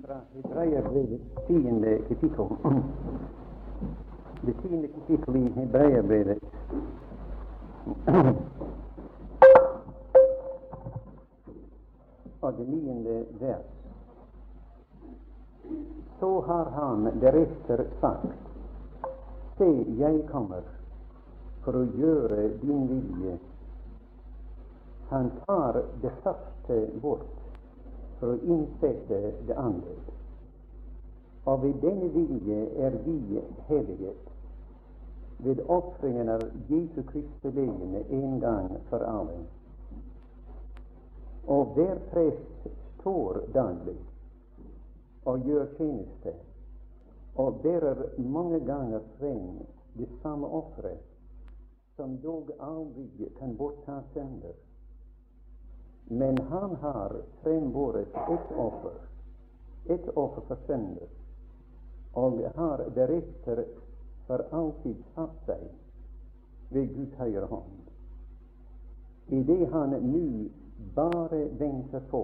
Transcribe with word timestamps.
fra 0.00 0.20
Hebreerbrevets 0.34 1.46
tiende 1.46 1.98
kapittel. 2.08 2.46
Det 4.40 4.52
tiende 4.62 4.88
kapittel 4.88 5.36
i 5.36 5.48
Hebreerbrevet. 5.48 6.42
Og 12.40 12.54
det 12.56 12.68
niende 12.68 13.24
vers. 13.40 13.64
Så 16.20 16.40
har 16.40 16.64
han 16.70 17.20
deretter 17.20 17.84
sagt, 18.00 18.26
Se, 19.58 19.84
jeg 19.98 20.22
kommer 20.30 20.62
for 21.64 21.76
å 21.76 21.84
gjøre 21.96 22.48
din 22.62 22.88
vilje. 22.88 23.36
Han 25.10 25.30
tar 25.46 25.82
det 26.02 26.12
første 26.24 26.78
bort 27.02 27.41
for 28.22 28.36
å 28.36 28.42
innsette 28.46 29.16
det 29.48 29.54
andre. 29.58 29.96
Og 31.50 31.64
ved 31.64 31.80
denne 31.82 32.06
vilje 32.14 32.58
er 32.86 32.94
vi 33.02 33.40
helliget 33.66 34.28
ved 35.42 35.64
ofringen 35.66 36.30
av 36.30 36.44
Jesu 36.68 37.02
Kristi 37.08 37.50
legeme 37.50 38.04
en 38.14 38.38
gang 38.40 38.76
for 38.92 39.02
alle. 39.02 39.40
Og 41.50 41.74
hver 41.74 41.98
prest 42.12 42.70
står 43.00 43.42
daglig 43.58 43.98
og 45.26 45.42
gjør 45.50 45.66
tjeneste 45.80 46.38
og 47.42 47.58
bærer 47.66 48.06
mange 48.22 48.60
ganger 48.70 49.02
frem 49.18 49.64
det 49.98 50.06
samme 50.22 50.46
offeret, 50.46 51.02
som 51.96 52.20
dog 52.22 52.54
aldri 52.60 53.32
kan 53.40 53.56
bortta 53.58 53.98
synder. 54.14 54.54
Men 56.04 56.38
han 56.38 56.76
har 56.76 57.16
frembåret 57.42 58.08
ett 58.08 58.56
offer, 58.56 58.94
ett 59.86 60.08
offer 60.08 60.40
for 60.40 60.58
synder, 60.66 61.08
og 62.12 62.40
har 62.54 62.84
deretter 62.94 63.64
for 64.26 64.44
alltid 64.50 64.96
satt 65.14 65.38
seg 65.46 65.62
ved 66.72 66.94
Guds 66.96 67.14
høyre 67.20 67.48
hånd. 67.50 67.78
Idet 69.32 69.70
han 69.72 69.96
nå 70.04 70.24
bare 70.94 71.44
venter 71.58 72.04
på 72.10 72.22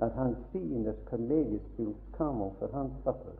at 0.00 0.12
hans 0.16 0.38
fiender 0.52 0.96
skal 1.04 1.26
legges 1.28 1.64
til 1.76 1.94
skammel 2.12 2.52
for 2.58 2.72
hans 2.72 3.06
offer. 3.06 3.38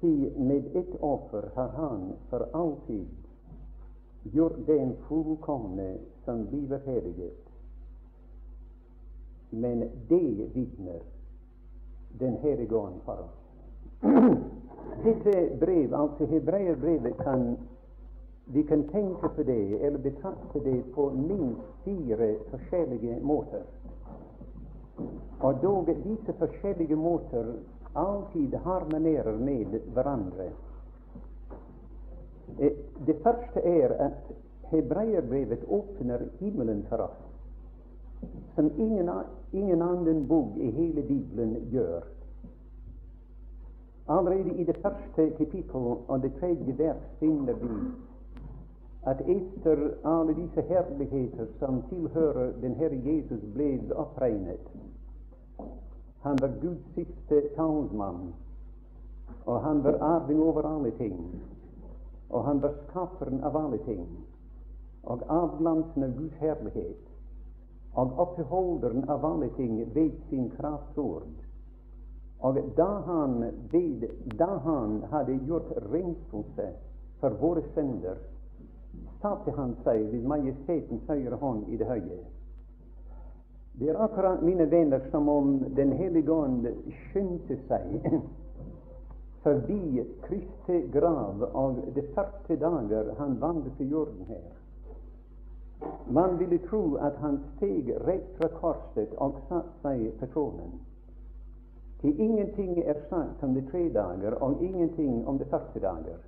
Ty 0.00 0.12
med 0.36 0.76
ett 0.76 0.94
offer 1.00 1.50
har 1.54 1.68
han 1.68 2.12
for 2.30 2.48
alltid 2.52 3.06
gjort 4.22 4.66
den 4.66 4.96
fullkomne 5.08 5.98
som 6.24 6.46
blir 6.46 6.78
helliget. 6.86 7.38
Men 9.50 9.80
det 10.08 10.54
vitner 10.54 11.00
Den 12.18 12.36
hellige 12.36 12.76
ånd 12.76 13.00
for 13.04 13.12
oss. 13.24 13.40
Dette 15.04 15.56
brev, 15.60 15.94
altså 15.94 16.26
hebreerbrevet, 16.26 17.16
kan 17.16 17.56
vi 18.52 18.62
kan 18.62 18.88
tenke 18.88 19.28
på 19.28 19.42
det, 19.42 19.86
eller 19.86 19.98
betrakte 19.98 20.60
det 20.64 20.82
på 20.94 21.10
minst 21.10 21.62
fire 21.84 22.34
forskjellige 22.50 23.20
måter. 23.22 23.62
Og 25.40 25.54
dog 25.62 25.86
disse 25.86 26.32
forskjellige 26.38 26.96
måter 26.96 27.52
alltid 27.94 28.54
harmonerer 28.54 29.38
med 29.38 29.78
hverandre. 29.94 30.50
Det 33.06 33.16
første 33.22 33.60
er 33.60 33.92
at 34.06 34.32
hebreerbrevet 34.70 35.64
åpner 35.68 36.18
himmelen 36.40 36.84
for 36.88 36.96
oss, 36.96 37.18
som 38.54 38.70
ingen, 38.78 39.10
ingen 39.52 39.82
annen 39.82 40.26
bok 40.28 40.56
i 40.56 40.70
hele 40.70 41.02
Bibelen 41.02 41.56
gjør. 41.70 42.00
Allerede 44.08 44.54
i 44.54 44.64
det 44.64 44.76
første 44.82 45.30
kapittel 45.38 45.96
og 46.08 46.22
det 46.22 46.32
tredje 46.40 46.78
vers 46.78 47.02
finner 47.18 47.52
vi 47.52 47.74
at 49.06 49.20
etter 49.20 49.94
alle 50.04 50.34
disse 50.34 50.62
herligheter 50.62 51.46
som 51.58 51.82
tilhører 51.88 52.52
den 52.60 52.74
Herre 52.74 52.98
Jesus, 53.04 53.40
ble 53.54 53.78
oppregnet. 53.96 54.66
Han 56.22 56.36
var 56.40 56.52
Guds 56.60 56.84
siste 56.94 57.40
talsmann, 57.56 58.34
og 59.46 59.60
han 59.60 59.84
var 59.84 59.96
arving 60.00 60.42
over 60.42 60.62
alle 60.62 60.90
ting. 60.98 61.16
Og 62.30 62.44
han 62.44 62.60
var 62.62 62.74
skaperen 62.86 63.44
av 63.44 63.56
alle 63.56 63.78
ting, 63.84 64.06
og 65.02 65.22
avglansen 65.28 66.04
av 66.06 66.16
Guds 66.18 66.36
herlighet, 66.38 67.06
og 67.98 68.18
oppholderen 68.22 69.08
av 69.10 69.24
alle 69.26 69.48
ting 69.56 69.80
ved 69.94 70.12
sin 70.28 70.50
kraftsord. 70.54 71.30
Og 72.40 72.58
da 72.76 72.88
han, 73.06 73.44
ved, 73.72 74.06
da 74.38 74.46
han 74.64 75.00
hadde 75.10 75.40
gjort 75.46 75.72
renselse 75.92 76.68
for 77.20 77.36
våre 77.40 77.64
synder, 77.74 78.20
satte 79.20 79.52
han 79.56 79.74
seg 79.84 80.06
ved 80.12 80.28
majestetens 80.28 81.08
høyre 81.08 81.36
hånd 81.42 81.68
i 81.68 81.76
det 81.80 81.88
høye. 81.88 82.20
Det 83.80 83.88
er 83.88 83.98
akkurat, 84.02 84.42
mine 84.42 84.66
venner, 84.70 85.02
som 85.10 85.28
om 85.28 85.58
Den 85.76 85.92
hellige 85.92 86.32
ånd 86.32 86.66
skyndte 87.10 87.56
seg 87.68 88.00
forbi 89.42 90.04
Kristi 90.22 90.80
grav 90.92 91.42
og 91.52 91.82
de 91.94 92.02
40 92.14 92.56
dager 92.56 93.14
han 93.18 93.40
vandret 93.40 93.76
til 93.76 93.90
jorden 93.90 94.24
her. 94.28 94.48
Man 96.10 96.38
ville 96.38 96.58
tro 96.58 96.94
at 96.94 97.16
han 97.16 97.38
steg 97.56 97.88
rett 98.06 98.36
fra 98.36 98.48
korset 98.60 99.14
og 99.16 99.38
satte 99.48 99.80
seg 99.82 100.10
på 100.20 100.28
tronen. 100.34 100.80
Til 102.00 102.20
ingenting 102.20 102.78
er 102.78 103.00
sagt 103.08 103.44
om 103.44 103.54
de 103.54 103.62
tre 103.70 103.88
dager 103.92 104.36
og 104.44 104.62
ingenting 104.62 105.26
om 105.28 105.38
de 105.38 105.44
40 105.44 105.80
dager. 105.80 106.20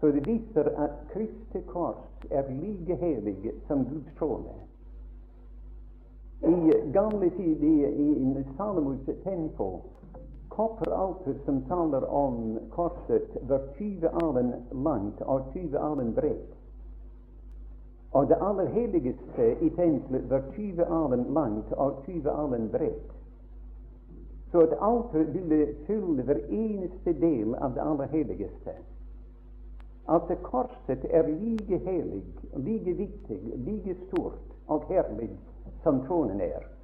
Så 0.00 0.10
det 0.12 0.26
viser 0.26 0.70
at 0.78 0.90
Kristi 1.12 1.62
kors 1.66 2.26
er 2.30 2.50
like 2.50 2.94
helig 2.94 3.52
som 3.66 3.84
Guds 3.84 4.14
trone. 4.18 4.54
I 6.42 6.72
gamle 6.92 7.30
tid 7.30 7.62
i, 7.64 7.76
i 7.86 8.44
Salomos 8.56 9.08
tempo 9.24 9.70
kopperalter 10.56 11.34
som 11.44 11.62
taler 11.62 12.04
om 12.10 12.58
korset, 12.70 13.36
var 13.48 13.60
20 13.78 14.08
alen 14.08 14.54
langt 14.70 15.20
og 15.20 15.52
20 15.52 15.78
alen 15.78 16.14
bredt. 16.14 16.52
Og 18.10 18.28
det 18.28 18.38
aller 18.40 18.66
helligste 18.66 19.50
i 19.60 19.68
tempelet 19.70 20.30
var 20.30 20.42
20 20.54 20.84
alen 20.84 21.24
langt 21.34 21.72
og 21.72 22.02
20 22.06 22.30
alen 22.30 22.68
bredt. 22.72 23.12
Så 24.50 24.62
et 24.62 24.76
alter 24.80 25.24
ville 25.32 25.66
fylle 25.86 26.22
hver 26.22 26.40
eneste 26.48 27.12
del 27.20 27.54
av 27.54 27.74
det 27.74 27.82
aller 27.84 28.06
helligste. 28.06 28.76
Altså 30.08 30.34
korset 30.42 31.04
er 31.10 31.28
like 31.28 31.78
hellig, 31.84 32.22
like 32.56 32.92
viktig, 32.92 33.40
like 33.56 33.96
stort 34.06 34.56
og 34.66 34.84
herlig 34.88 35.30
som 35.82 36.00
tronen 36.06 36.40
er. 36.40 36.75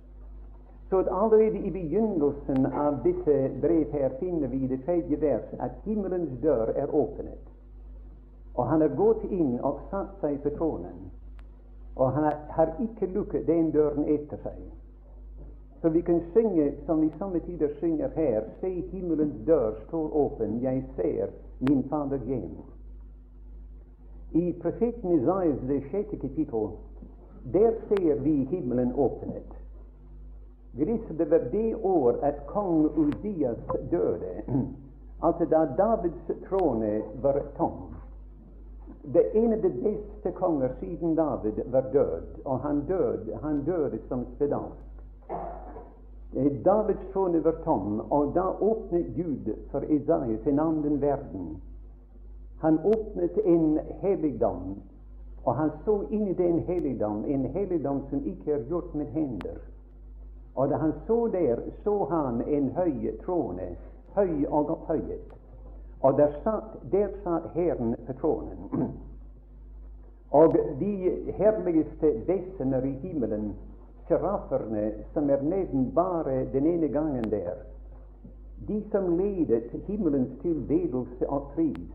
Så 0.92 0.98
allerede 0.98 1.58
i 1.58 1.70
begynnelsen 1.70 2.66
av 2.66 2.98
dette 3.04 3.50
brev 3.60 3.92
her 3.92 4.10
finner 4.20 4.48
vi 4.48 4.56
i 4.56 4.66
det 4.66 4.82
tredje 4.84 5.20
vers 5.20 5.54
at 5.58 5.70
himmelens 5.84 6.40
dør 6.42 6.68
er 6.76 6.94
åpnet. 6.94 7.46
Og 8.54 8.66
han 8.68 8.80
har 8.80 8.92
gått 8.96 9.24
inn 9.24 9.54
og 9.64 9.78
satt 9.90 10.18
seg 10.20 10.36
på 10.44 10.52
tronen. 10.58 10.98
Og 11.96 12.12
han 12.12 12.26
har 12.48 12.74
ikke 12.84 13.08
lukket 13.14 13.46
den 13.46 13.70
døren 13.72 14.04
etter 14.04 14.42
seg. 14.44 14.60
Så 15.80 15.88
vi 15.96 16.04
kan 16.04 16.20
synge 16.34 16.68
som 16.84 17.00
vi 17.00 17.08
samme 17.18 17.40
tider 17.40 17.72
synger 17.80 18.12
her, 18.14 18.44
se 18.60 18.74
himmelens 18.92 19.40
dør 19.46 19.80
står 19.86 20.12
åpen, 20.26 20.60
jeg 20.60 20.84
ser 20.96 21.32
min 21.60 21.82
Fader 21.88 22.20
hjem. 22.28 22.52
I 24.32 24.52
profeten 24.60 25.16
Isaias 25.16 25.64
det 25.72 25.82
sjette 25.88 26.20
kapittel, 26.20 26.70
der 27.56 27.80
ser 27.88 28.20
vi 28.20 28.36
himmelen 28.52 28.92
åpnet. 28.92 29.61
Hvis 30.72 31.00
det 31.18 31.30
var 31.30 31.38
det 31.52 31.74
år 31.82 32.16
at 32.22 32.46
kong 32.46 32.84
Uzias 32.96 33.58
døde, 33.90 34.42
altså 35.26 35.44
da 35.44 35.66
Davids 35.76 36.48
trone 36.48 37.02
var 37.22 37.42
tom 37.56 37.94
Det 39.02 39.24
ene 39.34 39.56
av 39.56 39.62
de 39.62 39.70
beste 39.70 40.30
konger 40.30 40.70
siden 40.80 41.14
David 41.14 41.60
var 41.66 41.90
død, 41.92 42.22
og 42.44 42.60
han 42.60 42.84
døde, 42.88 43.38
han 43.42 43.64
døde 43.64 43.98
som 44.08 44.24
spedalsk. 44.34 44.92
Davids 46.64 47.12
trone 47.12 47.44
var 47.44 47.56
tom, 47.64 48.00
og 48.10 48.34
da 48.34 48.46
åpnet 48.60 49.06
Gud 49.16 49.52
for 49.70 49.82
Isaias 49.82 50.46
en 50.46 50.58
annen 50.58 51.00
verden. 51.00 51.62
Han 52.60 52.78
åpnet 52.78 53.38
en 53.44 53.78
helligdom, 54.00 54.76
og 55.44 55.54
han 55.54 55.70
så 55.84 55.98
inn 56.10 56.28
i 56.28 56.34
den 56.38 56.58
helligdom, 56.58 57.24
en 57.24 57.44
helligdom 57.44 58.04
som 58.10 58.24
ikke 58.26 58.52
er 58.52 58.64
gjort 58.70 58.94
med 58.94 59.06
hender. 59.06 59.58
Og 60.54 60.68
da 60.68 60.76
han 60.76 60.92
så 61.06 61.26
der, 61.32 61.60
så 61.84 62.04
han 62.04 62.42
en 62.48 62.70
høy 62.76 63.12
trone, 63.24 63.76
høy 64.14 64.44
og 64.48 64.70
opphøyet. 64.70 65.32
Og 66.02 66.18
der 66.18 66.34
satt, 66.44 66.76
der 66.92 67.08
satt 67.24 67.50
Herren 67.54 67.96
på 68.06 68.12
tronen. 68.20 68.68
Og 70.32 70.56
de 70.80 71.10
herligste 71.36 72.08
vesener 72.26 72.84
i 72.88 72.92
himmelen 73.02 73.52
sjiraffene 74.06 74.92
som 75.12 75.30
er 75.30 75.42
nevnt 75.42 75.94
bare 75.94 76.44
den 76.52 76.66
ene 76.66 76.88
gangen 76.88 77.30
der, 77.30 77.54
de 78.68 78.82
som 78.90 79.18
ledet 79.18 79.70
himmelens 79.86 80.32
tilbedelse 80.42 81.28
av 81.28 81.50
pris, 81.54 81.92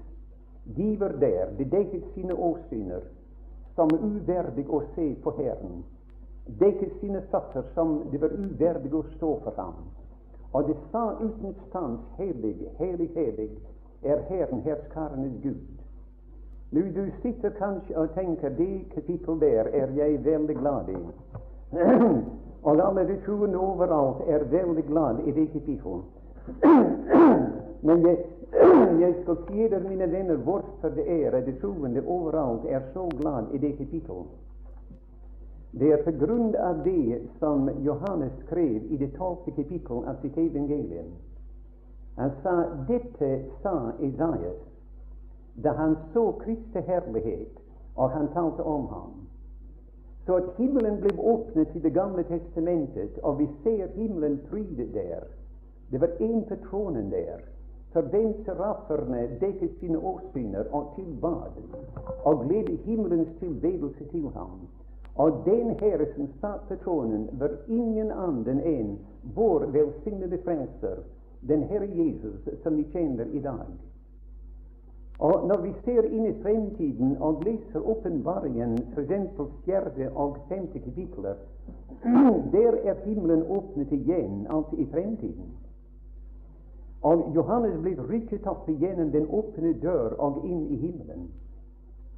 de 0.78 0.96
var 1.00 1.16
der, 1.20 1.54
de 1.58 1.66
dekket 1.66 2.04
sine 2.14 2.34
åsyner 2.34 3.06
som 3.76 3.92
uverdig 3.94 4.66
å 4.70 4.82
se 4.96 5.14
på 5.24 5.32
Herren, 5.38 5.84
dekket 6.60 7.00
sine 7.02 7.22
føtter 7.32 7.64
som 7.76 8.02
det 8.12 8.22
var 8.22 8.36
uverdig 8.36 8.94
å 8.94 9.04
stå 9.16 9.32
for 9.44 9.54
ham. 9.58 9.82
Og 10.54 10.68
det 10.68 10.78
sa 10.92 11.10
uten 11.20 11.56
stans, 11.68 12.00
Hellig, 12.18 12.56
hellig, 12.80 13.10
hellig 13.16 13.50
er 14.04 14.22
Herren 14.30 14.62
herskarenes 14.62 15.42
Gud. 15.44 15.78
Nå, 16.72 16.82
du 16.96 17.12
sitter 17.22 17.50
kanskje 17.50 17.98
og 17.98 18.14
tenker 18.16 18.50
det 18.50 18.86
kapittel 18.96 19.40
der 19.40 19.70
er 19.74 19.92
jeg 19.96 20.26
veldig 20.26 20.56
glad 20.56 20.90
i. 20.90 20.98
og 22.68 22.82
alle 22.88 23.08
de 23.08 23.20
troende 23.26 23.58
overalt 23.58 24.24
er 24.28 24.44
veldig 24.52 24.84
glad 24.88 25.20
i 25.26 25.32
det 25.32 25.48
kapittel. 25.52 26.02
Men 27.88 28.06
jeg, 28.08 28.18
jeg 29.04 29.16
skal 29.22 29.38
si 29.48 29.68
dere, 29.68 29.80
mine 29.90 30.12
venner, 30.12 30.36
hvorfor 30.36 30.90
det 30.96 31.08
er 31.24 31.38
at 31.38 31.46
de 31.46 31.56
troende 31.62 32.04
overalt 32.06 32.66
er 32.70 32.82
så 32.94 33.10
glad 33.20 33.54
i 33.54 33.58
det 33.58 33.78
kapittel. 33.78 34.28
Det 35.80 35.92
er 35.92 36.04
på 36.04 36.12
grunn 36.26 36.56
av 36.56 36.84
det 36.84 37.20
som 37.40 37.70
Johannes 37.86 38.34
skrev 38.46 38.86
i 38.92 38.98
det 38.98 39.12
tolvte 39.18 39.52
kapittel 39.52 40.08
av 40.10 40.22
sitt 40.22 40.38
evangelium. 40.38 41.12
Han 42.18 42.32
sa 42.44 42.54
dette 42.88 43.30
sa 43.62 43.92
Isaias 44.02 44.64
da 45.58 45.74
han 45.78 45.96
så 46.14 46.32
Kristi 46.42 46.82
herlighet, 46.86 47.60
og 47.96 48.12
han 48.12 48.28
talte 48.34 48.64
om 48.64 48.88
ham. 48.88 49.14
Så 50.26 50.36
at 50.36 50.50
himmelen 50.58 51.00
ble 51.02 51.14
åpnet 51.18 51.76
i 51.76 51.80
Det 51.80 51.94
gamle 51.94 52.24
testamentet, 52.24 53.20
og 53.24 53.40
vi 53.40 53.48
ser 53.64 53.88
himmelen 53.96 54.40
prydet 54.50 54.94
der. 54.94 55.24
Det 55.92 56.02
var 56.02 56.08
én 56.20 56.44
på 56.50 56.56
tronen 56.70 57.12
der, 57.12 57.42
for 57.94 58.02
den 58.02 58.34
serafferne 58.46 59.30
dekket 59.42 59.80
sine 59.80 59.98
åsyner 59.98 60.66
og 60.72 60.94
tilbad, 60.96 61.54
og 62.24 62.46
glede 62.46 62.76
himmelens 62.86 63.40
tilbedelse 63.40 64.06
til 64.12 64.30
ham. 64.36 64.68
Og 65.18 65.42
den 65.46 65.70
Herre 65.80 66.06
som 66.16 66.28
satt 66.42 66.68
på 66.70 66.76
tronen, 66.84 67.30
var 67.40 67.50
ingen 67.68 68.12
annen 68.12 68.60
enn 68.62 68.98
vår 69.36 69.66
velsignede 69.74 70.38
frelser, 70.46 71.02
den 71.42 71.64
Herre 71.70 71.90
Jesus, 71.90 72.50
som 72.64 72.78
vi 72.78 72.86
kjenner 72.94 73.26
i 73.34 73.42
dag. 73.42 73.66
Og 75.20 75.48
når 75.48 75.62
vi 75.62 75.72
ser 75.86 76.06
inn 76.06 76.28
i 76.30 76.36
fremtiden 76.44 77.16
og 77.18 77.42
leser 77.46 77.82
åpenbaringen, 77.82 78.78
f.eks. 78.94 79.40
fjerde 79.66 80.12
og 80.14 80.38
femte 80.50 80.80
kapitler, 80.80 81.40
der 82.54 82.78
er 82.84 83.02
himmelen 83.06 83.44
åpnet 83.50 83.92
igjen, 83.92 84.46
altså 84.50 84.78
i 84.78 84.86
fremtiden. 84.92 85.50
Og 87.02 87.32
Johannes 87.36 87.82
ble 87.82 87.96
rykket 87.98 88.46
opp 88.48 88.70
gjennom 88.70 89.10
den 89.12 89.26
åpne 89.30 89.74
dør 89.82 90.14
og 90.22 90.46
inn 90.46 90.68
i 90.70 90.78
himmelen. 90.86 91.28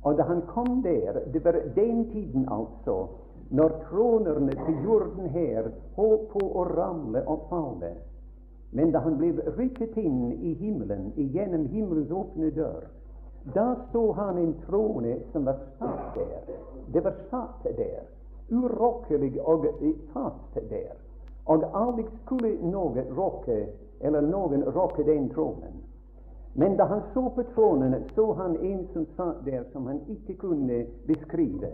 Og 0.03 0.17
da 0.17 0.23
han 0.23 0.41
kom 0.47 0.81
der, 0.83 1.19
det 1.33 1.45
var 1.45 1.57
den 1.75 2.05
tiden 2.11 2.47
altså, 2.51 3.07
når 3.49 3.69
tronerne 3.89 4.51
til 4.51 4.83
jorden 4.83 5.29
her 5.29 5.71
holdt 5.95 6.29
på 6.31 6.43
å 6.45 6.63
ramle 6.69 7.23
og 7.27 7.47
falle. 7.49 7.95
Men 8.71 8.93
da 8.93 9.01
han 9.01 9.17
ble 9.17 9.33
rykket 9.57 9.97
inn 9.97 10.31
i 10.31 10.53
himmelen, 10.53 11.09
gjennom 11.17 11.65
himmelens 11.73 12.11
åpne 12.13 12.51
dør, 12.55 12.85
da 13.55 13.75
så 13.91 14.11
han 14.13 14.37
en 14.37 14.53
trone 14.67 15.17
som 15.31 15.45
var 15.45 15.57
satt 15.79 16.15
der. 16.15 16.55
Det 16.93 17.03
var 17.03 17.15
satt 17.31 17.63
der, 17.63 18.05
urokkelig 18.51 19.39
og 19.41 19.65
fast 20.13 20.59
der. 20.69 20.93
Og 21.45 21.65
aldri 21.73 22.05
skulle 22.21 22.53
noen 22.61 23.09
rokke, 23.17 23.63
eller 23.99 24.21
noen 24.21 24.63
rokke 24.75 25.03
den 25.03 25.29
tronen. 25.33 25.81
Men 26.53 26.77
da 26.77 26.85
han 26.85 27.01
så 27.13 27.29
på 27.29 27.43
tronen, 27.53 27.95
så 28.15 28.33
han 28.33 28.57
en 28.57 28.87
som 28.93 29.05
satt 29.17 29.45
der 29.45 29.63
som 29.71 29.85
han 29.87 29.99
ikke 30.09 30.33
kunne 30.33 30.85
beskrive. 31.07 31.69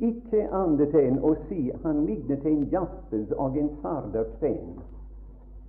Ikke 0.00 0.46
annet 0.56 0.94
enn 0.96 1.18
å 1.20 1.34
si 1.48 1.66
han 1.82 2.06
lignet 2.06 2.44
en 2.48 2.62
jaspes 2.72 3.32
og 3.36 3.58
en 3.60 3.68
sardersten. 3.82 4.78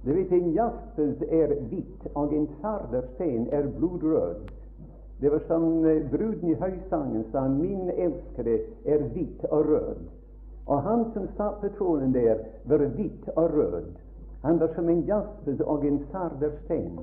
Du 0.03 0.13
vet, 0.13 0.31
en 0.31 0.53
jaspes 0.55 1.21
er 1.29 1.51
hvitt, 1.69 2.07
og 2.15 2.33
en 2.33 2.47
sardersten 2.61 3.49
er 3.51 3.67
blodrød. 3.77 4.47
Det 5.21 5.29
var 5.29 5.43
som 5.47 5.81
bruden 6.11 6.49
i 6.49 6.53
høysangen 6.53 7.25
sa, 7.31 7.47
'Min 7.47 7.89
elskede 7.89 8.59
er 8.85 9.03
hvitt 9.13 9.45
og 9.45 9.65
rød'. 9.65 10.07
Og 10.65 10.81
han 10.81 11.05
som 11.13 11.27
satt 11.37 11.61
på 11.61 11.69
tronen 11.77 12.13
der, 12.13 12.35
var 12.65 12.77
hvitt 12.77 13.29
og 13.35 13.53
rød. 13.53 13.85
Han 14.43 14.59
var 14.59 14.69
som 14.75 14.89
en 14.89 15.01
jaspes 15.01 15.59
og 15.59 15.85
en 15.85 15.99
sardersten. 16.11 16.99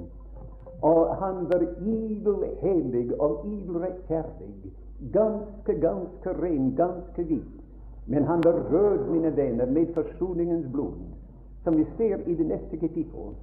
Og 0.82 1.16
han 1.16 1.48
var 1.50 1.62
idel 1.82 2.44
hellig 2.60 3.20
og 3.20 3.46
idel 3.46 3.76
rettferdig. 3.82 4.72
Ganske, 5.12 5.74
ganske 5.80 6.32
ren, 6.42 6.74
ganske 6.76 7.22
hvit. 7.22 7.58
Men 8.06 8.24
han 8.24 8.44
var 8.44 8.52
rød, 8.72 9.10
mine 9.10 9.36
venner, 9.36 9.66
med 9.66 9.86
forsoningens 9.94 10.66
blod, 10.72 10.94
som 11.64 11.76
vi 11.76 11.86
ser 11.96 12.16
i 12.26 12.34
det 12.34 12.46
neste 12.46 12.76
kapittel. 12.76 13.34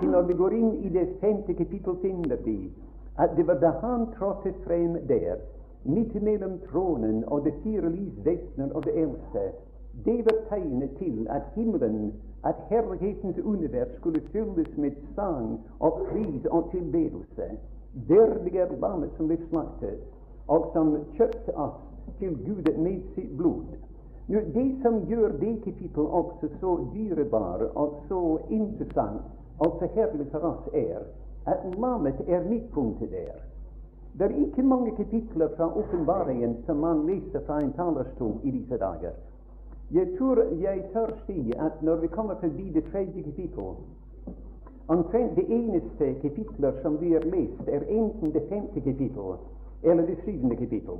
Til 0.00 0.08
når 0.08 0.22
vi 0.22 0.34
går 0.34 0.50
inn 0.56 0.72
i 0.74 0.88
det 0.88 1.08
femte 1.20 1.54
kapittel, 1.54 1.98
finner 2.02 2.36
vi 2.44 2.72
at 3.18 3.36
det 3.36 3.46
var 3.46 3.58
da 3.60 3.70
han 3.82 4.06
trådte 4.12 4.54
frem 4.64 4.96
der, 5.08 5.36
midt 5.84 6.22
mellom 6.22 6.58
tronen 6.70 7.24
og 7.26 7.44
de 7.44 7.52
fire 7.62 7.90
lysvesener 7.90 8.72
og 8.74 8.84
det 8.84 8.96
eldste. 9.02 9.44
Det 10.04 10.24
var 10.24 10.36
tegnet 10.48 10.90
til 10.98 11.26
at 11.30 11.42
himmelen 11.54 12.12
at 12.44 12.54
herlighetens 12.68 13.38
univers 13.38 13.96
skulle 13.96 14.20
fylles 14.20 14.76
med 14.76 14.90
sang 15.14 15.60
og 15.80 16.06
pris 16.10 16.46
og 16.46 16.70
tilbedelse. 16.70 17.42
Verdig 18.08 18.56
er 18.56 18.76
lammet 18.80 19.10
som 19.16 19.26
ble 19.26 19.38
slaktet, 19.48 19.98
og 20.48 20.70
som 20.72 20.96
kjøpte 21.16 21.56
oss 21.56 21.80
til 22.18 22.36
Gud 22.46 22.68
med 22.78 23.00
sitt 23.14 23.36
blod. 23.36 23.64
Nå, 24.28 24.40
Det 24.54 24.66
som 24.82 25.00
gjør 25.06 25.32
det 25.40 25.62
kapittel 25.64 26.06
også 26.20 26.48
så 26.60 26.78
dyrebare 26.94 27.68
og 27.74 27.94
så 28.08 28.38
interessant 28.50 29.22
og 29.58 29.76
så 29.80 29.88
herlig 29.94 30.26
for 30.30 30.38
oss, 30.38 30.68
er 30.74 31.06
at 31.46 31.78
lammet 31.78 32.20
er 32.28 32.44
midtpunktet 32.48 33.10
der. 33.10 33.38
Det 34.18 34.26
er 34.26 34.46
ikke 34.46 34.62
mange 34.62 34.96
kapitler 34.96 35.48
fra 35.56 35.78
åpenbaringen 35.78 36.56
som 36.66 36.76
man 36.76 37.06
leser 37.06 37.40
fra 37.46 37.60
en 37.62 37.72
talerstol 37.72 38.40
i 38.44 38.50
disse 38.50 38.76
dager. 38.76 39.12
Jeg 39.94 40.08
tror 40.18 40.42
jeg 40.60 40.84
tør 40.92 41.10
si 41.26 41.52
at 41.58 41.82
når 41.82 41.96
vi 41.96 42.06
kommer 42.06 42.34
forbi 42.34 42.70
det 42.74 42.84
tredje 42.92 43.22
kapittel 43.22 43.76
Omtrent 44.88 45.36
det 45.36 45.44
eneste 45.50 46.14
kapitler 46.22 46.72
som 46.82 47.00
vi 47.00 47.12
har 47.12 47.20
lest, 47.20 47.68
er 47.68 47.80
enten 47.88 48.32
det 48.32 48.42
femte 48.48 48.80
kapittel 48.80 49.34
eller 49.82 50.06
det 50.06 50.18
syvende 50.24 50.56
kapittel. 50.56 50.98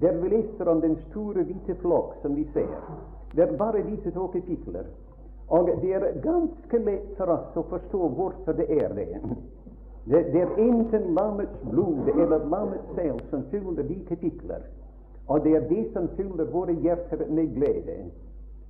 Der 0.00 0.20
vi 0.20 0.28
leser 0.28 0.68
om 0.68 0.80
den 0.80 0.96
store 1.10 1.42
hvite 1.42 1.74
flokk 1.74 2.14
som 2.22 2.36
vi 2.36 2.46
ser. 2.52 2.66
Det 3.36 3.42
er 3.42 3.56
bare 3.56 3.82
disse 3.90 4.10
to 4.10 4.26
kapitler. 4.26 4.84
Og 5.48 5.70
det 5.82 5.94
er 5.94 6.20
ganske 6.22 6.78
lett 6.78 7.16
for 7.16 7.30
oss 7.30 7.56
å 7.56 7.66
forstå 7.70 8.08
hvorfor 8.08 8.52
det 8.58 8.66
er 8.82 8.94
det. 8.94 9.08
Det, 10.04 10.24
det 10.32 10.42
er 10.42 10.54
enten 10.58 11.14
lammets 11.14 11.58
blod 11.70 12.08
eller 12.16 12.48
lammets 12.50 12.94
selv 12.94 13.20
som 13.30 13.44
fyller 13.50 13.82
de 13.82 14.00
kapitler. 14.08 14.66
Og 15.28 15.44
det 15.44 15.54
er 15.56 15.68
det 15.68 15.84
som 15.92 16.08
fyller 16.16 16.50
våre 16.50 16.72
hjerter 16.72 17.26
med 17.28 17.54
glede. 17.54 17.98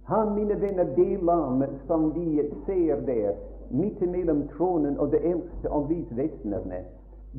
Han, 0.05 0.35
mine 0.35 0.61
venner, 0.61 0.85
det 0.97 1.23
lam 1.23 1.65
som 1.87 2.11
vi 2.15 2.43
ser 2.67 3.01
der, 3.07 3.33
midt 3.71 4.01
mellom 4.01 4.49
tronen 4.49 4.99
og 4.99 5.13
det 5.13 5.23
eldste 5.25 5.71
av 5.71 5.89
lysvesenerne, 5.91 6.83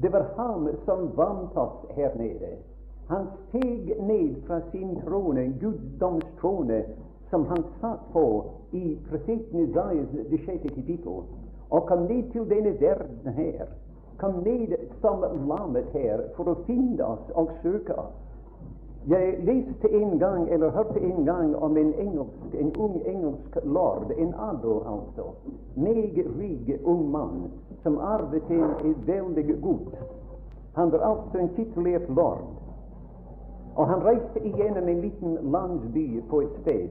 det 0.02 0.10
var 0.14 0.30
han 0.38 0.70
som 0.86 1.12
vant 1.16 1.58
oss 1.58 1.84
her 1.96 2.16
nede. 2.18 2.56
Han 3.08 3.28
steg 3.50 3.94
ned 4.02 4.36
fra 4.48 4.62
sin 4.72 4.96
trone, 5.02 5.54
guddoms 5.62 6.26
trone, 6.40 6.84
som 7.30 7.46
han 7.46 7.64
satt 7.82 8.12
på 8.14 8.26
i 8.72 8.98
profeten 9.10 9.60
Isaias 9.60 10.10
det 10.30 10.40
sjette 10.46 10.70
kapittel, 10.70 11.24
og 11.70 11.88
kom 11.88 12.08
ned 12.10 12.32
til 12.32 12.50
denne 12.50 12.74
verden 12.82 13.34
her. 13.38 13.66
Kom 14.18 14.42
ned 14.46 14.74
som 15.02 15.22
lammet 15.50 15.90
her 15.94 16.22
for 16.36 16.50
å 16.50 16.60
finne 16.66 17.06
oss 17.06 17.30
og 17.36 17.54
søke 17.62 17.98
oss. 17.98 18.18
Jeg 19.08 19.36
leste 19.44 19.92
en 19.92 20.20
gang, 20.20 20.50
eller 20.50 20.72
hørte 20.72 21.00
en 21.00 21.26
gang 21.26 21.56
om 21.56 21.78
en, 21.78 21.94
engelsk, 21.94 22.56
en 22.60 22.76
ung 22.80 23.02
engelsk 23.06 23.58
lord, 23.64 24.12
en 24.18 24.34
adel 24.34 24.80
altså, 24.88 25.24
meget 25.76 26.28
rik 26.40 26.80
ung 26.84 27.12
mann, 27.12 27.52
som 27.82 27.98
arvet 27.98 28.44
en, 28.50 28.96
veldig 29.06 29.62
god. 29.62 29.80
Han 30.76 30.92
var 30.92 31.00
altså 31.00 31.38
en 31.38 31.50
titulert 31.56 32.10
lord. 32.10 32.42
Og 33.76 33.88
han 33.88 34.06
reiste 34.06 34.46
igjennom 34.46 34.88
en 34.88 35.02
liten 35.02 35.38
landsby 35.42 36.24
på 36.30 36.42
et 36.42 36.56
sted. 36.62 36.90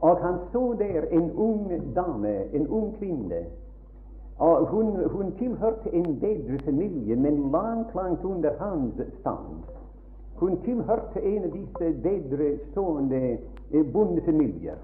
Og 0.00 0.16
han 0.16 0.34
så 0.52 0.76
der 0.78 1.02
en 1.10 1.32
ung 1.32 1.70
dame, 1.94 2.54
en 2.54 2.68
ung 2.68 2.94
kvinne. 2.98 3.44
Og 4.38 4.66
hun, 4.66 5.08
hun 5.10 5.32
tilhørte 5.38 5.94
en 5.94 6.20
bedre 6.20 6.58
familie, 6.64 7.16
men 7.16 7.50
langt, 7.50 7.94
langt 7.94 8.24
under 8.24 8.50
hans 8.58 8.94
stand. 9.20 9.64
Hun 10.36 10.56
tilhørte 10.64 11.22
en 11.22 11.44
av 11.44 11.52
disse 11.54 11.92
bedre 12.02 12.50
stående 12.70 13.22
eh, 13.72 13.84
bondefamilier. 13.92 14.80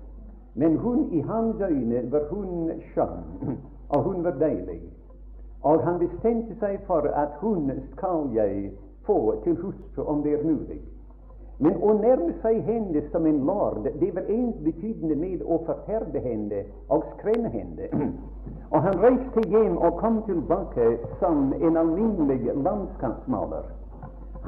Men 0.54 0.76
hun, 0.76 1.08
i 1.12 1.20
hans 1.20 1.60
øyne 1.60 2.12
var 2.12 2.28
hun 2.30 2.70
skjønn, 2.92 3.58
og 3.88 4.02
hun 4.02 4.24
var 4.24 4.38
deilig. 4.38 4.80
Og 5.62 5.82
han 5.84 5.98
bestemte 5.98 6.56
seg 6.60 6.80
for 6.86 7.06
at 7.14 7.36
hun 7.40 7.70
skal 7.92 8.30
jeg 8.34 8.70
få 9.06 9.34
til 9.44 9.56
hustru 9.60 10.04
om 10.04 10.22
det 10.22 10.38
er 10.38 10.44
mulig. 10.44 10.80
Men 11.60 11.76
å 11.84 11.92
nærme 11.98 12.32
seg 12.40 12.62
henne 12.64 13.02
som 13.12 13.26
en 13.28 13.42
lord, 13.44 13.84
det 14.00 14.14
var 14.16 14.30
ens 14.32 14.56
betydende 14.64 15.16
med 15.20 15.42
å 15.44 15.58
forferde 15.66 16.22
henne 16.24 16.62
og 16.88 17.04
skremme 17.16 17.52
henne. 17.52 17.90
og 18.72 18.80
han 18.86 19.02
reiste 19.02 19.44
hjem 19.50 19.76
og 19.76 19.98
kom 20.00 20.22
tilbake 20.28 20.94
som 21.20 21.52
en 21.52 21.76
alminnelig 21.76 22.54
landskapsmaler. 22.54 23.68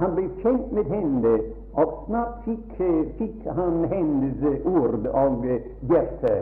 Han 0.00 0.14
ble 0.16 0.28
kjent 0.42 0.72
med 0.72 0.88
henne, 0.92 1.34
og 1.76 1.96
snart 2.06 2.42
fikk, 2.44 2.78
fikk 3.18 3.48
han 3.56 3.84
hennes 3.90 4.66
ord 4.66 5.06
og 5.12 5.44
hjerte. 5.90 6.34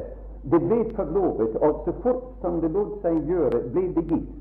Det 0.51 0.61
ble 0.67 0.85
forlovet, 0.97 1.57
og 1.61 1.83
så 1.85 1.95
fort 2.05 2.29
som 2.43 2.61
det 2.63 2.71
lot 2.75 2.95
seg 3.03 3.19
gjøre, 3.29 3.65
ble 3.75 3.89
det 3.97 4.07
gitt. 4.13 4.37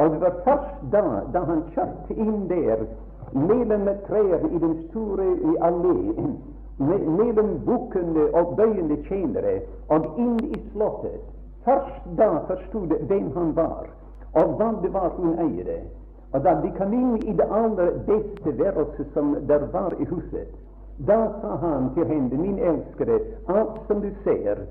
Og 0.00 0.10
det 0.12 0.20
var 0.20 0.36
først 0.44 0.82
da, 0.92 1.04
da 1.32 1.44
han 1.48 1.62
kjørte 1.74 2.16
inn 2.16 2.46
der 2.50 2.84
mellom 3.32 3.88
trær 4.06 4.46
i 4.50 4.58
den 4.58 4.76
store 4.88 5.26
alléen, 5.60 6.36
mellom 6.78 7.50
bukkene 7.66 8.26
og 8.34 8.56
bøyende 8.56 8.96
tjenere, 9.08 9.60
og 9.88 10.18
inn 10.18 10.38
i 10.50 10.60
slottet, 10.72 11.20
først 11.64 12.06
da 12.18 12.30
forstod 12.48 12.94
hvem 13.08 13.30
han 13.36 13.56
var, 13.56 13.88
og 14.34 14.54
hva 14.58 14.70
det 14.82 14.92
var 14.94 15.10
hun 15.16 15.38
eide. 15.46 15.80
Og 16.32 16.44
da 16.44 16.54
de 16.62 16.70
kom 16.78 16.92
inn 16.94 17.16
i 17.22 17.32
det 17.36 17.46
aller 17.50 17.96
beste 18.06 18.58
værelset 18.58 19.06
som 19.14 19.36
der 19.48 19.66
var 19.72 19.94
i 19.98 20.04
huset, 20.04 20.50
da 21.06 21.18
sa 21.40 21.56
han 21.56 21.90
til 21.94 22.04
henne, 22.06 22.36
min 22.38 22.58
elskede, 22.58 23.20
alt 23.48 23.80
som 23.88 24.00
du 24.00 24.10
ser 24.24 24.66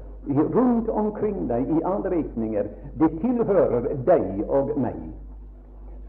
rundt 0.56 0.90
omkring 0.90 1.48
deg 1.50 1.70
i 1.70 1.82
alle 1.86 2.12
retninger, 2.14 2.68
det 3.00 3.10
tilhører 3.22 3.88
deg 4.06 4.44
og 4.48 4.76
meg. 4.78 5.00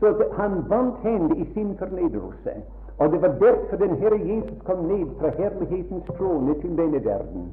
Så 0.01 0.13
han 0.37 0.61
vant 0.69 1.01
henne 1.03 1.37
i 1.37 1.49
sin 1.55 1.75
fornedrelse. 1.79 2.61
Og 2.99 3.13
det 3.13 3.23
var 3.23 3.35
derfor 3.41 3.77
den 3.77 3.97
Herre 3.97 4.21
Jesus 4.21 4.63
kom 4.65 4.85
ned 4.85 5.07
fra 5.21 5.31
herlighetens 5.39 6.05
trone 6.19 6.55
til 6.61 6.77
denne 6.77 7.05
verden. 7.05 7.49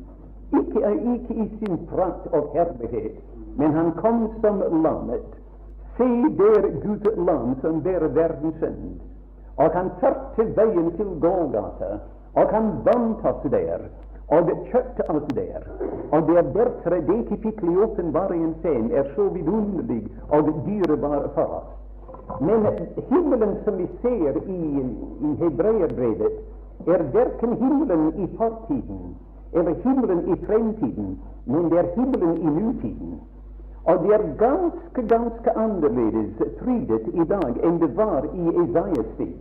Ikke, 0.59 0.91
ikke 1.13 1.33
i 1.33 1.47
sin 1.59 1.77
prakt 1.87 2.27
og 2.31 2.51
herlighet, 2.53 3.15
men 3.57 3.71
han 3.71 3.91
kom 3.91 4.27
som 4.41 4.63
lammet. 4.83 5.27
Se 5.97 6.09
der 6.39 6.69
Guds 6.83 7.17
lam 7.17 7.55
som 7.61 7.81
bærer 7.83 8.07
verdens 8.07 8.59
synd. 8.59 8.99
Og 9.57 9.71
han 9.73 9.89
førte 9.99 10.45
veien 10.55 10.91
til 10.97 11.09
Golgata 11.21 11.97
og 12.37 12.49
han 12.53 12.67
vant 12.85 13.23
oss 13.25 13.45
der, 13.51 13.87
og 14.27 14.49
kjøpte 14.69 15.05
oss 15.09 15.29
der. 15.37 15.63
Og 16.11 16.27
det 16.27 16.37
er 16.37 16.49
derfor 16.57 16.95
det 17.07 17.21
kapittelet 17.29 17.73
i 17.73 17.81
Åpenbaringen 17.85 18.55
5 18.61 18.91
er 18.93 19.09
så 19.15 19.29
vidunderlig 19.33 20.03
og 20.29 20.51
dyrebar 20.67 21.29
for 21.35 21.55
oss. 21.59 21.73
Men 22.41 22.67
himmelen 23.09 23.55
som 23.63 23.77
vi 23.77 23.87
ser 24.01 24.37
i, 24.45 24.59
i 25.27 25.33
hebreerbrevet, 25.39 26.37
er 26.87 27.03
verken 27.13 27.55
himmelen 27.61 28.13
i 28.23 28.27
fortiden 28.37 29.15
eller 29.53 29.73
himmelen 29.83 30.19
i 30.33 30.35
fremtiden, 30.45 31.19
men 31.45 31.71
det 31.71 31.79
er 31.79 31.87
himmelen 31.95 32.37
i 32.37 32.49
nutiden. 32.59 33.19
Og 33.87 33.99
det 34.03 34.13
er 34.13 34.23
ganske, 34.37 35.01
ganske 35.07 35.57
annerledes 35.57 36.41
frydet 36.59 37.05
i 37.13 37.23
dag 37.33 37.61
enn 37.63 37.79
det 37.79 37.93
var 37.95 38.25
i 38.33 38.47
Isaias 38.63 39.11
tid 39.17 39.35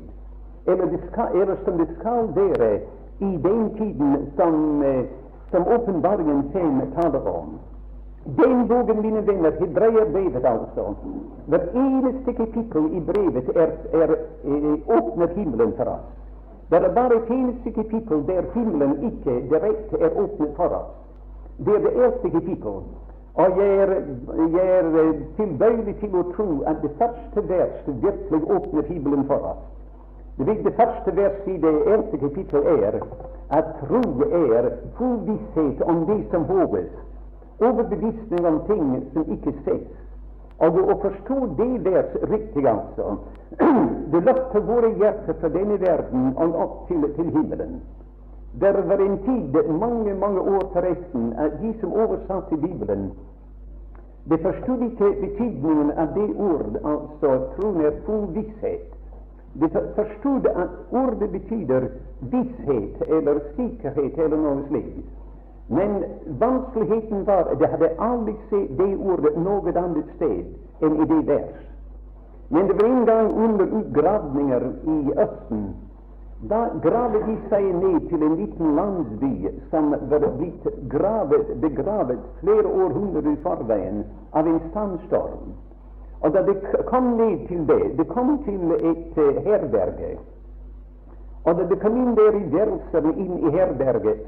eller, 0.67 0.99
skal, 1.11 1.41
eller 1.41 1.57
som 1.65 1.79
det 1.79 1.89
skal 1.99 2.29
være 2.37 2.81
i 3.21 3.39
den 3.47 3.75
tiden 3.79 4.83
eh, 4.83 5.05
som 5.51 5.67
åpenbaringen 5.69 6.51
sen 6.53 6.93
taler 6.95 7.29
om. 7.39 7.59
Den 8.37 8.69
boken, 8.69 9.03
mine 9.03 9.27
venner, 9.27 9.51
hebreerbrevet 9.61 10.45
altså, 10.45 10.95
hver 11.47 11.61
eneste 11.75 12.33
kapittel 12.33 12.85
i 12.93 13.01
brevet 13.01 13.49
er, 13.57 13.71
er, 13.93 14.15
er, 14.45 14.77
åpner 14.87 15.27
himmelen 15.27 15.73
for 15.77 15.85
oss. 15.85 16.07
Det 16.71 16.79
er 16.85 16.95
bare 16.95 17.17
et 17.17 17.31
eneste 17.31 17.71
kapittel 17.71 18.27
der 18.27 18.43
himmelen 18.55 18.95
ikke 19.11 19.35
direkte 19.51 20.01
er 20.01 20.11
åpnet 20.23 20.51
for 20.57 20.65
oss. 20.65 20.91
Det 21.59 21.75
er 21.75 21.79
det 21.79 21.93
eneste 22.05 22.31
kapittel. 22.31 22.83
Og 23.37 23.59
jeg 23.61 23.77
er, 23.85 23.91
er 24.61 24.87
eh, 25.01 25.17
tilbøyelig 25.37 25.97
til 26.01 26.15
å 26.17 26.23
tro 26.37 26.47
at 26.71 26.79
det 26.83 26.93
første 27.01 27.43
vers 27.49 27.83
virkelig 27.87 28.41
åpner 28.57 28.87
Bibelen 28.89 29.27
for 29.29 29.51
oss. 29.51 29.65
Det, 30.39 30.55
det 30.65 30.73
første 30.79 31.13
verset 31.17 31.51
i 31.53 31.59
det 31.61 31.73
eneste 31.93 32.21
kapittel 32.23 32.65
er 32.85 32.97
at 33.59 33.69
tro 33.83 34.01
er 34.25 34.71
full 34.97 35.19
visshet 35.29 35.83
om 35.85 36.07
det 36.09 36.19
som 36.31 36.49
håpes, 36.49 36.89
overbevisning 37.61 38.47
om 38.47 38.59
ting 38.71 38.89
som 39.13 39.29
ikke 39.37 39.53
ses. 39.65 39.87
Og 40.65 40.81
å 40.81 40.97
forstå 41.05 41.39
det 41.61 41.71
vers 41.85 42.17
riktig, 42.33 42.65
altså, 42.73 43.19
det 44.13 44.25
løfter 44.25 44.65
våre 44.65 44.95
hjerter 44.97 45.37
fra 45.41 45.53
denne 45.53 45.77
verden 45.81 46.33
og 46.37 46.57
opp 46.65 46.83
til, 46.89 47.05
til 47.17 47.33
himmelen. 47.37 47.81
Det 48.61 48.73
var 48.89 48.99
en 48.99 49.19
tid, 49.19 49.71
mange 49.71 50.15
mange 50.15 50.41
år 50.41 50.71
forresten, 50.73 51.33
at 51.33 51.61
de 51.63 51.75
som 51.81 51.93
oversatte 51.93 52.57
Bibelen, 52.57 53.11
det 54.29 54.41
forstod 54.41 54.83
ikke 54.83 55.21
betydningen 55.21 55.91
av 55.91 56.07
det 56.15 56.31
ord, 56.37 56.79
altså 56.85 57.39
troen 57.57 57.81
er 57.81 57.93
full 58.07 58.27
visshet. 58.35 58.97
De 59.61 59.69
forstod 59.95 60.47
at 60.47 60.69
ordet 60.91 61.31
betyr 61.31 61.85
visshet 62.21 63.03
eller 63.09 63.39
sikkerhet 63.57 64.19
eller 64.19 64.37
noe 64.37 64.65
slikt. 64.69 65.07
Men 65.69 66.05
vanskeligheten 66.27 67.27
var 67.27 67.45
at 67.53 67.61
de 67.61 67.67
hadde 67.67 67.89
aldri 67.99 68.35
sett 68.51 68.75
det 68.79 68.93
ordet 68.97 69.37
noe 69.37 69.73
annet 69.79 70.11
sted 70.17 70.85
enn 70.87 71.01
i 71.03 71.09
det 71.13 71.23
vers. 71.31 71.63
Men 72.51 72.69
det 72.69 72.77
var 72.81 72.91
en 72.91 73.07
gang 73.07 73.33
under 73.45 73.67
utgravninger 73.81 74.69
i 74.85 74.99
Østen. 75.25 75.65
Da 76.41 76.69
graver 76.83 77.23
de 77.25 77.37
seg 77.49 77.65
ned 77.75 78.09
til 78.11 78.23
en 78.23 78.35
liten 78.37 78.75
landsby 78.77 79.53
som 79.71 79.95
var 80.11 80.27
blitt 80.37 80.67
gravet, 80.93 81.55
begravet 81.63 82.21
flere 82.43 82.67
århundrer 82.69 83.31
i 83.31 83.39
forveien 83.45 84.03
av 84.37 84.51
en 84.51 84.61
sandstorm. 84.75 85.55
Og 86.21 86.35
da 86.35 86.43
det 86.45 86.59
kom 86.91 87.15
ned 87.17 87.49
til 87.49 87.65
det, 87.67 87.97
det 87.97 88.09
kom 88.13 88.37
til 88.45 88.77
et 88.77 89.17
uh, 89.17 89.41
herberge. 89.49 90.19
Og 91.45 91.57
da 91.57 91.65
det 91.73 91.81
kom 91.81 91.97
inn 91.97 92.15
der 92.21 92.37
i 92.37 92.45
værelsene 92.53 93.17
inn 93.17 93.35
i 93.41 93.57
herberget, 93.57 94.25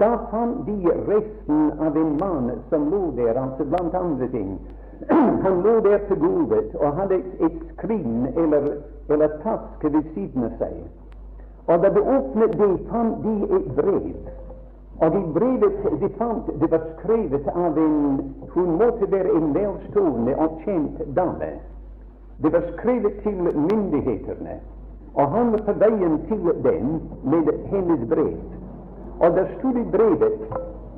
da 0.00 0.12
fant 0.32 0.64
de 0.66 0.92
resten 1.06 1.72
av 1.78 1.96
en 1.96 2.16
mann 2.20 2.52
som 2.70 2.88
lå 2.90 3.10
der, 3.16 3.36
altså 3.36 3.64
blant 3.64 3.94
andre 3.94 4.28
ting. 4.32 4.56
Han 5.44 5.60
lå 5.62 5.80
der 5.84 5.98
til 6.08 6.16
gulvet 6.16 6.74
og 6.80 6.96
hadde 6.96 7.20
et 7.44 7.64
skrin 7.74 8.26
eller, 8.36 8.78
eller 9.08 9.42
taske 9.44 9.92
ved 9.92 10.14
siden 10.14 10.48
av 10.48 10.56
seg. 10.62 10.86
Og 11.66 11.82
da 11.82 11.88
de 11.88 12.00
åpnet 12.00 12.58
det, 12.58 12.72
fant 12.90 13.22
de 13.22 13.56
et 13.56 13.70
brev. 13.76 14.10
Og 15.00 15.16
i 15.16 15.22
brevet 15.32 16.00
de 16.00 16.08
fant 16.18 16.46
det 16.60 16.70
var 16.70 16.84
skrevet 16.96 17.48
av 17.54 17.78
en 17.78 18.20
Hun 18.54 18.70
måtte 18.80 19.10
være 19.12 19.34
en 19.36 19.54
velstående 19.54 20.36
og 20.36 20.60
kjent 20.64 21.02
dame. 21.16 21.50
Det 22.42 22.52
var 22.52 22.62
skrevet 22.76 23.18
til 23.22 23.42
myndighetene. 23.42 24.56
Og 25.14 25.28
han 25.30 25.52
var 25.52 25.58
på 25.66 25.72
veien 25.72 26.16
til 26.28 26.48
dem 26.64 27.00
med 27.24 27.52
hennes 27.72 28.08
brev. 28.08 28.38
Og 29.20 29.36
der 29.36 29.46
stod 29.58 29.76
i 29.76 29.84
brevet 29.92 30.40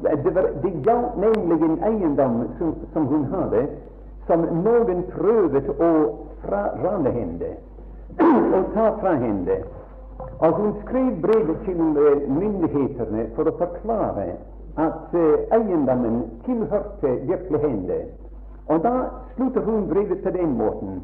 Det, 0.03 0.35
var, 0.35 0.43
det 0.63 0.73
gjaldt 0.85 1.17
nemlig 1.19 1.63
en 1.63 1.79
eiendom 1.85 2.49
som, 2.59 2.75
som, 2.93 3.07
hun 3.07 3.25
hadde, 3.25 3.65
som 4.27 4.45
noen 4.63 5.01
prøvde 5.11 5.63
å 5.75 5.89
rane 6.47 7.11
henne 7.11 7.49
og 8.55 8.69
ta 8.77 8.93
fra 9.01 9.17
henne. 9.19 9.57
Og 10.39 10.53
hun 10.53 10.75
skrev 10.85 11.11
brevet 11.23 11.59
til 11.65 11.83
myndighetene 12.29 13.27
for 13.37 13.51
å 13.51 13.57
forklare 13.59 14.27
at 14.79 15.15
uh, 15.15 15.55
eiendommen 15.57 16.23
tilhørte 16.47 17.15
virkelig 17.31 17.61
henne. 17.65 18.01
Og 18.69 18.83
da 18.85 18.93
slutter 19.35 19.65
hun 19.67 19.89
brevet 19.91 20.23
på 20.23 20.31
den 20.31 20.57
måten. 20.59 21.01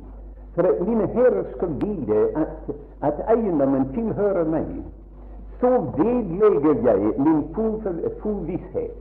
For 0.54 0.62
at 0.62 0.82
mine 0.86 1.06
herrer 1.06 1.44
skal 1.56 1.72
vite 1.82 2.20
at, 2.38 2.74
at 3.02 3.22
eiendommen 3.34 3.88
tilhører 3.94 4.44
meg, 4.46 4.68
så 5.60 5.70
vedlegger 5.96 6.84
jeg 6.86 7.14
min 7.18 7.42
full 8.22 8.46
visshet. 8.46 9.00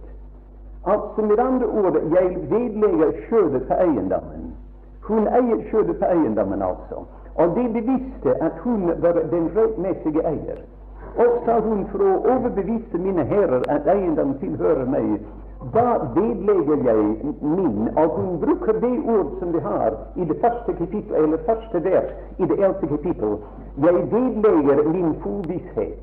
Altså 0.85 1.21
med 1.21 1.39
andre 1.39 1.67
ord, 1.67 1.97
jeg 2.15 2.37
vedlegger 2.49 3.11
skjødet 3.27 3.67
på 3.67 3.73
eiendommen. 3.73 4.49
Hun 5.01 5.27
eier 5.27 5.61
skjødet 5.69 5.99
på 5.99 6.05
eiendommen, 6.05 6.61
altså. 6.61 7.05
Og 7.35 7.55
de 7.55 7.63
bevisste 7.73 8.35
at 8.43 8.59
hun 8.63 8.87
var 9.01 9.11
den 9.31 9.49
rettmessige 9.55 10.21
eier. 10.27 10.59
Og 11.17 11.39
sa 11.45 11.59
hun 11.59 11.85
for 11.91 12.01
å 12.01 12.13
overbevise 12.35 12.97
mine 12.97 13.25
herrer 13.29 13.65
at 13.69 13.89
eiendom 13.89 14.37
tilhører 14.41 14.85
meg, 14.89 15.19
da 15.73 15.97
vedlegger 16.15 16.81
jeg 16.83 17.03
min, 17.41 17.89
og 17.95 18.15
hun 18.17 18.39
bruker 18.39 18.79
det 18.83 18.95
ord 19.15 19.29
som 19.39 19.53
vi 19.53 19.59
har 19.63 19.93
i 20.15 20.25
det 20.25 20.37
første 20.41 20.73
kapittel, 20.73 21.15
eller 21.15 21.45
første 21.45 21.83
vers 21.83 22.09
i 22.37 22.45
det 22.49 22.57
eldste 22.59 22.87
kapittel. 22.87 23.37
Jeg 23.85 23.93
vedlegger 24.11 24.83
min 24.89 25.15
full. 25.23 25.93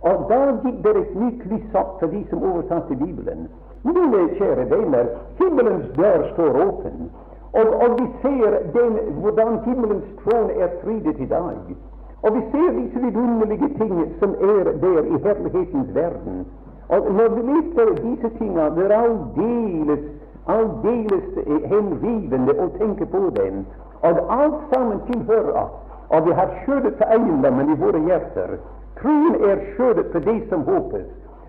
Og 0.00 0.26
da 0.30 0.40
gikk 0.62 0.82
det 0.84 0.96
et 0.96 1.14
nytt 1.18 1.46
lys 1.50 1.78
opp 1.80 1.96
for 2.00 2.12
de 2.12 2.20
som 2.30 2.42
oversatte 2.42 2.96
Bibelen. 3.00 3.48
Mine 3.86 4.20
kjære 4.36 4.66
venner, 4.70 5.08
himmelens 5.38 5.88
dør 5.96 6.26
står 6.34 6.60
åpen. 6.66 7.08
Og, 7.52 7.66
og 7.82 7.90
vi 7.98 8.06
ser 8.22 8.50
den, 8.76 8.92
hvordan 9.20 9.58
himmelens 9.64 10.08
trone 10.24 10.52
er 10.52 10.68
frydet 10.82 11.20
i 11.20 11.26
dag. 11.26 11.76
Og 12.22 12.34
vi 12.34 12.40
ser 12.50 12.70
disse 12.80 13.00
vidunderlige 13.00 13.68
ting 13.78 14.14
som 14.18 14.30
er 14.40 14.64
der 14.64 15.02
i 15.02 15.16
herlighetens 15.24 15.94
verden. 15.94 16.46
Og 16.88 17.12
når 17.12 17.28
vi 17.28 17.42
leser 17.52 17.94
disse 17.94 18.28
tingene, 18.38 18.70
det 18.76 18.90
er 18.90 18.98
aldeles, 18.98 20.04
aldeles 20.46 21.28
henrivende 21.46 22.54
å 22.62 22.68
tenke 22.78 23.06
på 23.06 23.22
dem. 23.38 23.64
Og 24.02 24.22
alt 24.40 24.60
sammen 24.72 25.00
tilhører 25.10 25.52
oss. 25.62 25.76
Og 26.08 26.26
vi 26.26 26.32
har 26.38 26.50
skjødet 26.62 26.94
på 26.94 27.04
eiendommen 27.10 27.70
i 27.72 27.78
våre 27.80 28.00
hjerter. 28.06 28.58
Troen 29.00 29.34
er 29.50 29.62
skjødet 29.74 30.06
på 30.12 30.18
det 30.28 30.36
som 30.48 30.62
håpes. 30.68 31.08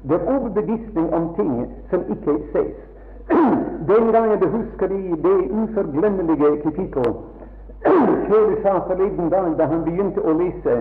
Det 0.09 0.15
er 0.17 0.29
overbevisning 0.35 1.13
om 1.13 1.33
ting 1.35 1.53
som 1.89 2.05
ikke 2.09 2.39
ses. 2.53 2.86
Den 3.87 4.11
gangen 4.11 4.39
husker 4.39 4.91
i 4.91 5.15
det 5.23 5.39
uforglemmelige 5.51 6.61
kapittel 6.63 7.13
Kjøle 8.27 8.55
sa 8.63 8.79
forleden 8.87 9.29
dag 9.29 9.53
da 9.57 9.67
han 9.71 9.83
begynte 9.85 10.23
å 10.23 10.33
lese 10.39 10.77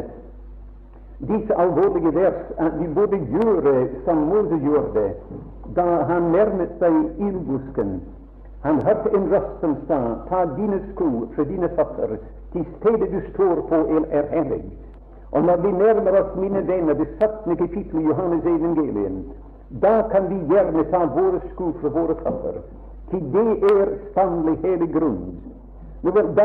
disse 1.28 1.54
alvorlige 1.56 2.12
vers, 2.14 2.40
at 2.58 2.74
vi 2.80 2.86
burde 2.94 3.18
gjøre 3.32 3.74
som 4.04 4.24
Moses 4.30 4.62
gjorde 4.62 5.04
da 5.76 5.86
han 6.10 6.30
nærmet 6.32 6.74
seg 6.80 6.96
ildbusken. 7.28 8.00
Han 8.64 8.82
hørte 8.84 9.12
en 9.16 9.28
røst 9.32 9.60
som 9.60 9.76
sa, 9.88 10.00
ta 10.28 10.44
dine 10.56 10.80
sko 10.90 11.08
fra 11.34 11.44
dine 11.48 11.68
føtter, 11.78 12.16
til 12.52 12.66
stedet 12.76 13.10
du 13.12 13.20
står 13.32 13.62
på 13.70 13.80
er 14.10 14.28
hellig. 14.32 14.62
Og 15.32 15.44
når 15.44 15.56
vi 15.56 15.72
nærmer 15.72 16.20
oss, 16.20 16.36
mine 16.36 16.66
venner, 16.68 16.94
det 16.94 17.08
17. 17.18 17.56
kapittel 17.56 18.00
i 18.00 18.06
Johannes 18.08 18.44
evangelien, 18.44 19.24
da 19.68 20.02
kan 20.12 20.28
vi 20.28 20.38
gjerne 20.54 20.84
sko 21.52 21.72
fra 21.80 21.88
våre 21.88 22.14
føtter, 22.14 22.60
til 23.10 23.20
det 23.32 23.72
er 23.72 23.86
sannelig 24.14 24.58
hele 24.62 24.86
grunn. 24.86 25.38
Den, 26.02 26.36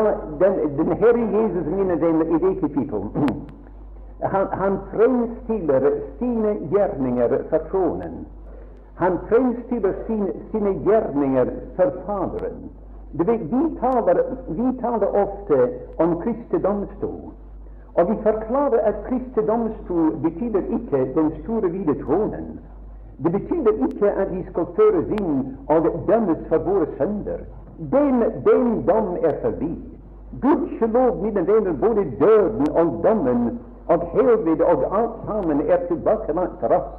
den 0.76 0.92
Herre 0.92 1.24
Jesus, 1.32 1.66
mine 1.66 2.00
venner, 2.00 2.24
i 2.24 2.38
det 2.38 2.60
kapittel, 2.60 3.02
han, 4.34 4.46
han 4.52 4.78
fremstiller 4.94 5.90
sine 6.18 6.56
gjerninger 6.70 7.38
for 7.50 7.58
tronen. 7.70 8.26
Han 8.94 9.18
fremstiller 9.28 9.92
sine, 10.06 10.32
sine 10.50 10.74
gjerninger 10.84 11.46
for 11.76 11.92
Faderen. 12.06 12.70
Vi, 13.12 13.78
taler, 13.80 14.18
vi 14.48 14.78
taler 14.80 15.08
ofte 15.24 15.70
om 15.98 16.20
Kristi 16.20 16.58
domstol. 16.62 17.32
Og 17.94 18.10
vi 18.10 18.16
forklarer 18.22 18.78
at 18.78 18.94
Kristi 19.08 19.46
domstol 19.46 20.10
betyr 20.22 20.58
ikke 20.58 21.14
den 21.14 21.32
store, 21.42 21.68
hvite 21.68 22.04
tronen. 22.04 22.60
Det 23.22 23.32
betyr 23.32 23.72
ikke 23.86 24.10
at 24.10 24.36
vi 24.36 24.42
skal 24.50 24.66
føres 24.76 25.10
inn 25.18 25.56
og 25.68 25.88
dømmes 26.08 26.40
for 26.48 26.58
våre 26.58 26.86
sønder. 26.98 27.44
Den, 27.92 28.22
den 28.46 28.86
dom 28.86 29.16
er 29.22 29.34
forbi. 29.42 29.72
Gudskjelov, 30.40 31.22
mine 31.22 31.46
venner, 31.46 31.72
både 31.72 32.04
døden 32.20 32.66
og 32.70 33.04
dommen 33.04 33.60
og 33.86 34.00
helvete 34.14 34.66
og 34.66 34.98
alt 34.98 35.16
sammen 35.26 35.60
er 35.68 35.86
tilbakelagt 35.88 36.60
for 36.60 36.74
oss. 36.78 36.92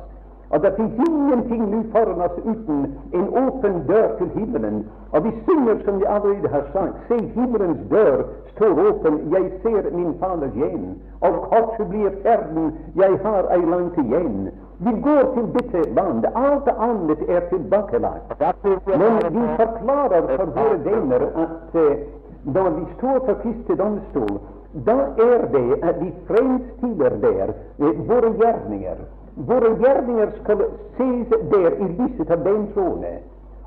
Og 0.54 0.62
det 0.64 0.74
finnes 0.76 1.00
ingenting 1.10 1.62
nå 1.70 1.80
foran 1.92 2.22
oss 2.22 2.36
uten 2.46 2.82
en 3.18 3.28
åpen 3.42 3.80
dør 3.88 4.08
til 4.18 4.30
himmelen. 4.36 4.84
Og 5.12 5.24
vi 5.24 5.32
synger 5.46 5.80
som 5.86 6.00
vi 6.00 6.06
allerede 6.16 6.50
har 6.56 6.66
sagt, 6.74 6.94
se 7.08 7.18
himmelens 7.36 7.80
dør 7.90 8.22
står 8.56 8.82
åpen, 8.90 9.18
jeg 9.34 9.52
ser 9.64 9.96
min 9.96 10.14
Faders 10.20 10.54
hjem. 10.54 10.86
Og 11.22 11.34
korset 11.50 11.88
blir 11.90 12.10
ferden, 12.24 12.72
jeg 12.96 13.18
har 13.24 13.50
ei 13.56 13.66
langt 13.66 13.98
igjen. 13.98 14.52
Vi 14.86 14.92
går 15.02 15.24
til 15.36 15.46
dette 15.56 15.94
landet. 15.96 16.32
alt 16.36 16.68
annet 16.68 17.30
er 17.30 17.40
tilbakelagt. 17.50 18.34
Men 18.88 19.14
vi 19.36 19.44
forklarer 19.60 20.28
for 20.36 20.46
våre 20.46 20.78
venner 20.86 21.22
at 21.44 21.78
når 22.44 22.70
vi 22.70 22.86
står 22.98 23.20
for 23.26 23.34
Kristi 23.44 23.76
domstol, 23.76 24.40
da 24.86 24.96
er 25.18 25.46
det 25.54 25.84
at 25.84 26.02
vi 26.02 26.14
fremstiller 26.28 27.10
der 27.10 27.54
uh, 27.80 28.10
våre 28.10 28.34
gjerninger. 28.40 28.96
Våre 29.36 29.76
gjerninger 29.80 30.32
skal 30.42 30.66
ses 30.96 31.28
der 31.52 31.72
i 31.72 31.88
lyset 32.00 32.32
av 32.32 32.44
den 32.44 32.68
trone. 32.74 33.14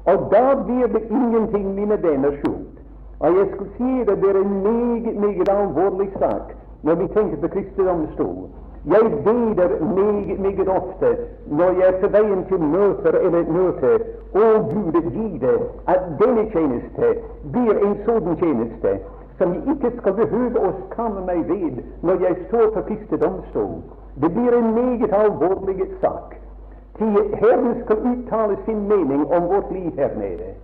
Og 0.05 0.29
da 0.31 0.55
blir 0.67 0.87
det 0.87 1.03
ingenting, 1.11 1.75
mine 1.75 2.03
venner, 2.03 2.37
skjult. 2.43 2.77
Og 3.19 3.39
jeg 3.39 3.47
skulle 3.55 3.71
si 3.77 4.05
det, 4.11 4.23
det 4.23 4.31
er 4.31 4.41
en 4.41 4.63
meget, 4.63 5.17
meget 5.21 5.49
alvorlig 5.49 6.11
sak 6.19 6.55
når 6.83 6.95
vi 6.95 7.07
tenker 7.15 7.37
på 7.37 7.49
Kristi 7.49 7.87
domstol. 7.87 8.49
Jeg 8.87 9.11
beder 9.25 9.85
meget, 9.85 10.41
meget 10.41 10.69
ofte 10.69 11.17
når 11.47 11.71
jeg 11.83 11.95
på 12.01 12.09
veien 12.09 12.45
til 12.49 12.61
møter 12.61 13.19
eller 13.19 13.39
et 13.39 13.49
møte, 13.49 13.93
å 14.35 14.45
Gud, 14.71 14.99
gi 15.15 15.39
det 15.43 15.57
at 15.91 16.05
denne 16.21 16.45
tjeneste 16.53 17.09
blir 17.53 17.81
en 17.83 17.97
sånn 18.07 18.37
tjeneste 18.43 18.93
som 19.39 19.55
jeg 19.55 19.75
ikke 19.75 19.91
skal 19.99 20.15
behøve 20.21 20.63
å 20.69 20.71
skamme 20.85 21.25
meg 21.27 21.43
ved 21.49 21.83
når 22.03 22.23
jeg 22.27 22.37
står 22.47 22.71
på 22.77 22.85
første 22.91 23.19
domstol. 23.25 23.75
Det 24.23 24.31
blir 24.37 24.55
en 24.59 24.71
meget 24.75 25.13
alvorlig 25.13 25.89
sak. 26.01 26.39
Til 26.99 27.19
Herren 27.43 27.83
skal 27.83 28.07
uttale 28.13 28.57
sin 28.65 28.87
mening 28.89 29.27
om 29.27 29.51
vårt 29.51 29.73
liv 29.73 29.91
her 29.99 30.15
nede. 30.19 30.55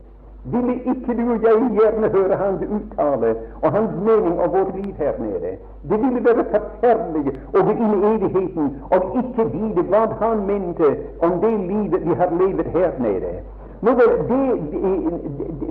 Ville 0.44 0.74
ikke 0.74 1.14
du 1.22 1.32
og 1.32 1.42
jeg 1.42 1.70
gjerne 1.78 2.08
høre 2.08 2.36
Han 2.36 2.54
uttale 2.76 3.34
og 3.62 3.72
hans 3.72 3.90
mening 4.06 4.40
om 4.40 4.52
vårt 4.52 4.74
liv 4.76 4.94
her 4.98 5.12
nede? 5.18 5.56
Det 5.90 5.98
ville 6.02 6.24
være 6.24 6.44
forferdelig 6.54 7.34
å 7.54 7.62
gå 7.68 7.74
inn 7.76 7.92
i 7.94 8.08
evigheten 8.08 8.72
og 8.90 9.16
ikke 9.22 9.46
vite 9.52 9.84
hva 9.92 10.00
Han 10.20 10.46
mente 10.46 10.88
om 11.22 11.38
det 11.44 11.52
livet 11.70 12.08
vi 12.08 12.14
har 12.22 12.34
levet 12.40 12.66
her 12.74 12.90
nede. 12.98 13.34
Nå 13.82 13.94
vel, 13.98 14.10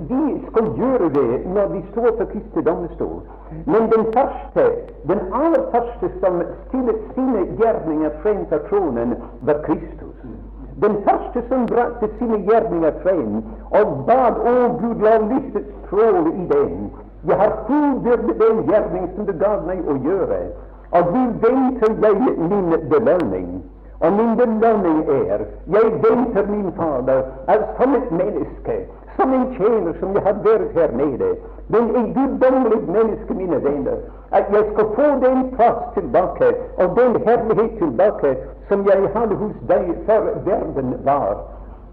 Vi 0.08 0.22
skal 0.48 0.66
gjøre 0.80 1.08
det 1.18 1.46
når 1.54 1.66
vi 1.74 1.84
står 1.90 2.10
på 2.18 2.24
Kristi 2.32 2.62
domstol. 2.64 3.20
Men 3.66 3.90
den 3.92 4.04
første, 4.16 4.64
den 5.08 5.20
aller 5.32 5.64
første 5.72 6.10
som 6.20 6.42
stillet 6.68 6.98
sine 7.14 7.44
gjerninger 7.60 8.10
frem 8.22 8.46
for 8.48 8.58
tronen, 8.68 9.14
var 9.40 9.60
Kristus. 9.68 10.01
Den 10.82 10.96
første 11.06 11.42
som 11.48 11.66
brakte 11.66 12.08
sine 12.18 12.38
gjerninger 12.46 12.94
frem 13.02 13.36
og 13.80 13.90
bad 14.06 14.38
å 14.50 14.54
Gud, 14.80 15.02
la 15.04 15.18
lyset 15.28 15.68
stråle 15.84 16.32
i 16.32 16.46
den. 16.50 16.88
Jeg 17.28 17.38
har 17.38 17.52
fullbyrdet 17.68 18.40
den 18.40 18.64
gjerning 18.70 19.04
som 19.14 19.28
du 19.28 19.32
gav 19.44 19.62
meg 19.68 19.84
å 19.86 19.94
gjøre, 20.06 20.40
og 20.90 21.12
du 21.14 21.20
venter 21.44 21.94
jeg 22.02 22.34
min 22.50 22.74
belønning. 22.90 23.52
Og 24.02 24.16
min 24.18 24.34
belønning 24.36 25.04
er 25.14 25.44
jeg 25.76 25.92
venter 26.02 26.50
min 26.50 26.72
Fader 26.76 27.22
at 27.46 27.68
som 27.78 27.94
et 27.94 28.10
menneske, 28.10 28.80
som 29.16 29.32
en 29.32 29.46
tjener 29.56 29.94
som 30.00 30.14
jeg 30.16 30.22
har 30.26 30.38
vært 30.44 30.74
her 30.74 30.92
nede, 30.96 31.30
men 31.68 31.90
en 31.96 32.08
guddommelig 32.16 32.82
menneske, 32.88 33.34
mine 33.34 33.58
venner, 33.64 34.02
at 34.32 34.50
jeg 34.52 34.64
skal 34.72 34.90
få 34.96 35.08
den 35.24 35.50
plass 35.56 35.80
tilbake 35.94 36.52
og 36.76 36.96
den 36.98 37.16
herlighet 37.26 37.78
tilbake 37.78 38.36
som 38.68 38.86
jeg 38.88 39.08
hadde 39.14 39.40
hos 39.44 39.56
deg 39.68 39.90
før 40.06 40.30
verden 40.46 40.94
var. 41.04 41.36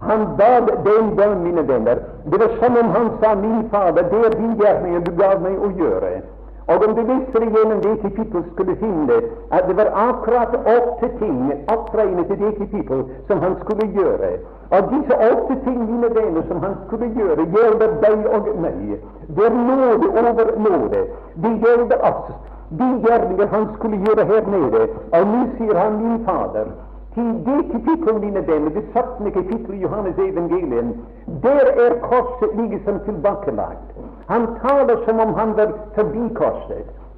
Han 0.00 0.26
bad 0.36 0.68
den 0.84 1.16
bønn, 1.16 1.42
mine 1.44 1.68
venner. 1.68 1.98
Det 2.24 2.40
var 2.40 2.52
som 2.60 2.76
om 2.76 2.92
han 2.96 3.10
sa, 3.20 3.34
min 3.34 3.68
Fader, 3.70 4.02
det 4.12 4.20
er 4.26 4.36
din 4.36 4.54
gjerning 4.60 5.02
du 5.04 5.10
gav 5.16 5.42
meg 5.44 5.58
å 5.60 5.68
gjøre. 5.76 6.12
Og 6.70 6.84
om 6.86 6.92
du 6.94 7.00
leser 7.02 7.42
igjennom 7.46 7.80
det 7.82 7.96
kapittel, 8.02 8.44
skulle 8.52 8.76
finne 8.82 9.16
at 9.56 9.66
det 9.68 9.76
var 9.76 9.88
akkurat 10.08 10.52
åtte 10.76 11.08
ting 11.18 11.38
oppregnet 11.74 12.30
i 12.30 12.36
det 12.42 12.52
kapittel 12.58 13.00
som 13.28 13.42
han 13.44 13.56
skulle 13.62 13.86
gjøre. 13.96 14.30
Og 14.70 14.92
disse 14.92 15.16
åtte 15.30 15.56
ting, 15.64 15.80
mine 15.90 16.10
venner, 16.14 16.42
som 16.48 16.62
han 16.62 16.76
skulle 16.86 17.08
gjøre, 17.18 17.48
gjelder 17.56 17.96
deg 18.04 18.28
og 18.36 18.52
meg. 18.62 19.00
Det 19.36 19.46
er 19.48 19.56
nåde 19.70 20.12
over 20.20 20.52
nåde. 20.68 21.02
Det 21.42 21.52
gjelder 21.64 22.06
oss. 22.10 22.30
De 22.78 22.88
gjerninger 23.04 23.46
han 23.46 23.66
skulle 23.74 23.98
gjøre 24.06 24.24
her 24.30 24.46
nede. 24.54 24.86
Og 25.12 25.26
nå 25.32 25.40
sier 25.56 25.78
han, 25.78 25.98
min 26.04 26.22
Fader, 26.26 26.70
til 26.70 26.89
det 27.14 27.62
kapittel, 27.72 28.14
mine 28.20 28.40
damer, 28.40 28.70
det 28.70 28.84
17. 28.92 29.30
kapittel 29.32 29.74
i 29.74 29.82
Johannes 29.82 30.18
evangelium, 30.18 30.94
der 31.42 31.66
er 31.86 31.98
korset 32.00 32.70
liksom 32.70 33.00
tilbakelagt. 33.04 33.88
Han 34.26 34.46
taler 34.62 34.96
som 35.04 35.20
om 35.20 35.34
han 35.34 35.56
var 35.56 35.72
forbi 35.94 36.34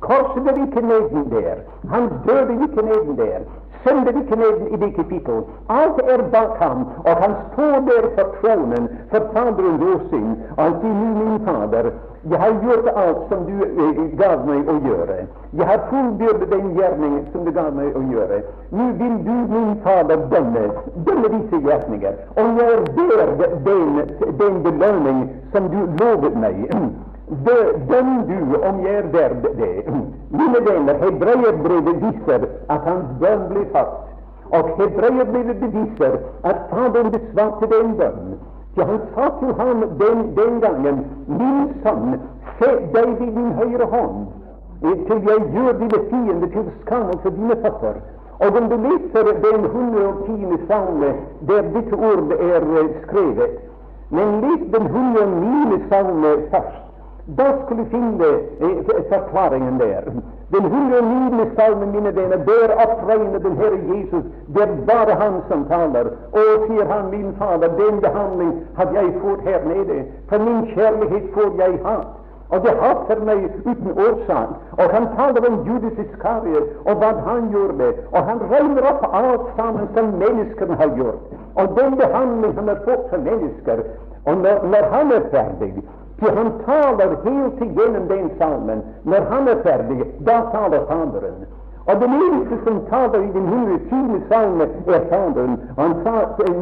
Korset 0.01 0.47
er 0.47 0.63
ikke 0.67 0.81
neden 0.81 1.31
der. 1.31 1.57
Han 1.91 2.09
døde 2.27 2.53
ikke 2.63 2.83
neden 2.83 3.17
der. 3.19 3.41
Synder 3.83 4.21
ikke 4.21 4.37
neden 4.37 4.67
i 4.75 4.77
det 4.77 4.95
kapittel. 4.97 5.43
Alt 5.69 6.01
er 6.13 6.23
bak 6.33 6.57
ham, 6.63 6.87
og 7.07 7.17
han 7.23 7.33
står 7.53 7.77
der 7.89 8.05
for 8.17 8.27
tronen, 8.41 8.89
for 9.11 9.23
Faderens 9.33 9.83
åsyn. 9.83 10.35
Sier, 10.57 11.15
min 11.21 11.47
Fader, 11.47 11.91
jeg 12.31 12.39
har 12.39 12.53
gjort 12.63 12.89
alt 12.97 13.23
som 13.29 13.41
du 13.47 13.57
eh, 13.67 14.03
gav 14.19 14.45
meg 14.47 14.69
å 14.71 14.77
gjøre. 14.85 15.17
Jeg 15.59 15.67
har 15.67 15.81
fullbyrdet 15.89 16.51
den 16.53 16.69
gjerning 16.77 17.17
som 17.33 17.43
du 17.47 17.51
gav 17.57 17.73
meg 17.75 17.97
å 17.99 18.03
gjøre. 18.13 18.39
Nå 18.71 18.87
vil 19.01 19.17
du, 19.27 19.33
min 19.51 19.73
Fader, 19.83 20.23
dømme, 20.31 20.63
dømme 21.09 21.33
disse 21.33 21.61
gjerninger. 21.67 22.21
Og 22.39 22.61
jeg 22.61 22.69
er 22.77 23.33
der 23.41 23.57
den, 23.67 23.99
den 24.39 24.63
belønning 24.69 25.25
som 25.51 25.67
du 25.73 25.81
lovet 25.99 26.39
meg. 26.45 26.63
Døm 27.91 28.15
du 28.31 28.39
om 28.61 28.81
jeg 28.87 28.95
er 29.01 29.11
verd 29.17 29.51
det. 29.59 29.73
Mine 30.39 30.63
venner, 30.69 31.03
hebreerbrevet 31.03 32.07
viser 32.07 32.47
at 32.71 32.87
hans 32.87 33.11
bønn 33.19 33.47
blir 33.51 33.67
fast. 33.75 33.99
Og 34.53 34.75
hebreerbrevet 34.79 35.59
beviser 35.67 36.19
at 36.47 36.67
Faderen 36.71 37.11
besvarte 37.19 37.71
den 37.75 37.95
bønn. 37.99 38.35
Så 38.75 38.85
han 38.85 39.01
sa 39.15 39.29
til 39.41 39.55
ham 39.55 39.81
den, 40.01 40.37
den 40.37 40.61
gangen, 40.61 41.03
min 41.27 41.73
sønn, 41.83 42.15
sett 42.59 42.87
deg 42.95 43.11
ved 43.19 43.33
min 43.37 43.53
høyre 43.59 43.89
hånd, 43.95 44.23
til 44.83 45.29
jeg 45.29 45.43
gjør 45.55 45.73
dine 45.81 46.01
fiender 46.11 46.49
til 46.55 46.71
skammel 46.81 47.19
for 47.25 47.37
dine 47.41 47.57
føtter. 47.65 47.99
Og 48.43 48.57
om 48.61 48.71
du 48.71 48.77
leser 48.87 49.29
den 49.45 49.65
110. 49.65 50.57
salme, 50.69 51.13
der 51.49 51.69
dette 51.75 51.95
ordet 51.95 52.39
er 52.55 52.89
skrevet, 53.03 53.61
men 54.11 54.41
les 54.41 54.65
den 54.73 54.87
109. 54.87 55.83
salme 55.89 56.33
først. 56.51 56.92
Da 57.27 57.59
skulle 57.65 57.85
finne 57.85 58.27
eh, 58.61 59.03
forklaringen 59.09 59.79
der. 59.79 60.03
Den 60.53 60.65
109. 60.65 61.51
salmen, 61.57 61.91
mine 61.91 62.17
venner, 62.17 62.37
der 62.37 62.75
oppregner 62.85 63.39
den 63.39 63.57
Herre 63.57 63.79
Jesus. 63.95 64.25
Det 64.47 64.63
er 64.63 64.77
bare 64.87 65.15
Han 65.15 65.35
som 65.49 65.65
taler. 65.69 66.07
Og 66.33 66.67
sier 66.67 66.85
han, 66.93 67.11
min 67.11 67.35
Fader, 67.39 67.69
den 67.69 68.01
behandling 68.01 68.53
hadde 68.77 68.95
jeg 68.95 69.15
fått 69.23 69.41
her 69.41 69.61
nede. 69.67 70.05
For 70.29 70.39
min 70.39 70.67
kjærlighet 70.75 71.31
får 71.35 71.49
jeg 71.59 71.79
hat. 71.85 72.07
Og 72.53 72.61
det 72.65 72.75
hater 72.81 73.21
meg 73.25 73.39
uten 73.65 73.91
årsak. 74.07 74.49
Og 74.73 74.91
han 74.95 75.07
taler 75.17 75.47
om 75.49 75.63
Judas 75.67 75.99
Iskariot 76.05 76.69
og 76.85 76.95
hva 77.01 77.13
han 77.29 77.49
gjorde. 77.55 77.89
Og 78.13 78.21
han 78.29 78.43
regner 78.51 78.89
opp 78.91 79.07
alt 79.21 79.47
sammen 79.57 79.89
som 79.95 80.13
menneskene 80.25 80.77
har 80.83 80.91
gjort. 80.99 81.23
Og 81.55 81.79
den 81.79 81.97
behandling 81.97 82.55
han 82.59 82.69
har 82.69 82.83
fått 82.85 83.09
som 83.11 83.25
mennesker. 83.31 83.87
Og 84.27 84.37
når, 84.37 84.67
når 84.75 84.85
han 84.97 85.13
er 85.13 85.25
ferdig, 85.31 85.73
for 86.23 86.37
han 86.37 86.53
taler 86.67 87.17
helt 87.25 87.63
igjennom 87.67 88.07
den 88.09 88.31
salmen. 88.39 88.83
Når 89.03 89.21
han 89.31 89.49
er 89.49 89.63
ferdig, 89.67 90.07
da 90.27 90.41
taler 90.55 90.87
Faderen. 90.87 91.47
Og 91.91 92.01
den 92.01 92.13
eneste 92.15 92.57
som 92.65 92.77
taler 92.91 93.21
i 93.27 93.31
den 93.35 93.47
120. 93.47 94.21
salme, 94.29 94.65
er 94.87 95.07
Faderen. 95.11 95.57
Han 95.79 95.95
sa 96.05 96.13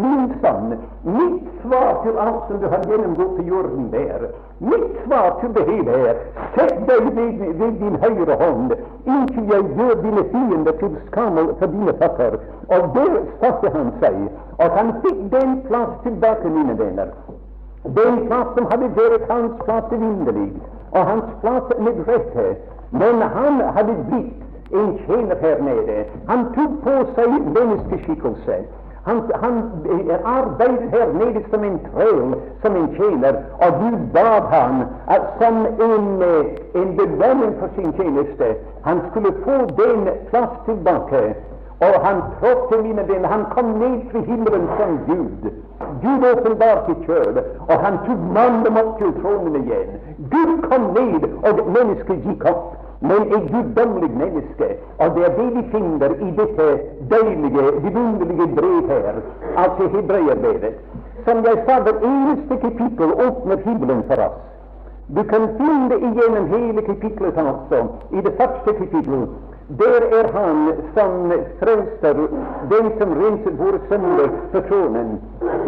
min 0.04 0.30
sønn, 0.40 0.78
mitt 1.04 1.50
svar 1.62 2.00
til 2.04 2.16
alt 2.26 2.46
som 2.48 2.62
du 2.62 2.68
har 2.72 2.86
gjennomgått 2.88 3.36
på 3.36 3.42
jorden 3.50 3.90
der, 3.92 4.30
mitt 4.70 4.96
svar 5.04 5.36
til 5.40 5.52
det 5.58 5.66
hele 5.68 5.98
er 6.08 6.16
sett 6.56 6.80
deg 6.88 7.12
ved, 7.18 7.44
ved 7.60 7.76
din 7.82 8.00
høyre 8.04 8.38
hånd 8.44 8.72
inntil 9.04 9.52
jeg 9.52 9.68
gjør 9.76 9.94
dine 10.06 10.24
fiender 10.32 10.80
til 10.80 10.96
skammel 11.10 11.52
for 11.58 11.76
dine 11.76 11.96
føtter. 12.00 12.40
Og 12.68 12.88
der 12.96 13.20
satte 13.44 13.76
han 13.76 13.92
seg, 14.00 14.18
og 14.56 14.80
han 14.80 14.96
fikk 15.04 15.22
den 15.36 15.60
plass 15.68 15.94
tilbake, 16.08 16.48
mine 16.48 16.78
venner. 16.78 17.12
Den 17.84 18.26
plass 18.26 18.48
som 18.56 18.66
hadde 18.70 18.90
vært 18.96 19.30
hans 19.30 19.52
plass 19.64 19.92
evinnelig, 19.92 20.50
og 20.92 21.06
hans 21.06 21.30
plass 21.40 21.72
med 21.78 22.02
rette. 22.08 22.46
Men 22.90 23.22
han 23.22 23.60
hadde 23.76 23.94
blitt 24.10 24.74
en 24.80 24.98
tjener 25.06 25.36
her 25.40 25.62
nede. 25.62 26.04
Han 26.28 26.44
tok 26.54 26.76
på 26.84 26.98
seg 27.16 27.38
menneskeskikkelse. 27.56 28.60
Han, 29.04 29.22
han 29.42 29.62
arbeidet 30.24 30.90
her 30.92 31.12
nede 31.12 31.42
som 31.50 31.64
en 31.64 31.78
træl, 31.86 32.34
som 32.62 32.76
en 32.76 32.90
tjener, 32.98 33.38
og 33.64 33.78
Gud 33.80 33.98
bad 34.12 34.50
han 34.52 34.82
at 35.08 35.22
som 35.40 35.62
en, 35.66 36.22
en 36.82 36.96
belønning 36.96 37.54
for 37.58 37.68
sin 37.76 37.92
tjeneste 37.92 38.54
han 38.84 39.00
skulle 39.10 39.32
få 39.44 39.56
den 39.80 40.08
plass 40.30 40.52
tilbake. 40.64 41.34
Og 41.80 42.06
han 42.06 42.16
trådte 42.40 42.82
mine 42.82 43.02
ben. 43.08 43.24
han 43.24 43.44
kom 43.50 43.64
ned 43.64 44.00
fra 44.10 44.20
himmelen 44.20 44.66
som 44.78 44.90
Gud. 45.06 45.50
Gud 46.02 46.20
åpenbarte 46.32 46.94
kjøl, 47.06 47.38
og 47.68 47.76
han 47.84 47.94
tok 48.06 48.20
mannen 48.36 48.76
opp 48.82 48.98
til 48.98 49.12
tronen 49.22 49.56
igjen. 49.62 49.96
Gud 50.34 50.52
kom 50.68 50.82
ned, 50.98 51.24
og 51.46 51.62
mennesket 51.76 52.20
gikk 52.26 52.44
opp. 52.52 52.76
Men 53.00 53.22
et 53.36 53.44
guddommelig 53.52 54.10
menneske, 54.22 54.66
og 54.98 55.14
det 55.14 55.22
er 55.24 55.36
det 55.36 55.48
vi 55.54 55.62
finner 55.72 56.10
i 56.26 56.30
dette 56.40 56.66
deilige, 57.12 57.62
vidunderlige 57.84 58.48
brev 58.56 58.88
her, 58.88 59.22
altså 59.56 59.88
hebreerbrevet. 59.94 60.74
Som 61.24 61.44
jeg 61.44 61.62
sa, 61.66 61.78
det 61.86 61.96
eneste 62.10 62.56
kapittel 62.66 63.14
åpner 63.26 63.56
himmelen 63.64 64.02
for 64.08 64.24
oss. 64.26 64.36
Du 65.16 65.22
kan 65.22 65.48
finne 65.56 65.88
det 65.90 65.98
igjennom 66.10 66.52
hele 66.52 66.82
kapitlet 66.82 67.38
også, 67.38 67.80
i 68.12 68.20
det 68.20 68.32
første 68.40 68.72
kapittelet 68.82 69.28
der 69.78 70.02
er 70.18 70.26
han 70.32 70.72
som 70.94 71.32
frelser, 71.58 72.14
den 72.70 72.86
som 72.98 73.10
renser 73.22 73.52
våre 73.58 73.80
sønner 73.88 74.30
for 74.52 74.60
tronen. 74.68 75.10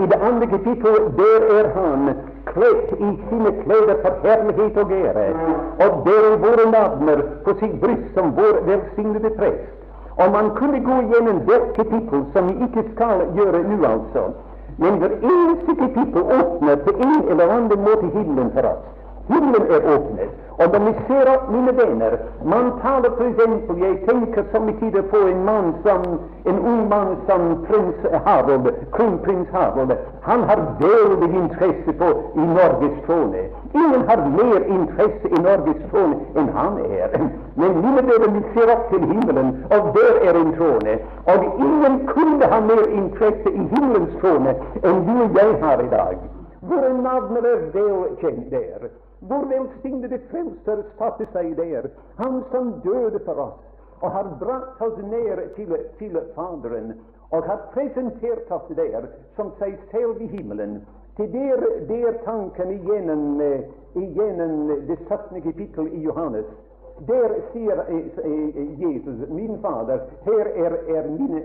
I 0.03 0.07
det 0.07 0.19
andre 0.29 0.47
kapittel 0.47 0.97
der 1.19 1.43
er 1.59 1.69
han 1.77 2.11
kledd 2.45 2.89
i 2.99 3.11
sine 3.29 3.53
klær 3.63 3.93
for 4.03 4.15
herlighet 4.25 4.77
og 4.77 4.93
ære. 4.93 5.27
Og 5.85 5.91
der 6.07 6.27
er 6.31 6.37
våre 6.47 6.67
navner 6.71 7.23
på 7.45 7.55
sitt 7.61 7.81
bryst 7.81 8.15
som 8.15 8.35
vår 8.37 8.59
velsignede 8.67 9.31
prest. 9.39 9.71
Og 10.17 10.33
man 10.33 10.51
kunne 10.59 10.81
gå 10.85 10.97
gjennom 11.13 11.41
det 11.47 11.61
kapittel, 11.77 12.25
som 12.33 12.49
vi 12.49 12.55
ikke 12.67 12.85
skal 12.95 13.27
gjøre 13.37 13.63
nå, 13.69 13.79
altså. 13.87 14.25
Men 14.79 14.99
hver 14.99 15.15
eneste 15.33 15.73
kapittel 15.79 16.23
åpner 16.41 16.77
på 16.77 16.91
en 16.91 17.29
eller 17.31 17.55
annen 17.57 17.87
måte 17.87 18.07
himmelen 18.19 18.51
for 18.55 18.67
oss. 18.73 18.85
Himmelen 19.29 19.67
er 19.71 19.81
åpnet. 19.95 20.31
Og 20.63 20.69
når 20.73 20.85
vi 20.87 20.93
ser 21.07 21.29
opp, 21.35 21.49
mine 21.51 21.73
venner 21.77 22.13
Man 22.53 22.67
taler 22.83 23.11
for 23.17 23.25
eksempel 23.31 23.81
Jeg 23.83 23.97
tenker 24.09 24.45
somme 24.53 24.73
tider 24.81 25.03
på 25.13 25.19
en 25.31 25.45
mann 25.49 25.73
som 25.87 26.05
en 26.51 26.59
ung 26.71 26.89
mann 26.89 27.17
som 27.29 27.43
prins 27.67 27.99
Harold, 28.27 28.67
kronprins 28.93 29.49
Harold. 29.53 29.93
Han 30.23 30.43
har 30.49 30.61
veldig 30.81 31.29
interesse 31.43 31.93
på 32.01 32.09
i 32.35 32.47
Norges 32.57 32.97
trone. 33.07 33.43
Ingen 33.75 34.03
har 34.09 34.25
mer 34.39 34.61
interesse 34.77 35.29
i 35.37 35.43
Norges 35.47 35.83
trone 35.91 36.19
enn 36.37 36.51
han 36.57 36.79
er. 36.99 37.15
Men 37.55 37.79
mine 37.85 38.03
venner, 38.09 38.31
vi 38.37 38.43
ser 38.55 38.75
opp 38.75 38.89
til 38.91 39.07
himmelen, 39.13 39.55
og 39.71 39.93
der 39.99 40.19
er 40.29 40.41
en 40.41 40.53
trone. 40.59 40.99
Og 41.35 41.47
ingen 41.69 42.01
kunne 42.07 42.51
ha 42.55 42.61
mer 42.73 42.85
interesse 43.03 43.55
i 43.55 43.69
himmelens 43.75 44.19
trone 44.21 44.59
enn 44.83 45.07
du 45.07 45.15
og 45.27 45.41
jeg 45.41 45.57
har 45.63 45.87
i 45.87 45.89
dag. 45.95 46.19
Våre 46.61 46.93
navn 47.03 47.41
er 47.43 47.65
kjent 48.21 48.51
der. 48.51 48.93
Hvor 49.29 49.45
velsignede 49.47 50.19
frelser 50.31 50.83
satte 50.99 51.27
seg 51.33 51.53
der, 51.57 51.91
han 52.19 52.43
som 52.51 52.73
døde 52.85 53.21
for 53.25 53.39
oss, 53.45 53.61
og 54.01 54.11
har 54.11 54.31
brakt 54.41 54.83
oss 54.83 54.99
ned 54.99 55.45
til, 55.57 55.77
til 55.99 56.19
Faderen, 56.35 56.97
og 57.31 57.47
har 57.47 57.69
presentert 57.75 58.51
oss 58.51 58.67
der 58.77 59.07
som 59.37 59.53
seg 59.61 59.79
selv 59.93 60.21
i 60.21 60.27
himmelen. 60.27 60.83
Til 61.17 61.33
der, 61.33 61.63
der 61.89 62.19
tanken 62.25 62.71
igjennom, 62.71 63.41
igjennom 63.95 64.69
det 64.89 64.99
17. 65.09 65.43
kapittel 65.43 65.93
i 65.93 66.03
Johannes. 66.03 66.47
Der 67.09 67.35
sier 67.53 67.79
Jesus, 68.79 69.29
min 69.29 69.59
Fader, 69.63 69.99
her 70.25 70.47
er, 70.65 70.77
er 70.97 71.09
mine, 71.11 71.41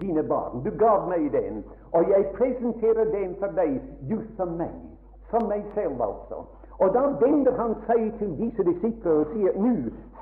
dine 0.00 0.22
barn. 0.22 0.62
Du 0.64 0.70
gav 0.70 1.08
meg 1.08 1.32
den, 1.32 1.64
og 1.92 2.10
jeg 2.10 2.26
presenterer 2.34 3.04
den 3.04 3.36
for 3.38 3.54
deg, 3.56 3.80
just 4.10 4.36
som 4.36 4.56
meg. 4.58 4.74
Som 5.30 5.48
meg 5.48 5.64
selv, 5.74 6.02
altså. 6.02 6.44
Og 6.80 6.94
da 6.94 7.02
vender 7.20 7.56
han 7.60 7.74
seg 7.86 8.06
til 8.18 8.30
disse 8.38 8.64
disipler 8.64 9.22
og 9.22 9.34
sier 9.34 9.56
nå 9.60 9.74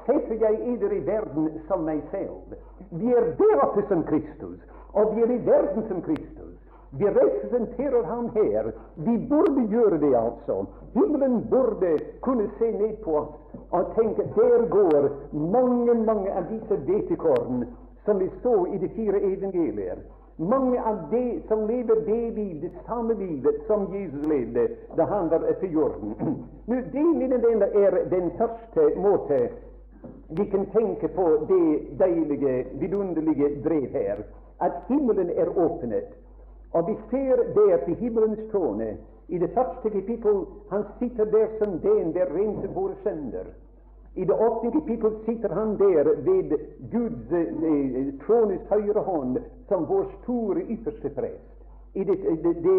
setter 0.08 0.40
jeg 0.40 0.60
eder 0.72 0.92
i 0.96 1.02
verden 1.06 1.50
som 1.68 1.84
meg 1.86 2.00
selv. 2.10 2.56
Vi 2.90 3.12
er 3.12 3.32
der 3.38 3.64
oppe 3.66 3.84
som 3.88 4.02
Kristus, 4.08 4.58
og 4.96 5.14
vi 5.14 5.22
er 5.22 5.34
i 5.34 5.42
verden 5.46 5.84
som 5.88 6.02
Kristus. 6.02 6.54
Vi 6.90 7.04
representerer 7.04 8.04
ham 8.08 8.30
her. 8.34 8.70
Vi 8.96 9.18
burde 9.28 9.66
gjøre 9.68 9.98
det, 10.00 10.14
altså. 10.16 10.64
Himmelen 10.94 11.46
burde 11.50 11.98
kunne 12.20 12.48
se 12.58 12.70
ned 12.70 12.96
på 13.04 13.16
oss 13.16 13.34
og 13.70 13.92
tenke 13.94 14.24
der 14.36 14.64
går 14.72 15.10
mange, 15.32 15.94
mange 15.94 16.32
av 16.32 16.48
disse 16.48 16.76
hvetekorn 16.88 17.66
som 18.04 18.18
vi 18.18 18.30
så 18.42 18.64
i 18.72 18.78
de 18.78 18.88
fire 18.96 19.20
evangelier. 19.20 20.00
Mange 20.38 20.84
av 20.84 21.10
de 21.10 21.42
som 21.48 21.66
lever 21.66 22.00
det 22.06 22.30
liv, 22.30 22.60
det 22.60 22.70
samme 22.86 23.14
livet 23.14 23.54
som 23.66 23.88
Jesus 23.94 24.26
levde 24.26 24.68
da 24.96 25.04
han 25.04 25.28
var 25.28 25.42
etter 25.50 25.66
jorden. 25.66 26.14
Nå, 26.68 26.76
Det 26.92 27.04
mine 27.14 27.42
venner, 27.42 27.66
er 27.66 28.04
den 28.10 28.30
første 28.38 28.92
måte 28.96 29.48
vi 30.28 30.44
kan 30.46 30.66
tenke 30.66 31.08
på 31.08 31.26
det 31.48 31.98
deilige, 31.98 32.66
vidunderlige 32.72 33.62
brev 33.64 33.88
her. 33.92 34.22
At 34.60 34.72
himmelen 34.88 35.30
er 35.30 35.58
åpnet. 35.58 36.14
Og 36.72 36.88
vi 36.88 36.96
ser 37.10 37.36
der 37.54 37.84
til 37.84 37.94
himmelens 37.94 38.50
trone. 38.52 38.96
I 39.28 39.38
det 39.38 39.50
første 39.54 39.90
kapittel 39.90 40.44
han 40.70 40.84
sitter 40.98 41.24
der 41.24 41.48
som 41.58 41.78
den 41.80 42.14
der 42.14 42.30
renser 42.34 42.68
våre 42.74 42.94
synder. 43.02 43.50
I 44.18 44.24
det 44.24 44.34
offentlige 44.34 44.86
people 44.86 45.24
sitter 45.26 45.54
han 45.54 45.78
der 45.78 46.04
ved 46.04 46.50
Guds 46.92 47.32
eh, 47.32 48.14
trones 48.26 48.60
høyre 48.70 49.02
hånd 49.06 49.36
som 49.68 49.84
vår 49.88 50.08
store 50.22 50.60
ytterste 50.74 51.10
prest. 51.10 51.44
I 51.94 52.04
det, 52.04 52.16
det, 52.44 52.54
det, 52.64 52.78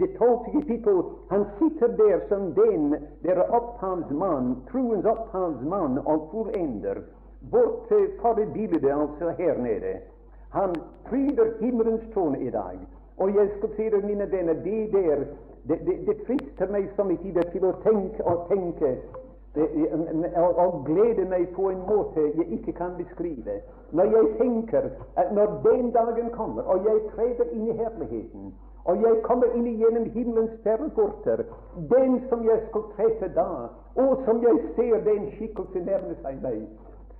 det 0.00 0.08
tolvte 0.18 0.62
people 0.66 1.02
han 1.30 1.44
sitter 1.58 1.86
der 1.86 2.18
som 2.28 2.54
den 2.54 2.94
der 3.22 3.38
opphavsmann, 3.58 4.56
troens 4.70 5.04
opphavsmann 5.04 5.98
og 5.98 6.28
fullender. 6.32 6.98
Vårt 7.52 7.92
eh, 7.92 8.10
forbilde 8.22 8.94
altså 8.94 9.30
her 9.38 9.62
nede. 9.62 9.94
Han 10.50 10.74
pryder 11.08 11.54
himmelens 11.60 12.02
trone 12.14 12.40
i 12.40 12.50
dag. 12.50 12.78
Og 13.16 13.34
jeg 13.34 13.48
skal 13.56 13.70
si 13.76 13.82
dere, 13.82 14.06
mine 14.06 14.30
venner, 14.32 14.54
det 14.54 14.92
der 14.92 15.24
det, 15.68 15.78
det, 15.86 16.06
det 16.06 16.16
frister 16.26 16.70
meg 16.72 16.90
som 16.96 17.10
i 17.10 17.16
tider 17.22 17.46
til 17.52 17.64
å 17.68 17.74
tenke 17.84 18.24
og 18.24 18.46
tenke 18.48 18.96
og 19.56 20.84
gleder 20.86 21.26
meg 21.28 21.48
på 21.56 21.70
en 21.70 21.80
måte 21.88 22.22
jeg 22.22 22.46
ikke 22.52 22.72
kan 22.72 22.92
beskrive. 22.98 23.60
Når 23.92 24.04
jeg 24.04 24.26
tenker 24.38 24.90
at 25.16 25.32
når 25.34 25.60
den 25.64 25.90
dagen 25.90 26.30
kommer, 26.30 26.62
og 26.62 26.84
jeg 26.86 27.00
treder 27.14 27.50
inn 27.52 27.66
i 27.68 27.72
herligheten, 27.72 28.52
og 28.84 29.02
jeg 29.02 29.22
kommer 29.22 29.50
inn 29.54 29.66
gjennom 29.66 30.06
himmelens 30.14 30.54
perleporter, 30.64 31.42
den 31.90 32.20
som 32.28 32.44
jeg 32.46 32.62
skal 32.68 32.86
treffe 32.96 33.32
da, 33.34 33.48
og 33.96 34.22
som 34.24 34.42
jeg 34.42 34.62
ser 34.76 35.02
den 35.04 35.30
skikkelse 35.34 35.82
nærme 35.84 36.14
seg 36.22 36.38
meg, 36.42 36.62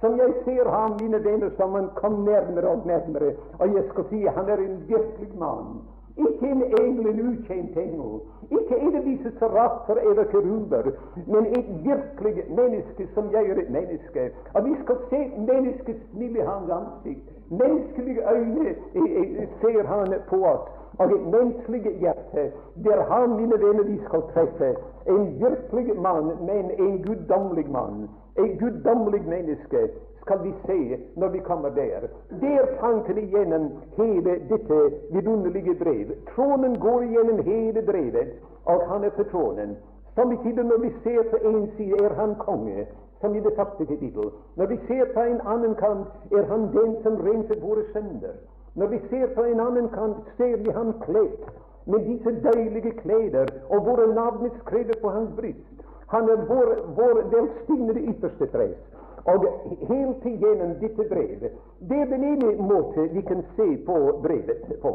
som 0.01 0.16
jeg 0.16 0.35
ser 0.45 0.71
ham, 0.71 0.97
mine 1.03 1.25
venner, 1.25 1.51
som 1.59 1.75
han 1.75 1.90
kom 1.99 2.23
nærmere 2.25 2.69
og 2.69 2.87
nærmere, 2.87 3.35
og 3.59 3.75
jeg 3.75 3.85
skal 3.90 4.07
si 4.09 4.23
han 4.25 4.49
er 4.49 4.62
en 4.62 4.79
virkelig 4.88 5.33
mann. 5.38 5.83
Ikke 6.16 6.46
en 6.51 6.62
engel, 6.62 7.07
en 7.07 7.20
ukjent 7.29 7.77
engel. 7.77 8.20
Ikke 8.51 8.77
en 8.77 8.96
av 8.96 9.05
disse 9.05 9.33
seraffer 9.38 10.01
eller 10.11 10.25
keruber, 10.25 10.90
men 11.27 11.46
et 11.46 11.68
virkelig 11.85 12.44
menneske 12.49 13.09
som 13.14 13.31
jeg 13.33 13.51
er 13.51 13.61
et 13.62 13.70
menneske. 13.70 14.31
Og 14.55 14.64
vi 14.64 14.75
skal 14.83 14.96
se 15.11 15.20
menneskets 15.38 16.03
snille 16.12 16.46
hans 16.46 16.70
ansikt. 16.70 17.29
Menneskelige 17.51 18.23
øyne 18.35 18.68
eh, 18.68 19.03
eh, 19.20 19.49
ser 19.61 19.87
han 19.87 20.14
på 20.29 20.44
oss. 20.44 20.68
Og 20.99 21.12
et 21.12 21.27
menneskelig 21.35 21.99
hjerte. 21.99 22.53
Det 22.85 22.92
er 22.92 23.05
han, 23.12 23.37
mine 23.37 23.57
venner, 23.62 23.85
vi 23.85 24.01
skal 24.09 24.23
treffe. 24.35 24.75
En 25.09 25.40
virkelig 25.40 26.01
mann, 26.01 26.27
men 26.46 26.70
en 26.79 27.03
guddommelig 27.03 27.70
mann. 27.70 28.09
Et 28.38 28.59
guddommelig 28.61 29.23
menneske 29.29 29.90
skal 30.20 30.44
vi 30.44 30.54
se 30.66 30.98
når 31.16 31.28
vi 31.28 31.38
kommer 31.38 31.68
der. 31.68 32.09
Der 32.40 32.66
tanken 32.80 33.18
igjennom 33.18 33.70
hele 33.96 34.33
dette 34.50 34.78
vidunderlige 35.11 35.74
brev. 35.74 36.06
Tronen 36.35 36.78
går 36.80 37.02
igjennom 37.02 37.38
hele 37.44 37.83
brevet, 37.83 38.28
og 38.64 38.88
han 38.88 39.04
er 39.04 39.11
på 39.11 39.24
tråden. 39.24 39.76
Samtidig 40.14 40.64
når 40.64 40.78
vi 40.78 40.90
ser 41.02 41.22
på 41.30 41.37
en 41.48 41.70
side, 41.76 42.04
er 42.04 42.14
han 42.14 42.35
konge, 42.35 42.87
som 43.20 43.35
i 43.35 43.40
det 43.40 43.52
første 43.56 43.87
kapittel. 43.87 44.30
Når 44.56 44.66
vi 44.66 44.78
ser 44.88 45.04
på 45.14 45.20
en 45.20 45.40
annen 45.46 45.74
kant, 45.74 46.06
er 46.33 46.44
han 46.52 46.61
den 46.61 46.96
som 47.02 47.14
renser 47.16 47.61
våre 47.61 47.85
synder. 47.92 48.35
Når 48.74 48.87
vi 48.87 48.98
ser 49.11 49.26
på 49.35 49.42
en 49.42 49.61
annen 49.61 49.88
kant, 49.88 50.16
ser 50.37 50.56
vi 50.56 50.70
ham 50.70 50.92
kledd 51.06 51.50
med 51.87 52.00
disse 52.06 52.30
deilige 52.52 52.90
klær, 52.90 53.46
og 53.70 53.87
våre 53.87 54.14
navn 54.14 54.46
er 54.46 54.59
skrevet 54.61 54.98
på 55.02 55.09
hans 55.09 55.30
bryst. 55.37 55.76
Han 56.11 56.28
er 56.28 56.44
vår, 56.48 56.68
vår 56.96 57.22
velsignede 57.35 58.00
ypperste 58.00 58.46
prest. 58.46 58.89
Og 59.24 59.44
helt 59.88 60.24
igjennom 60.24 60.74
dette 60.80 61.04
brevet 61.09 61.52
Det 61.88 61.98
er 62.00 62.09
den 62.09 62.24
ene 62.24 62.54
måte 62.56 63.09
vi 63.12 63.20
kan 63.20 63.42
se 63.56 63.76
på 63.87 63.96
brevet 64.22 64.80
på. 64.83 64.92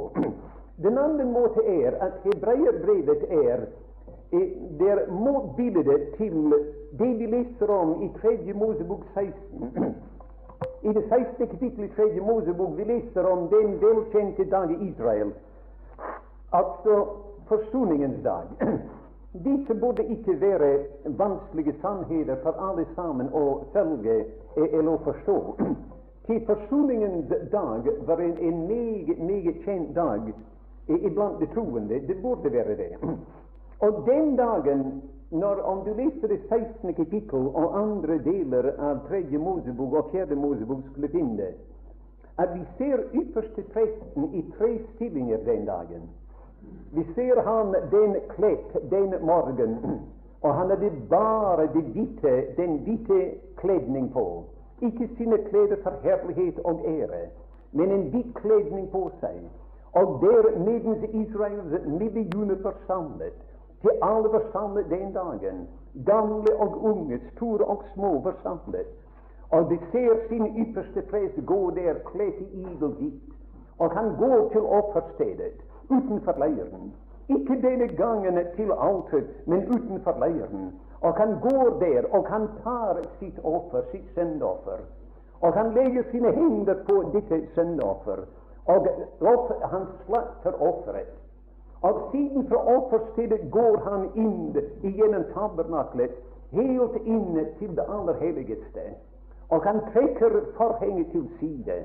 Den 0.84 0.98
andre 0.98 1.26
måte 1.26 1.62
er 1.66 1.98
at 2.02 2.22
hebreerbrevet 2.24 3.24
er 3.32 3.68
det 4.80 4.90
er 4.90 5.12
motbildet 5.12 6.16
til 6.18 6.54
det 7.00 7.20
vi 7.20 7.26
leser 7.26 7.70
om 7.72 8.02
i 8.04 8.10
3. 8.22 8.54
Mosebok 8.54 9.04
16. 9.14 9.96
I 10.84 10.94
det 10.94 11.04
16. 11.10 11.48
kapittel 11.48 11.84
i 11.84 11.88
3. 11.88 12.22
Mosebok 12.22 12.78
vi 12.78 12.84
leser 12.84 13.24
om 13.24 13.48
den 13.48 13.82
velkjente 13.82 14.50
dag 14.52 14.72
i 14.72 14.90
Israel, 14.90 15.34
altså 16.52 17.06
forsoningens 17.48 18.24
dag. 18.24 18.44
Disse 19.44 19.76
burde 19.76 20.06
ikke 20.06 20.42
være 20.42 20.86
vanskelige 21.06 21.76
sannheter 21.82 22.36
for 22.44 22.56
alle 22.70 22.86
sammen 22.96 23.28
å 23.34 23.66
følge 23.74 24.16
eller 24.56 24.94
å 24.94 25.02
forstå. 25.04 25.36
Til 26.26 26.40
forsoningens 26.48 27.34
dag 27.52 27.90
var 28.08 28.22
en, 28.24 28.38
en 28.38 28.62
meget, 28.68 29.20
meget 29.20 29.60
kjent 29.66 29.92
dag 29.96 30.32
iblant 30.88 31.40
de 31.40 31.50
troende. 31.54 32.00
Det 32.08 32.16
burde 32.22 32.52
være 32.52 32.78
det. 32.80 32.90
Og 33.86 34.02
den 34.08 34.36
dagen, 34.40 35.02
når 35.32 35.62
om 35.68 35.84
du 35.86 35.94
leser 35.94 36.32
det 36.32 36.42
16. 36.50 36.94
kapittel 36.94 37.50
og 37.52 37.76
andre 37.82 38.18
deler 38.24 38.72
av 38.80 39.04
3. 39.10 39.26
Mosebok 39.38 39.94
og 39.94 40.12
4. 40.12 40.36
Mosebok, 40.36 40.86
skulle 40.92 41.12
finne 41.12 41.52
at 42.38 42.52
vi 42.56 42.64
ser 42.78 43.04
ypperste 43.16 43.64
presten 43.72 44.32
i 44.34 44.42
tre 44.58 44.78
stillinger 44.94 45.44
den 45.46 45.66
dagen. 45.68 46.08
Vi 46.96 47.04
ser 47.16 47.42
han 47.42 47.76
den 47.92 48.16
kledd 48.30 48.90
den 48.90 49.16
morgen, 49.26 49.78
og 50.42 50.56
han 50.56 50.70
hadde 50.70 50.92
bare 51.10 51.68
det 51.74 51.84
hvite, 51.84 52.34
den 52.58 52.78
hvite 52.78 53.32
kledning 53.58 54.14
på. 54.14 54.44
Ikke 54.82 55.10
sine 55.18 55.38
klær 55.38 55.76
for 55.84 55.94
herlighet 56.04 56.60
og 56.60 56.80
ære, 56.88 57.28
men 57.72 57.92
en 57.92 58.10
hvit 58.10 58.32
kledning 58.36 58.92
på 58.92 59.10
seg. 59.20 59.42
Og 59.94 60.22
der 60.22 60.60
medens 60.60 61.04
Israels 61.14 61.88
millioner 61.88 62.56
forsamlet, 62.62 63.36
til 63.82 63.92
alle 64.02 64.30
forsamlet 64.30 64.90
den 64.90 65.14
dagen, 65.14 65.68
gamle 66.06 66.56
og 66.56 66.84
unge, 66.84 67.20
store 67.36 67.66
og 67.66 67.84
små 67.94 68.22
forsamlet. 68.22 68.88
Og 69.52 69.70
de 69.70 69.80
ser 69.92 70.16
sin 70.30 70.48
ypperste 70.64 71.02
prest 71.02 71.46
gå 71.46 71.70
der 71.70 71.94
kledd 72.06 72.42
i 72.42 72.62
idelhvitt, 72.62 73.24
og 73.80 73.92
han 73.92 74.16
går 74.20 74.50
til 74.52 74.62
offerstedet 74.62 75.65
utenfor 75.90 76.36
leiren. 76.38 76.94
Ikke 77.28 77.62
denne 77.62 77.88
gangen 77.88 78.40
til 78.56 78.72
alteret, 78.72 79.28
men 79.46 79.68
utenfor 79.68 80.18
leiren. 80.20 80.74
Og 81.02 81.14
han 81.16 81.40
går 81.42 81.78
der, 81.80 82.04
og 82.12 82.28
han 82.28 82.48
tar 82.64 83.02
sitt 83.20 83.40
offer, 83.44 83.82
sitt 83.92 84.08
syndoffer. 84.14 84.80
Og 85.42 85.54
han 85.54 85.74
legger 85.74 86.04
sine 86.12 86.32
hender 86.32 86.76
på 86.88 87.12
dette 87.14 87.48
syndoffer. 87.54 88.26
Og 88.66 88.88
han 89.72 89.86
slakter 90.06 90.62
offeret. 90.62 91.14
Og 91.82 92.02
siden 92.12 92.48
fra 92.50 92.78
offerstedet 92.78 93.52
går 93.52 93.78
han 93.90 94.08
inn 94.16 94.56
gjennom 94.82 95.24
tabernaklet, 95.34 96.16
helt 96.52 96.96
inn 97.06 97.38
til 97.60 97.76
det 97.78 97.86
aller 97.90 98.18
helligste. 98.22 98.86
Og 99.50 99.62
han 99.64 99.84
trekker 99.94 100.40
forhenget 100.58 101.12
til 101.12 101.28
side. 101.40 101.84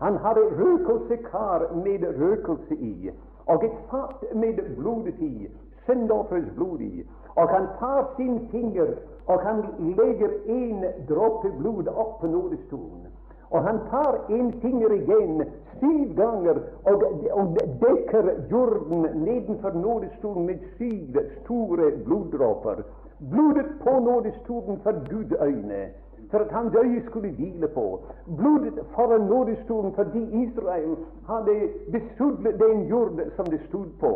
Han 0.00 0.16
har 0.16 0.40
røkelsekar 0.60 1.66
med 1.84 2.06
røkelse 2.20 2.74
i 2.74 3.10
og 3.46 3.64
et 3.64 3.76
fat 3.90 4.24
med 4.34 4.60
blodet 4.76 5.18
i, 5.18 5.48
syndofferets 5.84 6.54
blod 6.56 6.80
i. 6.80 7.04
Og 7.34 7.48
han 7.48 7.66
tar 7.78 8.06
sin 8.16 8.48
finger 8.50 8.94
og 9.26 9.40
han 9.40 9.64
legger 9.78 10.28
en 10.46 10.84
dråpe 11.08 11.50
blod 11.58 11.88
opp 11.88 12.20
på 12.20 12.26
nådestolen. 12.26 13.06
Og 13.50 13.62
han 13.64 13.78
tar 13.90 14.18
en 14.28 14.52
finger 14.60 14.92
igjen 14.92 15.44
syv 15.78 16.14
ganger 16.16 16.60
og, 16.84 17.04
og 17.32 17.58
dekker 17.80 18.30
jorden 18.50 19.06
nedenfor 19.22 19.76
nådestolen 19.78 20.46
med 20.46 20.64
syv 20.76 21.20
store 21.44 21.90
bloddråper. 22.04 22.82
Blodet 23.30 23.66
på 23.84 23.98
nådestolen 24.00 24.80
for 24.82 24.92
Guds 25.10 25.32
øyne 25.40 25.84
for 26.34 26.40
at 26.40 26.52
hans 26.52 26.74
øye 26.74 27.02
skulle 27.06 27.30
hvile 27.30 27.68
på. 27.68 28.00
Blodet 28.36 28.78
foran 28.94 29.20
nådestolen 29.20 29.92
fordi 29.94 30.22
Israel 30.44 30.96
hadde 31.30 31.68
besudlet 31.92 32.60
den 32.60 32.82
jord 32.82 33.20
som 33.36 33.46
det 33.46 33.60
stod 33.68 33.86
på. 34.00 34.12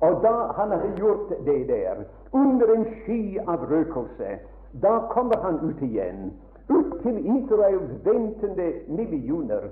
Og 0.00 0.12
da 0.22 0.34
han 0.58 0.70
hadde 0.70 0.92
gjort 0.96 1.28
det 1.46 1.68
der, 1.68 1.94
under 2.32 2.66
en 2.76 2.86
sky 3.02 3.38
av 3.38 3.58
røkelse, 3.70 4.28
da 4.82 4.98
kommer 5.10 5.38
han 5.46 5.54
ut 5.68 5.82
igjen. 5.82 6.32
Ut 6.70 6.92
til 7.02 7.16
Israels 7.36 7.90
ventende 8.04 8.72
millioner. 8.88 9.62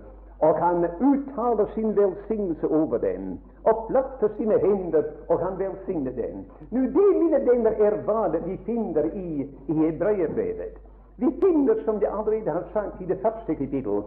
Og 0.41 0.59
han 0.65 0.87
uttaler 1.01 1.67
sin 1.75 1.97
velsignelse 1.97 2.69
over 2.69 2.99
den, 2.99 3.41
og 3.65 3.87
løfter 3.91 4.29
sine 4.37 4.59
hender, 4.59 5.03
og 5.29 5.39
han 5.41 5.59
velsigner 5.59 6.13
den. 6.13 6.45
Nå, 6.71 6.81
det, 6.81 7.07
mine 7.23 7.41
venner, 7.51 7.71
er 7.71 8.03
hva 8.05 8.29
vi 8.47 8.59
finner 8.67 9.05
i, 9.15 9.49
i 9.69 9.73
Hebreerbrevet. 9.73 10.77
Vi 11.19 11.31
finner, 11.41 11.85
som 11.85 11.99
det 12.01 12.07
allerede 12.07 12.51
har 12.51 12.65
sagt 12.73 13.01
i 13.01 13.05
det 13.05 13.19
første 13.23 13.55
kapittel, 13.55 14.03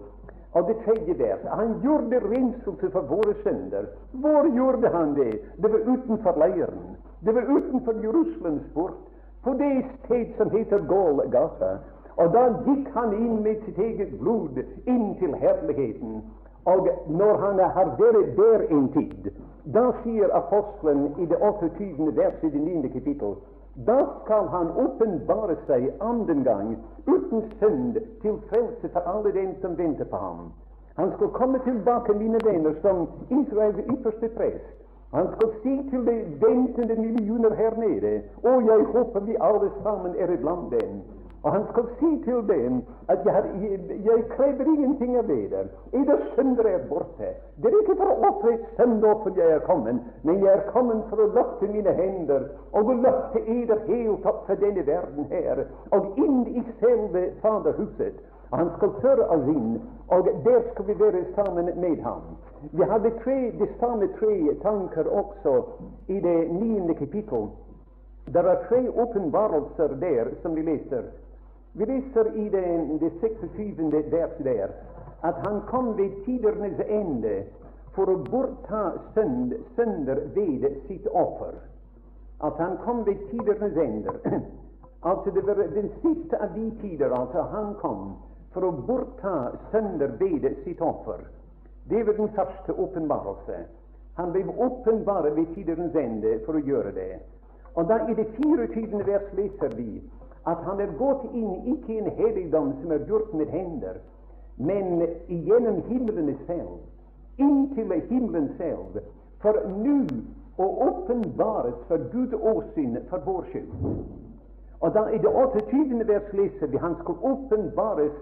og 0.54 0.68
det 0.68 0.76
tredje 0.86 1.20
vers, 1.20 1.40
han 1.50 1.80
gjorde 1.84 2.20
renselse 2.20 2.90
for 2.92 3.02
våre 3.02 3.34
synder. 3.44 3.86
Hvor 4.12 4.56
gjorde 4.56 4.90
han 4.90 5.16
det? 5.16 5.40
Det 5.62 5.72
var 5.72 5.80
utenfor 5.94 6.34
leiren. 6.38 6.98
Det 7.26 7.36
var 7.36 7.42
utenfor 7.42 7.94
Jerusalems 8.04 8.64
port, 8.74 8.98
på 9.44 9.54
det 9.54 9.86
sted 10.06 10.26
som 10.38 10.50
heter 10.50 10.86
Golgata. 10.88 11.78
Og 12.18 12.34
da 12.34 12.48
gikk 12.66 12.90
han 12.94 13.14
inn 13.14 13.44
med 13.44 13.62
sitt 13.66 13.78
eget 13.80 14.18
blod 14.20 14.58
inn 14.86 15.14
til 15.20 15.36
herligheten. 15.36 16.22
Og 16.66 16.90
når 17.08 17.38
han 17.38 17.60
har 17.60 17.94
vært 18.00 18.36
der 18.38 18.66
en 18.70 18.90
tid, 18.94 19.30
da 19.64 19.92
sier 20.04 20.34
apostelen 20.36 21.14
i 21.18 21.26
det 21.26 21.38
28. 21.42 22.12
verset 22.18 22.44
i 22.44 22.58
det 22.58 22.66
9. 22.66 22.90
kapittel 22.90 23.38
da 23.88 24.06
skal 24.24 24.48
han 24.48 24.72
åpenbare 24.86 25.56
seg 25.68 25.92
annen 26.02 26.44
gang 26.44 26.72
uten 27.08 27.46
synd 27.60 28.00
til 28.22 28.40
frelse 28.50 28.90
for 28.94 29.08
alle 29.12 29.32
dem 29.32 29.54
som 29.62 29.78
venter 29.78 30.06
på 30.06 30.18
ham. 30.18 30.50
Han 31.00 31.12
skal 31.16 31.30
komme 31.38 31.60
tilbake, 31.64 32.14
mine 32.14 32.40
venner, 32.46 32.74
som 32.82 33.08
Israels 33.30 33.80
ypperste 33.94 34.30
prest. 34.36 34.68
Han 35.14 35.28
skal 35.36 35.54
si 35.64 35.76
til 35.90 36.06
de 36.06 36.18
ventende 36.48 36.96
millioner 36.96 37.56
her 37.56 37.78
nede, 37.78 38.22
og 38.44 38.66
jeg 38.66 38.86
håper 38.94 39.20
vi 39.20 39.36
alle 39.42 39.72
sammen 39.84 40.16
er 40.18 40.34
iblant 40.34 40.72
dem. 40.72 41.02
Og 41.44 41.52
han 41.52 41.64
skal 41.72 41.86
si 42.00 42.10
til 42.24 42.40
dem 42.48 42.82
at 43.08 43.20
jeg, 43.26 43.44
jeg, 44.06 44.24
krever 44.30 44.66
ingenting 44.66 45.18
av 45.18 45.28
dere. 45.28 45.62
Eders 45.94 46.26
synder 46.36 46.68
er 46.68 46.82
borte. 46.90 47.30
Det 47.64 47.72
er 47.72 47.78
ikke 47.80 47.96
for 48.02 48.12
å 48.12 48.18
ofre 48.30 48.56
et 48.56 49.06
for 49.24 49.38
jeg 49.38 49.54
er 49.56 49.64
kommet, 49.68 50.02
men 50.24 50.44
jeg 50.44 50.52
er 50.54 50.66
kommet 50.74 51.06
for 51.10 51.24
å 51.24 51.30
løfte 51.38 51.70
mine 51.72 51.94
hender 51.96 52.50
og 52.72 52.92
å 52.92 52.98
løfte 53.06 53.44
eder 53.46 53.80
helt 53.88 54.26
opp 54.26 54.44
fra 54.48 54.58
denne 54.60 54.84
verden 54.88 55.30
her 55.32 55.64
og 55.96 56.20
inn 56.20 56.44
i 56.48 56.66
selve 56.82 57.30
Faderhuset. 57.42 58.20
Og 58.52 58.58
Han 58.58 58.70
skal 58.78 58.94
føre 59.02 59.30
oss 59.30 59.48
inn, 59.48 59.80
og 60.10 60.28
der 60.44 60.62
skal 60.72 60.88
vi 60.88 61.00
være 61.00 61.24
sammen 61.36 61.72
med 61.80 62.04
ham. 62.04 62.36
Vi 62.72 62.84
hadde 62.84 63.12
tre, 63.24 63.52
de 63.60 63.68
samme 63.80 64.10
tre 64.20 64.56
tanker 64.64 65.08
også 65.08 65.56
i 66.08 66.20
det 66.20 66.52
niende 66.52 66.94
kapittel. 66.94 67.48
Det 68.26 68.46
er 68.46 68.64
tre 68.70 68.90
åpenbarelser 68.90 69.96
der 70.02 70.34
som 70.42 70.56
vi 70.56 70.62
leser. 70.62 71.04
Vi 71.74 71.86
leser 71.86 72.36
i 72.36 72.50
det, 72.50 72.66
det 73.00 73.12
26. 73.22 74.12
vers 74.12 74.38
der 74.44 74.72
at 75.24 75.36
han 75.36 75.62
kom 75.68 75.98
ved 75.98 76.12
tidernes 76.26 76.80
ende 76.88 77.44
for 77.96 78.10
å 78.10 78.16
bortta 78.30 78.84
sønd, 79.14 79.54
sønder 79.76 80.22
ved 80.36 80.68
sitt 80.88 81.08
offer. 81.08 81.58
At 82.40 82.58
han 82.58 82.78
kom 82.86 83.04
ved 83.06 83.20
tidernes 83.32 83.78
ende. 83.78 84.14
altså 85.10 85.32
det 85.36 85.44
var 85.48 85.60
den 85.76 85.92
siste 86.02 86.40
av 86.40 86.56
de 86.56 86.70
tider 86.82 87.12
altså 87.16 87.44
han 87.52 87.74
kom 87.82 88.14
for 88.54 88.66
å 88.66 88.72
bortta 88.88 89.36
sønder 89.72 90.16
ved 90.20 90.48
sitt 90.64 90.82
offer. 90.82 91.26
Det 91.90 92.06
var 92.08 92.14
den 92.14 92.32
første 92.38 92.74
åpenbarelse. 92.74 93.66
Han 94.20 94.32
ble 94.32 94.46
åpenbar 94.58 95.28
ved 95.36 95.52
tidernes 95.56 95.96
ende 95.96 96.40
for 96.46 96.56
å 96.56 96.64
gjøre 96.64 96.96
det. 96.96 97.20
Og 97.76 97.88
da 97.88 98.00
i 98.08 98.16
det 98.16 98.28
24. 98.38 99.04
vers 99.08 99.28
leser 99.38 99.76
vi 99.76 100.02
at 100.48 100.58
han 100.66 100.80
er 100.80 100.96
gått 100.98 101.26
inn 101.34 101.74
ikke 101.74 101.94
i 101.94 102.00
en 102.00 102.12
helligdom 102.18 102.74
som 102.82 102.92
er 102.92 103.06
gjort 103.08 103.34
med 103.34 103.52
hender, 103.52 104.00
men 104.58 105.04
gjennom 105.28 105.82
himmelen 105.88 106.38
selv, 106.48 106.80
inntil 107.38 107.94
himmelen 108.10 108.50
selv, 108.58 109.00
for 109.42 109.60
nå 109.84 110.00
å 110.60 110.68
åpenbares 110.88 111.78
for 111.88 112.08
Gud 112.12 112.34
åsyn 112.36 112.98
for 113.12 113.24
vår 113.26 113.46
skyld. 113.52 113.76
Og 114.80 114.94
da 114.96 115.06
i 115.12 115.20
det 115.20 115.32
28. 115.32 116.08
vers 116.08 116.34
leser 116.34 116.68
vi 116.72 116.78
han 116.78 116.96
skal 117.02 117.16
åpenbares 117.32 118.16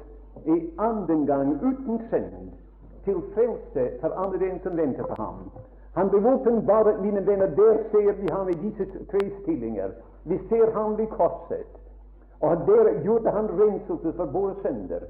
i 0.46 0.58
annen 0.78 1.26
gang 1.26 1.56
uten 1.62 2.02
synd, 2.10 2.54
til 3.06 3.22
frelse 3.34 3.90
for 4.02 4.14
alle 4.22 4.40
den 4.42 4.60
som 4.64 4.78
venter 4.78 5.06
på 5.10 5.18
ham. 5.22 5.50
Han 5.98 6.10
ble 6.14 6.22
åpenbart, 6.34 7.02
mine 7.02 7.26
venner, 7.26 7.48
der 7.58 7.78
ser 7.92 8.14
vi 8.22 8.28
ham 8.30 8.50
i 8.50 8.58
disse 8.62 8.86
tre 9.12 9.22
stillinger. 9.42 9.96
Vi 10.24 10.38
ser 10.50 10.72
ham 10.74 10.98
ved 10.98 11.08
korset. 11.08 11.77
Og 12.42 12.58
der 12.68 13.02
gjorde 13.04 13.32
han 13.32 13.50
renselse 13.62 14.14
for 14.14 14.26
våre 14.26 14.56
synder. 14.62 15.08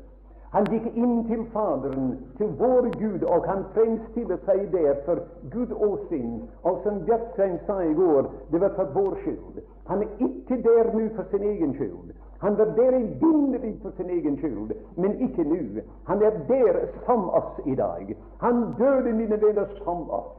Han 0.52 0.68
gikk 0.72 0.86
inn 0.96 1.26
til 1.28 1.42
Faderen, 1.52 2.14
til 2.38 2.54
vår 2.60 2.86
Gud, 3.00 3.24
og 3.28 3.48
han 3.50 3.66
fremstiller 3.74 4.38
seg 4.46 4.70
der 4.72 5.02
for 5.06 5.20
Gud 5.52 5.74
åsyn. 5.76 6.38
Og 6.64 6.80
som 6.86 7.02
Bjerkreim 7.10 7.58
sa 7.68 7.82
i 7.84 7.94
går, 7.98 8.30
det 8.52 8.62
var 8.64 8.72
for 8.78 8.94
vår 8.96 9.18
skyld. 9.26 9.60
Han 9.90 10.06
er 10.06 10.24
ikke 10.30 10.62
der 10.64 10.94
nå 10.94 11.10
for 11.18 11.28
sin 11.32 11.44
egen 11.44 11.76
skyld. 11.76 12.16
Han 12.40 12.58
var 12.58 12.72
der 12.80 12.96
evinnelig 12.96 13.74
for 13.82 13.92
sin 13.98 14.10
egen 14.10 14.38
skyld, 14.38 14.72
men 14.96 15.20
ikke 15.28 15.44
nå. 15.44 15.84
Han 16.08 16.24
er 16.24 16.40
der 16.48 16.80
som 17.06 17.30
oss 17.30 17.60
i 17.66 17.76
dag. 17.76 18.16
Han 18.40 18.64
døde, 18.80 19.14
mine 19.14 19.42
venner, 19.42 19.68
som 19.84 20.10
oss. 20.10 20.32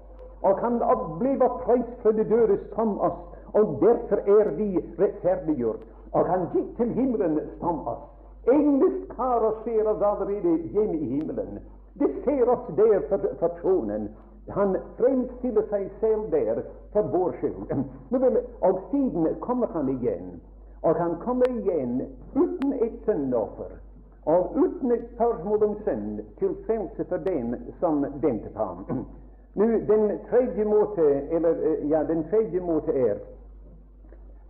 Og 0.43 0.59
han 0.63 0.81
ble 1.21 1.37
oppreist 1.45 2.01
for 2.03 2.17
det 2.17 2.31
døde 2.31 2.59
som 2.75 2.97
oss, 3.01 3.21
og 3.53 3.77
derfor 3.83 4.25
er 4.41 4.51
vi 4.57 4.73
rettferdiggjort 4.99 5.85
og 6.13 6.27
han 6.27 6.47
gikk 6.53 6.77
til 6.77 6.93
himmelen 6.93 7.41
som 7.61 7.87
oss. 7.87 8.05
Engleskarer 8.53 9.61
ser 9.65 9.89
oss 9.89 10.03
allerede 10.03 10.57
hjemme 10.73 10.97
i 10.97 11.09
himmelen. 11.17 11.59
De 12.01 12.09
ser 12.25 12.49
oss 12.49 12.67
der 12.77 13.01
for, 13.09 13.21
for 13.41 13.49
tronen. 13.63 14.09
Han 14.49 14.77
fremstiller 14.97 15.67
seg 15.69 15.91
selv 16.01 16.31
der 16.33 16.63
for 16.93 17.03
vår 17.13 17.35
skyld. 17.41 18.37
Og 18.61 18.81
siden 18.91 19.27
kommer 19.41 19.67
han 19.67 19.89
igjen. 19.89 20.41
Og 20.83 20.97
han 20.97 21.17
kommer 21.25 21.47
igjen 21.51 22.03
uten 22.35 22.73
et 22.73 23.01
syndoffer. 23.05 23.77
Og 24.25 24.57
uten 24.57 24.93
et 24.93 25.09
spørsmål 25.15 25.63
om 25.65 25.77
synd 25.85 26.21
til 26.39 26.57
frelse 26.67 27.05
for 27.09 27.17
den 27.17 27.57
som 27.81 28.05
venter 28.23 28.51
på 28.57 28.65
ham. 28.65 29.07
Nå, 29.59 29.65
den 29.65 30.19
tredje 30.31 30.65
måte, 30.65 31.03
eller, 31.31 31.51
eh, 31.51 31.91
ja, 31.91 32.05
den 32.05 32.25
tredje 32.31 32.61
måte 32.61 32.93
er 32.93 33.15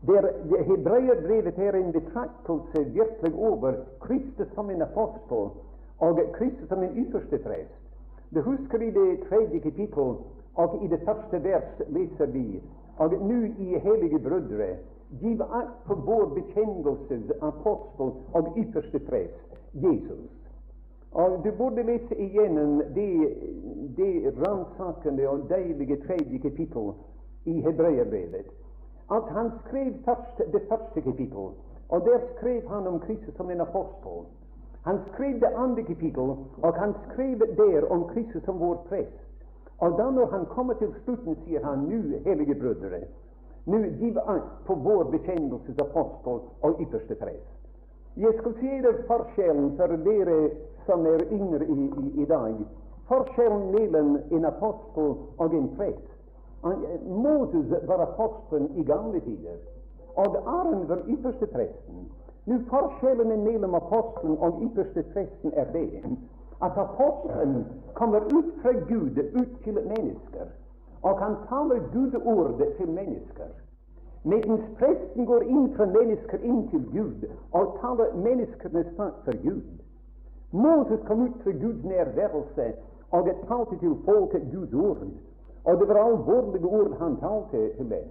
der 0.06 0.62
Hebreerbrevet 0.62 1.58
er 1.58 1.72
en 1.72 1.92
betraktelse 1.92 2.84
virkelig 2.92 3.34
over 3.34 3.72
Kristus 4.00 4.46
som 4.54 4.70
en 4.70 4.82
apostel 4.82 5.50
og 5.98 6.20
Kristus 6.32 6.68
som 6.68 6.82
en 6.82 6.96
ytterste 6.96 7.38
prest. 7.38 7.74
Du 8.34 8.40
husker 8.40 8.78
i 8.78 8.90
det 8.90 9.20
tredje 9.28 9.58
kapittel 9.58 10.14
og 10.54 10.78
i 10.84 10.88
det 10.88 11.00
første 11.04 11.44
vers 11.44 11.82
leser 11.88 12.26
vi 12.26 12.62
og 12.98 13.12
nå 13.12 13.42
i 13.58 13.78
hellige 13.78 14.18
brødre 14.18 14.76
giv 15.20 15.42
akt 15.42 15.84
på 15.86 15.94
vår 15.94 16.24
bekjennelses 16.34 17.30
apostel 17.40 18.12
og 18.32 18.54
ytterste 18.56 18.98
prest, 18.98 19.58
Jesus. 19.74 20.30
Og 21.12 21.44
Du 21.44 21.50
burde 21.58 21.82
lese 21.82 22.14
igjennom 22.14 22.82
det, 22.94 23.34
det 23.96 24.34
ransakende 24.46 25.28
og 25.28 25.48
deilige 25.50 25.96
tredje 26.06 26.38
kapittel 26.38 26.92
i 27.44 27.60
Hebreerbrevet 27.60 28.46
at 29.10 29.22
han 29.36 29.50
skrev 29.64 29.92
først, 30.04 30.52
det 30.52 30.62
første 30.68 31.00
kapittel, 31.00 31.48
og 31.88 32.04
der 32.04 32.18
skrev 32.36 32.68
han 32.68 32.86
om 32.86 33.00
Kristus 33.00 33.34
som 33.34 33.50
en 33.50 33.60
apostel. 33.60 34.26
Han 34.84 34.98
skrev 35.12 35.34
det 35.40 35.50
andre 35.56 35.82
kapittel, 35.82 36.30
og 36.62 36.74
han 36.74 36.94
skrev 37.08 37.38
der 37.56 37.90
om 37.90 38.04
Kristus 38.04 38.42
som 38.44 38.60
vår 38.60 38.86
prest. 38.88 39.18
Og 39.78 39.98
da 39.98 40.10
når 40.10 40.26
han 40.26 40.46
kommer 40.46 40.74
til 40.74 40.94
slutten, 41.04 41.36
sier 41.44 41.66
han 41.66 41.78
nå, 41.78 42.18
hellige 42.24 42.54
brødre, 42.54 43.00
nå 43.66 43.78
giv 43.78 44.18
akt 44.26 44.64
på 44.66 44.74
vår 44.74 45.04
bekjennelses 45.12 45.78
apostel 45.78 46.40
og 46.62 46.80
ypperste 46.80 47.14
prest. 47.14 47.54
Jeg 48.16 48.34
skal 48.38 48.54
si 48.60 48.70
dere 48.82 49.04
forskjellen 49.06 49.76
for 49.76 49.86
dere 50.04 50.38
som 50.86 51.06
er 51.06 51.22
yngre 51.32 51.64
i, 51.64 51.84
i, 52.04 52.22
i 52.22 52.24
dag. 52.24 52.56
Forskjellen 53.08 53.70
mellom 53.72 54.18
en 54.30 54.44
apostel 54.44 55.12
og 55.38 55.54
en 55.54 55.68
prest. 55.76 56.17
Moses 57.06 57.88
var 57.88 58.02
apostelen 58.02 58.70
i 58.76 58.84
gamle 58.84 59.20
tider, 59.20 59.58
og 60.16 60.36
Aron 60.46 60.88
var 60.88 60.98
ypperste 61.08 61.46
presten. 61.46 62.08
Nå 62.46 62.58
Forskjellen 62.70 63.44
mellom 63.44 63.74
apostelen 63.74 64.38
og 64.38 64.62
ypperste 64.62 65.02
presten 65.12 65.52
er 65.54 65.72
det 65.72 66.02
at 66.62 66.72
apostelen 66.76 67.66
kommer 67.94 68.20
ut 68.20 68.52
fra 68.62 68.72
Gud 68.72 69.18
ut 69.34 69.64
til 69.64 69.74
mennesker, 69.74 70.46
og 71.02 71.18
han 71.18 71.36
taler 71.48 71.78
Gudordet 71.92 72.76
til 72.76 72.88
mennesker. 72.88 73.50
Mens 74.24 74.62
presten 74.78 75.26
går 75.26 75.42
inn 75.42 75.68
fra 75.76 75.86
mennesker 75.86 76.42
inn 76.42 76.64
til 76.70 76.82
Gud 76.92 77.28
og 77.52 77.78
taler 77.80 78.16
menneskenes 78.16 78.90
sak 78.96 79.22
for 79.24 79.42
Gud. 79.42 79.62
Moses 80.50 81.00
kom 81.06 81.22
ut 81.22 81.42
fra 81.42 81.50
Guds 81.50 81.84
nærværelse 81.84 82.72
og 83.10 83.28
talte 83.48 83.78
til 83.78 83.96
folket 84.04 84.48
Guds 84.52 84.74
ord. 84.74 85.06
Og 85.64 85.80
det 85.80 85.88
var 85.88 85.94
alvorlige 86.04 86.66
ord 86.66 86.96
han 87.00 87.16
talte 87.20 87.76
til 87.76 87.90
dem. 87.90 88.08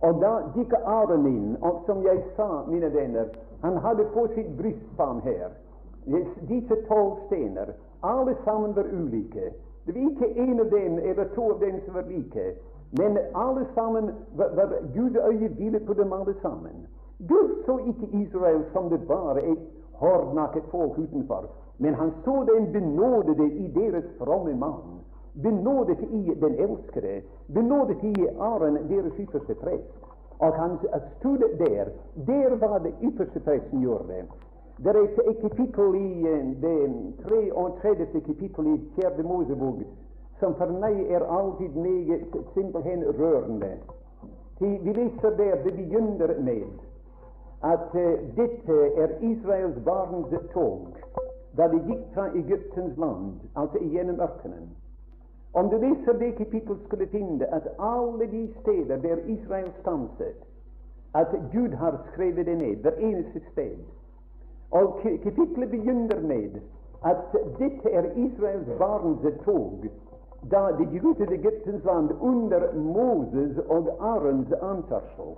Og 0.00 0.20
da 0.20 0.32
gikk 0.54 0.72
Aron 0.84 1.26
inn, 1.26 1.56
og 1.62 1.82
som 1.86 2.02
jeg 2.04 2.22
sa, 2.36 2.64
mine 2.68 2.92
venner, 2.94 3.30
han 3.62 3.76
hadde 3.76 4.04
på 4.14 4.26
sitt 4.34 4.50
brystbånd 4.58 5.22
her 5.24 5.54
disse 6.48 6.76
tolv 6.88 7.16
stener. 7.26 7.72
Alle 8.02 8.36
sammen 8.44 8.76
var 8.76 8.84
ulike. 8.92 9.52
Det 9.86 9.94
var 9.94 10.10
ikke 10.10 10.40
en 10.40 10.60
av 10.60 10.70
dem 10.70 10.98
eller 10.98 11.24
to 11.34 11.50
av 11.50 11.60
dem 11.60 11.80
som 11.84 11.94
var 11.94 12.02
like. 12.08 12.54
Men 12.98 13.18
alle 13.34 13.66
sammen 13.74 14.10
var, 14.36 14.48
var 14.54 14.72
Gud 14.94 15.16
øyebilde 15.16 15.80
på 15.80 15.92
dem 15.92 16.12
alle 16.12 16.34
sammen. 16.42 16.86
Gud 17.18 17.64
så 17.66 17.78
ikke 17.78 18.16
Israel 18.22 18.64
som 18.72 18.90
det 18.90 19.06
bare 19.08 19.42
et 19.42 19.58
hardnakket 20.00 20.62
folk 20.70 20.98
utenfor, 20.98 21.44
men 21.78 21.94
han 21.94 22.12
så 22.24 22.46
den 22.54 22.72
benådede 22.72 23.50
i 23.50 23.72
deres 23.74 24.04
fromme 24.18 24.54
mann 24.54 24.93
benådet 25.42 26.00
i 26.00 26.34
den 26.40 26.54
elskede, 26.54 27.22
benådet 27.54 28.02
i 28.02 28.14
Aron, 28.40 28.78
deres 28.88 29.12
ypperste 29.18 29.54
prest. 29.54 29.90
Og 30.38 30.54
han 30.54 30.78
stod 31.18 31.38
der. 31.58 31.84
Der 32.26 32.56
var 32.56 32.78
det 32.78 32.94
ypperste 33.02 33.40
presten 33.40 33.80
gjorde. 33.80 34.24
Det 34.78 34.96
er 34.96 35.30
et 35.30 35.38
kapittel 35.40 35.94
i 35.94 36.26
eh, 36.28 36.62
det 36.62 36.92
33. 37.28 38.20
kapittel 38.20 38.66
i 38.66 38.80
Fjerde 38.94 39.22
Mosebok 39.22 39.74
som 40.40 40.54
for 40.58 40.72
meg 40.82 40.98
er 41.10 41.24
alltid 41.38 41.76
meget 41.78 42.34
simpelthen 42.54 43.04
rørende. 43.18 43.76
Vi 44.60 44.92
leser 44.92 45.36
der 45.36 45.62
det 45.64 45.72
begynner 45.74 46.40
med 46.40 46.64
at 47.64 47.94
uh, 47.94 48.36
dette 48.36 48.76
er 48.96 49.08
Israels 49.20 49.78
barns 49.84 50.34
tog 50.52 50.88
da 51.56 51.68
de 51.70 51.78
gikk 51.86 52.06
fra 52.14 52.26
Egyptens 52.34 52.96
land, 52.98 53.40
altså 53.56 53.78
gjennom 53.78 54.20
ørkenen. 54.20 54.64
Om 55.54 55.68
du 55.70 55.76
leser 55.78 56.12
det 56.18 56.34
kapittel, 56.36 56.76
skulle 56.84 57.06
finne 57.06 57.54
at 57.54 57.68
alle 57.78 58.26
de 58.30 58.48
steder 58.60 58.96
der 58.96 59.16
Israel 59.26 59.72
stanset, 59.80 60.40
at 61.14 61.28
Gud 61.52 61.68
har 61.68 62.00
skrevet 62.12 62.46
det 62.46 62.58
ned, 62.58 62.76
hver 62.76 62.96
eneste 62.98 63.40
sted. 63.52 63.76
Og 64.70 65.00
kapittelet 65.02 65.70
begynner 65.70 66.20
med 66.20 66.60
at 67.04 67.16
dette 67.58 67.90
er 67.90 68.04
Israels 68.16 68.68
barns 68.78 69.44
tog 69.44 69.84
da 70.50 70.60
de 70.78 70.84
gikk 70.92 71.04
ut 71.04 71.16
til 71.16 71.32
Egyptens 71.32 71.84
land 71.84 72.10
under 72.20 72.72
Moses 72.74 73.58
og 73.68 73.88
Arons 74.00 74.52
anførsel. 74.52 75.36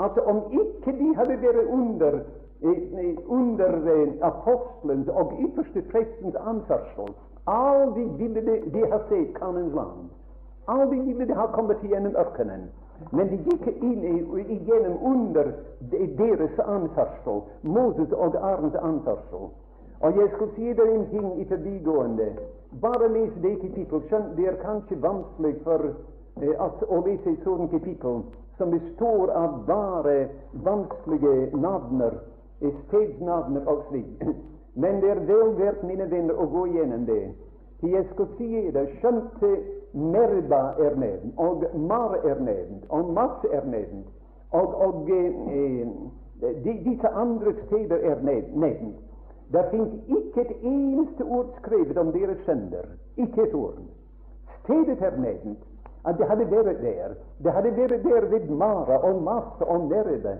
At 0.00 0.18
om 0.18 0.42
ikke 0.52 0.98
de 0.98 1.14
hadde 1.16 1.38
vært 1.42 1.62
under, 1.72 2.18
eh, 2.62 3.16
under 3.26 3.72
eh, 3.94 4.12
apostelens 4.22 5.08
og 5.08 5.32
ypperste 5.40 5.82
prestens 5.90 6.34
anførsel, 6.34 7.14
ville 7.46 8.40
de, 8.40 8.70
de 8.70 8.90
ha 8.90 8.98
sett 9.08 9.34
Kanens 9.38 9.74
land. 9.74 10.10
Aldri 10.66 11.00
ville 11.00 11.26
de 11.26 11.34
ha 11.34 11.46
kommet 11.46 11.82
gjennom 11.82 12.16
ørkenen. 12.16 12.70
Men 13.10 13.28
de 13.28 13.36
gikk 13.36 13.66
igjennom 13.82 14.96
under 15.04 15.52
deres 16.18 16.58
anførsel, 16.58 17.42
Moses 17.62 18.12
og 18.12 18.36
Arens 18.40 18.74
anførsel. 18.74 19.50
Og 20.00 20.16
jeg 20.16 20.30
skal 20.34 20.48
si 20.56 20.72
dere 20.72 20.94
en 20.94 21.06
ting 21.10 21.40
i 21.40 21.44
forbigående. 21.48 22.30
Bare 22.80 23.08
les 23.12 23.32
det 23.42 23.60
kapittel. 23.60 24.02
Skjønt 24.08 24.34
det 24.36 24.48
er 24.48 24.58
kanskje 24.64 24.98
vanskelig 25.02 25.54
for 25.64 25.86
eh, 25.86 26.52
at, 26.66 26.82
å 26.88 27.00
lese 27.06 27.32
et 27.32 27.44
sånt 27.44 27.70
kapittel 27.72 28.24
som 28.58 28.72
består 28.72 29.32
av 29.36 29.62
bare 29.68 30.28
vanskelige 30.64 31.56
navner, 31.56 32.18
stedsnavner 32.60 33.68
og 33.68 33.86
slik. 33.88 34.28
Men 34.76 35.00
det 35.00 35.10
er 35.10 35.20
vel 35.28 35.54
verdt, 35.56 35.82
mine 35.88 36.10
venner, 36.10 36.36
å 36.36 36.46
gå 36.52 36.66
gjennom 36.76 37.06
det. 37.08 37.22
For 37.80 37.92
Jeg 37.92 38.04
skal 38.12 38.28
si 38.36 38.70
det, 38.72 38.84
skjønt 39.00 39.44
Merba 39.96 40.74
er 40.78 40.96
nevnt, 41.00 41.32
og 41.40 41.64
Mar 41.74 42.18
er 42.24 42.40
nevnt, 42.40 42.84
og 42.92 43.12
Mas 43.16 43.44
er 43.52 43.64
nevnt, 43.64 44.08
og, 44.52 44.74
og 44.74 45.10
eh, 45.10 45.86
de, 46.64 46.74
disse 46.84 47.08
andre 47.08 47.54
steder 47.66 47.96
er 47.96 48.20
nevnt. 48.22 48.98
Det 49.52 49.62
fins 49.70 49.94
ikke 50.08 50.40
et 50.42 50.52
eneste 50.62 51.24
ord 51.24 51.54
skrevet 51.62 51.96
om 51.98 52.12
deres 52.12 52.38
sønner. 52.44 52.84
Ikke 53.16 53.46
et 53.46 53.54
ord. 53.54 53.78
Stedet 54.64 55.02
er 55.02 55.16
nevnt. 55.20 55.64
At 56.04 56.18
det 56.18 56.26
hadde 56.28 56.50
vært 56.50 56.82
der. 56.82 57.14
Det 57.44 57.52
hadde 57.52 57.72
vært 57.76 58.04
der 58.04 58.26
ved 58.30 58.50
Mara 58.50 58.98
og 58.98 59.22
Mas 59.22 59.60
og 59.60 59.88
Merba 59.88 60.36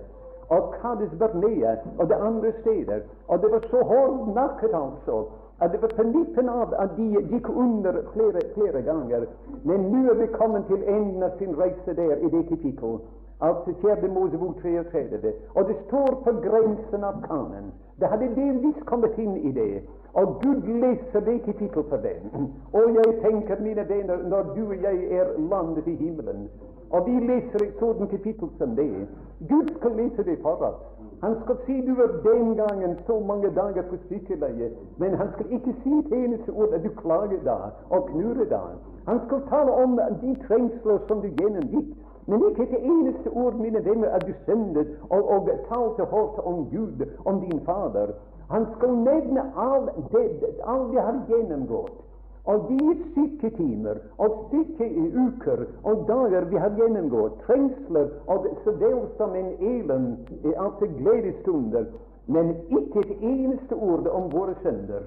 og 0.49 0.73
Kades 0.81 1.11
Barnea 1.19 1.75
og 1.99 2.09
det 2.09 2.17
andre 2.29 2.51
steder. 2.61 2.99
Og 3.27 3.41
det 3.41 3.51
var 3.51 3.61
så 3.69 3.83
hårdnakket, 3.91 4.73
altså, 4.73 5.25
at 5.61 5.71
det 5.71 5.81
var 5.81 5.91
på 5.97 6.03
nippen 6.03 6.49
av 6.49 6.73
at 6.79 6.89
de 6.97 7.07
gikk 7.31 7.49
under 7.49 7.93
flere, 8.13 8.41
flere 8.55 8.81
ganger. 8.81 9.25
Men 9.63 9.79
nå 9.91 10.09
er 10.11 10.19
vi 10.21 10.27
kommet 10.33 10.65
til 10.67 10.83
enden 10.87 11.23
av 11.23 11.37
sin 11.37 11.59
reise 11.59 11.95
der 11.95 12.15
i 12.15 12.29
det 12.29 12.43
kapittel. 12.49 12.99
Altså 13.41 13.73
fjerde 13.81 14.07
Mosebok 14.07 14.55
33. 14.61 15.33
Og 15.55 15.67
det 15.67 15.75
står 15.87 16.21
på 16.23 16.31
grensen 16.45 17.03
av 17.03 17.21
Kanen. 17.27 17.73
Det 17.99 18.07
hadde 18.07 18.29
delvis 18.35 18.79
kommet 18.85 19.17
inn 19.17 19.37
i 19.37 19.51
det. 19.51 19.83
Og 20.13 20.39
Gud 20.41 20.61
leser 20.81 21.19
det 21.19 21.41
kapittel 21.45 21.83
for 21.89 21.97
dem. 21.97 22.47
Og 22.73 22.95
jeg 22.95 23.19
tenker, 23.21 23.61
mine 23.61 23.89
venner, 23.89 24.17
når 24.23 24.43
du 24.55 24.63
og 24.67 24.81
jeg 24.81 25.19
er 25.19 25.25
landet 25.51 25.87
i 25.87 25.95
himmelen, 25.95 26.49
og 26.89 27.05
vi 27.05 27.19
leser 27.19 27.63
et 27.63 27.79
sånt 27.79 28.09
kapittel 28.09 28.49
som 28.57 28.75
det 28.75 29.07
Gud 29.49 29.67
skal 29.77 29.91
lese 29.91 30.23
det 30.23 30.39
for 30.41 30.61
oss. 30.65 30.79
Han 31.21 31.35
skal 31.43 31.57
si 31.65 31.81
du 31.81 31.93
var 31.95 32.07
den 32.23 32.55
gangen 32.55 32.97
så 33.07 33.19
mange 33.19 33.49
dager 33.55 33.81
på 33.89 33.97
sykeleie, 34.09 34.71
men 34.97 35.13
han 35.13 35.29
skal 35.33 35.51
ikke 35.51 35.73
si 35.83 35.93
et 35.99 36.11
eneste 36.13 36.51
ord 36.51 36.73
at 36.73 36.83
du 36.83 36.89
klager 37.01 37.41
da 37.45 37.57
og 37.89 38.09
knurrer 38.09 38.49
da. 38.49 38.61
Han 39.07 39.19
skal 39.25 39.41
tale 39.49 39.71
om 39.83 39.99
de 40.21 40.35
trengsler 40.47 40.99
som 41.07 41.21
du 41.21 41.27
gjennomgikk, 41.27 41.93
men 42.27 42.43
ikke 42.49 42.63
et 42.63 42.83
eneste 42.83 43.29
ord, 43.29 43.53
mine 43.53 43.85
venner, 43.85 44.09
at 44.09 44.27
du 44.27 44.33
syndet 44.45 44.87
og, 45.09 45.29
og 45.29 45.49
talte 45.69 46.05
hardt 46.11 46.39
om 46.39 46.65
Gud, 46.71 47.05
om 47.25 47.39
din 47.41 47.61
Fader. 47.65 48.07
Han 48.51 48.65
skal 48.77 48.89
nevne 48.89 49.43
alt 49.55 49.89
det, 50.11 50.25
all 50.63 50.91
det 50.91 51.01
har 51.01 51.21
gjennomgått. 51.29 51.95
Og 52.47 52.69
de 52.69 52.95
sykketimer 53.13 53.97
og 54.17 54.53
uker 55.23 55.65
og 55.83 56.05
dager 56.07 56.45
vi 56.51 56.55
har 56.55 56.71
gjennomgått, 56.77 57.41
trengsler 57.47 58.07
og 58.27 58.47
så 58.63 58.71
vel 58.71 59.01
som 59.17 59.35
en 59.35 59.49
elend, 59.59 60.31
altså 60.55 60.87
gledestunder, 60.99 61.85
men 62.27 62.55
ikke 62.79 62.99
et 62.99 63.13
eneste 63.21 63.75
ord 63.75 64.07
om 64.07 64.31
våre 64.31 64.55
synder. 64.61 65.03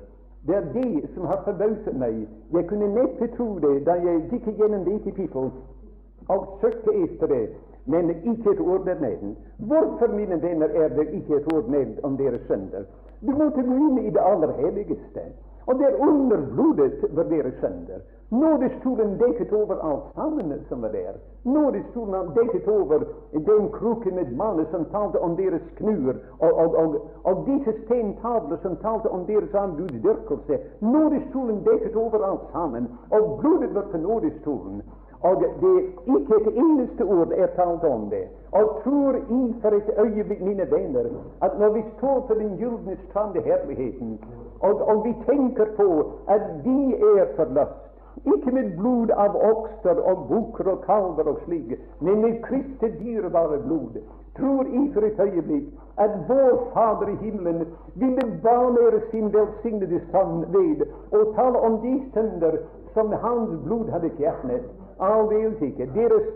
Det 0.47 0.57
er 0.57 0.69
det 0.73 1.11
som 1.15 1.25
har 1.25 1.43
forbauset 1.45 1.97
meg. 1.97 2.29
Jeg 2.53 2.67
kunne 2.69 2.93
neppe 2.95 3.29
tro 3.37 3.59
det 3.65 3.75
da 3.89 3.97
jeg 4.05 4.23
gikk 4.31 4.47
gjennom 4.57 4.85
det 4.85 5.03
kapittel 5.05 5.51
og 6.29 6.47
søkte 6.61 6.95
etter 7.03 7.27
det, 7.27 7.45
men 7.87 8.11
ikke 8.11 8.53
et 8.53 8.61
ord 8.61 8.89
er 8.89 9.01
nevnt. 9.01 9.39
Hvorfor, 9.59 10.13
mine 10.17 10.43
venner, 10.43 10.69
er 10.69 10.89
det 10.89 11.09
ikke 11.13 11.37
et 11.37 11.53
ord 11.53 11.69
nevnt 11.69 12.01
om 12.03 12.17
deres 12.17 12.41
synder? 12.49 12.85
Du 13.21 13.33
måtte 13.37 13.63
gå 13.63 13.77
inn 13.77 13.99
i 13.99 14.11
det 14.11 14.23
aller 14.25 14.53
helligste. 14.61 15.25
Og 15.71 15.79
der 15.79 15.93
under 16.09 16.41
blodet 16.55 17.05
var 17.17 17.23
deres 17.23 17.55
sønder. 17.61 18.01
Nådestolen 18.31 19.19
dekket 19.19 19.53
over 19.53 19.75
alt 19.91 20.03
sammen 20.15 20.65
som 20.69 20.83
var 20.83 20.89
der. 20.89 21.13
Nådestolen 21.45 22.31
dekket 22.39 22.69
over 22.69 22.99
den 23.33 23.69
kroken 23.79 24.15
med 24.15 24.37
manne 24.37 24.67
som 24.71 24.85
talte 24.85 25.19
om 25.27 25.37
deres 25.37 25.63
knuer, 25.77 26.15
og, 26.39 26.53
og, 26.63 26.75
og, 26.77 27.07
og 27.25 27.47
disse 27.47 27.73
stentavler 27.85 28.57
som 28.63 28.77
talte 28.77 29.09
om 29.11 29.27
deres 29.27 29.55
avgudsdyrkelse. 29.55 30.59
Nådestolen 30.81 31.65
dekket 31.65 31.97
over 31.97 32.19
alt 32.31 32.47
sammen, 32.53 32.89
og 33.11 33.39
blodet 33.41 33.75
var 33.75 33.87
på 33.93 33.97
nådestolen. 33.97 34.83
Og 35.23 35.45
det 35.63 35.77
ikke 36.17 36.35
et 36.41 36.57
eneste 36.57 37.03
ord 37.03 37.33
er 37.37 37.47
talt 37.47 37.85
om 37.85 38.11
det. 38.11 38.25
Og 38.53 38.81
tror 38.85 39.15
I 39.15 39.55
for 39.63 39.69
et 39.69 39.91
øyeblikk, 39.99 40.41
mine 40.41 40.67
venner, 40.71 41.05
at 41.43 41.59
når 41.59 41.69
vi 41.69 41.85
står 41.99 42.21
på 42.29 42.35
den 42.35 42.57
gylne 42.57 42.97
strand 43.09 43.37
i 43.37 43.41
herligheten, 43.41 44.21
og, 44.61 44.81
og 44.89 45.05
vi 45.05 45.15
tenker 45.27 45.65
på 45.77 45.89
at 46.29 46.43
vi 46.65 46.95
er 46.95 47.27
forlatt, 47.37 47.77
ikke 48.27 48.53
med 48.53 48.73
blod 48.77 49.11
av 49.17 49.37
okser 49.37 50.01
og 50.11 50.27
bukker 50.29 50.69
og 50.73 50.83
kalver 50.85 51.31
og 51.33 51.39
slike, 51.45 51.79
men 52.01 52.21
med 52.25 52.43
Kristi 52.43 52.91
dyrebare 52.99 53.61
blod, 53.65 54.01
tror 54.37 54.67
I 54.67 54.83
for 54.95 55.07
et 55.07 55.21
øyeblikk 55.21 55.65
at 55.99 56.11
vår 56.29 56.69
Fader 56.75 57.09
i 57.09 57.17
himmelen 57.21 57.67
ville 57.95 58.41
banere 58.43 59.01
sin 59.11 59.33
velsignede 59.33 60.01
Sønn 60.13 60.45
ved 60.53 60.85
å 61.13 61.25
tale 61.37 61.65
om 61.69 61.81
de 61.85 61.95
sønder 62.15 62.61
som 62.95 63.13
Hans 63.25 63.57
blod 63.65 63.91
hadde 63.95 64.11
fjernet. 64.19 64.69
Aldeles 65.01 65.61
ikke. 65.65 65.89
Deres 65.95 66.29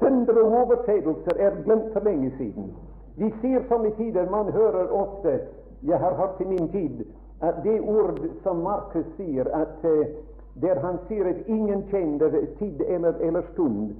synder 0.00 0.40
og 0.42 0.58
overtredelser 0.60 1.38
er 1.38 1.62
glemt 1.64 1.92
for 1.92 2.04
lenge 2.04 2.32
siden. 2.38 2.72
Vi 3.16 3.32
ser 3.40 3.64
som 3.68 3.86
i 3.86 3.90
tider 3.96 4.30
man 4.30 4.52
hører 4.52 4.92
ofte 4.92 5.40
Jeg 5.86 5.98
har 5.98 6.14
hørt 6.14 6.40
i 6.40 6.44
min 6.44 6.68
tid 6.72 7.04
at 7.40 7.62
det 7.64 7.80
ord 7.80 8.20
som 8.42 8.62
Markus 8.64 9.06
sier, 9.16 9.48
at 9.52 9.84
uh, 9.84 10.06
der 10.62 10.80
han 10.80 10.98
sier 11.08 11.28
at 11.28 11.48
ingen 11.48 11.84
kjenner 11.90 12.32
tid 12.58 12.80
eller, 12.88 13.18
eller 13.20 13.42
stund 13.52 13.92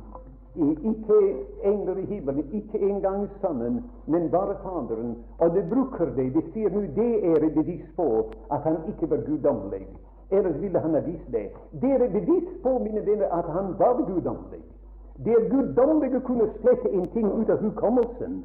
ikke 0.56 1.36
engler 1.64 1.96
i 1.96 2.04
himmelen, 2.04 2.44
ikke 2.52 2.78
engang 2.78 3.28
Sønnen, 3.40 3.84
men 4.06 4.30
bare 4.30 4.54
Faderen. 4.62 5.16
Og 5.38 5.54
det 5.54 5.64
bruker 5.70 6.04
det. 6.16 6.34
De 6.34 6.42
sier 6.52 6.70
nå 6.70 6.80
det 6.96 7.26
er 7.30 7.44
et 7.44 7.54
bevis 7.54 7.84
på 7.96 8.06
at 8.52 8.60
han 8.64 8.76
ikke 8.88 9.10
var 9.10 9.20
guddommelig. 9.26 9.86
Ellers 10.30 10.62
ville 10.62 10.78
han 10.78 10.94
ha 10.94 11.00
vist 11.00 11.28
det. 11.32 11.50
Det 11.80 11.90
er 11.90 12.04
et 12.04 12.12
bevis 12.12 12.48
på, 12.62 12.78
mine 12.78 13.06
venner, 13.06 13.28
at 13.38 13.44
han 13.44 13.74
var 13.78 14.00
guddommelig. 14.00 14.62
Det 15.24 15.36
guddommelig 15.50 16.16
å 16.16 16.24
kunne 16.24 16.48
slette 16.60 16.90
en 16.92 17.06
ting 17.12 17.28
ut 17.40 17.50
av 17.50 17.62
hukommelsen. 17.62 18.42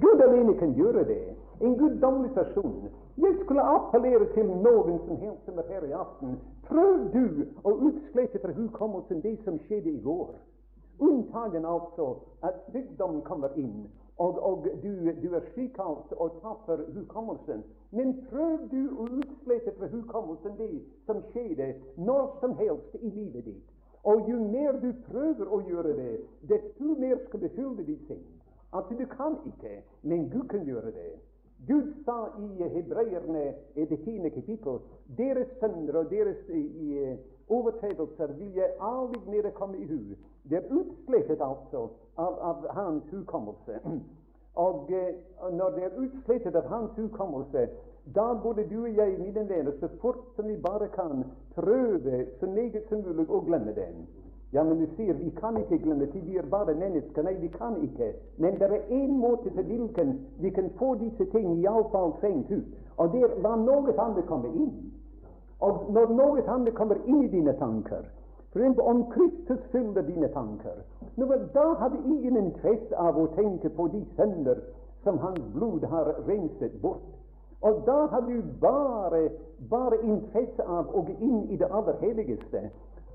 Gud 0.00 0.22
alene 0.22 0.54
kan 0.58 0.72
gjøre 0.78 1.04
det. 1.04 1.22
En 1.60 1.76
guddommelig 1.78 2.32
person. 2.34 2.88
Jeg 3.18 3.36
skulle 3.42 3.62
appellere 3.62 4.26
til 4.34 4.46
noen 4.46 4.98
som 5.06 5.16
helst 5.16 5.46
som 5.46 5.58
er 5.58 5.66
her 5.68 5.84
i 5.88 5.94
aften. 5.96 6.36
Prøv 6.68 7.08
du 7.14 7.24
å 7.66 7.72
utslette 7.88 8.38
fra 8.38 8.52
hukommelsen 8.54 9.22
det 9.24 9.32
som 9.44 9.56
skjedde 9.64 9.90
i 9.90 10.02
går. 10.04 10.36
Unntagen 11.02 11.66
altså 11.66 12.06
at 12.46 12.60
sykdom 12.70 13.18
kommer 13.26 13.56
inn, 13.58 13.88
og, 14.22 14.38
og 14.42 14.68
du, 14.82 15.10
du, 15.22 15.34
er 15.34 15.50
sykalt 15.54 16.14
og 16.14 16.38
taper 16.44 16.84
hukommelsen. 16.94 17.64
Men 17.90 18.14
prøv 18.30 18.68
du 18.70 18.80
å 18.94 19.08
utslette 19.20 19.74
fra 19.78 19.90
hukommelsen 19.90 20.54
det 20.58 20.72
som 21.10 21.22
skjedde 21.32 21.72
når 21.96 22.36
som 22.40 22.54
helst 22.58 22.98
i 23.02 23.10
livet 23.10 23.50
ditt. 23.50 23.64
Og 24.06 24.30
jo 24.30 24.38
mer 24.46 24.78
du 24.78 24.92
prøver 25.08 25.50
å 25.50 25.58
gjøre 25.66 25.96
det, 25.98 26.12
desto 26.50 26.94
mer 27.02 27.18
skal 27.26 27.42
du 27.42 27.48
fylle 27.56 27.86
ditt 27.86 28.06
sinn. 28.06 28.22
Altså, 28.70 28.94
du 28.94 29.06
kan 29.10 29.40
ikke, 29.48 29.80
men 30.02 30.28
Gud 30.30 30.46
kan 30.52 30.62
gjøre 30.66 30.94
det. 30.94 31.16
Gud 31.66 32.04
sa 32.04 32.28
i 32.38 32.68
Hebreerne 32.68 33.54
i 33.74 33.84
det 33.84 33.98
tiende 34.04 34.30
kapittel 34.30 34.78
deres 35.18 35.48
sønner 35.60 35.96
og 35.98 36.10
deres 36.10 36.36
overtredelser 37.48 38.32
vil 38.38 38.54
jeg 38.54 38.70
aldri 38.80 39.20
mer 39.30 39.50
komme 39.50 39.78
i 39.78 39.86
hu. 39.86 39.98
Det 40.50 40.58
er 40.58 40.70
utslettet 40.70 41.42
altså 41.42 41.88
av, 42.16 42.38
av 42.50 42.68
hans 42.76 43.10
hukommelse. 43.10 43.80
Og 44.58 44.90
uh, 44.90 45.52
når 45.54 45.70
det 45.70 45.84
er 45.84 45.98
utslettet 46.02 46.56
av 46.58 46.66
hans 46.66 46.96
hukommelse, 46.96 47.68
da 48.14 48.32
burde 48.42 48.64
du 48.70 48.80
og 48.82 48.96
jeg, 48.96 49.18
mine 49.18 49.44
venner, 49.48 49.72
så 49.80 49.88
fort 50.00 50.24
som 50.36 50.48
vi 50.48 50.56
bare 50.56 50.88
kan, 50.88 51.24
prøve 51.54 52.26
så 52.40 52.46
meget 52.46 52.88
som 52.88 53.04
mulig 53.04 53.28
å 53.28 53.40
glemme 53.46 53.74
den. 53.76 54.06
Ja, 54.52 54.64
men 54.64 54.78
du 54.78 54.86
sier 54.96 55.14
vi 55.14 55.30
kan 55.36 55.56
ikke 55.60 55.78
glemme 55.78 56.06
til 56.06 56.24
vi 56.24 56.36
er 56.36 56.46
bare 56.50 56.74
mennesker. 56.74 57.22
Nei, 57.22 57.34
vi 57.40 57.48
kan 57.52 57.76
ikke. 57.84 58.14
Men 58.36 58.56
det 58.60 58.70
er 58.70 58.86
én 58.88 59.12
måte 59.20 59.50
til 59.50 59.64
hvilken 59.64 60.14
vi 60.40 60.50
kan 60.50 60.70
få 60.78 60.94
disse 60.94 61.24
ting 61.34 61.58
iallfall 61.60 62.14
trengt 62.20 62.50
ut. 62.50 62.70
Og 62.96 63.12
det 63.12 63.22
er 63.26 63.34
hva 63.44 63.56
noe 63.60 63.92
annet 64.00 64.24
kommer 64.26 64.48
inn. 64.48 64.72
Og 65.60 65.92
når 65.92 66.14
noe 66.14 66.46
annet 66.48 66.74
kommer 66.74 66.96
inn 67.04 67.22
i 67.26 67.28
dine 67.28 67.52
tanker, 67.60 68.08
for 68.52 68.62
eksempel 68.62 68.84
om 68.88 69.04
Kristus 69.12 69.60
fyller 69.72 70.02
dine 70.02 70.28
tanker, 70.32 70.80
nå, 71.16 71.28
da 71.54 71.66
har 71.78 71.92
du 71.92 71.98
ingen 72.08 72.36
interesse 72.36 72.96
av 72.96 73.18
å 73.20 73.28
tenke 73.36 73.68
på 73.68 73.88
de 73.92 74.00
sønder 74.16 74.62
som 75.04 75.18
hans 75.18 75.44
blod 75.52 75.84
har 75.92 76.14
renset 76.26 76.80
bort. 76.82 77.04
Og 77.60 77.82
da 77.86 78.06
har 78.06 78.20
du 78.20 78.42
bare, 78.60 79.28
bare 79.70 79.98
interesse 80.02 80.62
av 80.62 80.88
å 80.94 81.02
gå 81.04 81.18
inn 81.20 81.48
i 81.50 81.58
det 81.58 81.68
aller 81.68 81.98
helligste. 82.00 82.68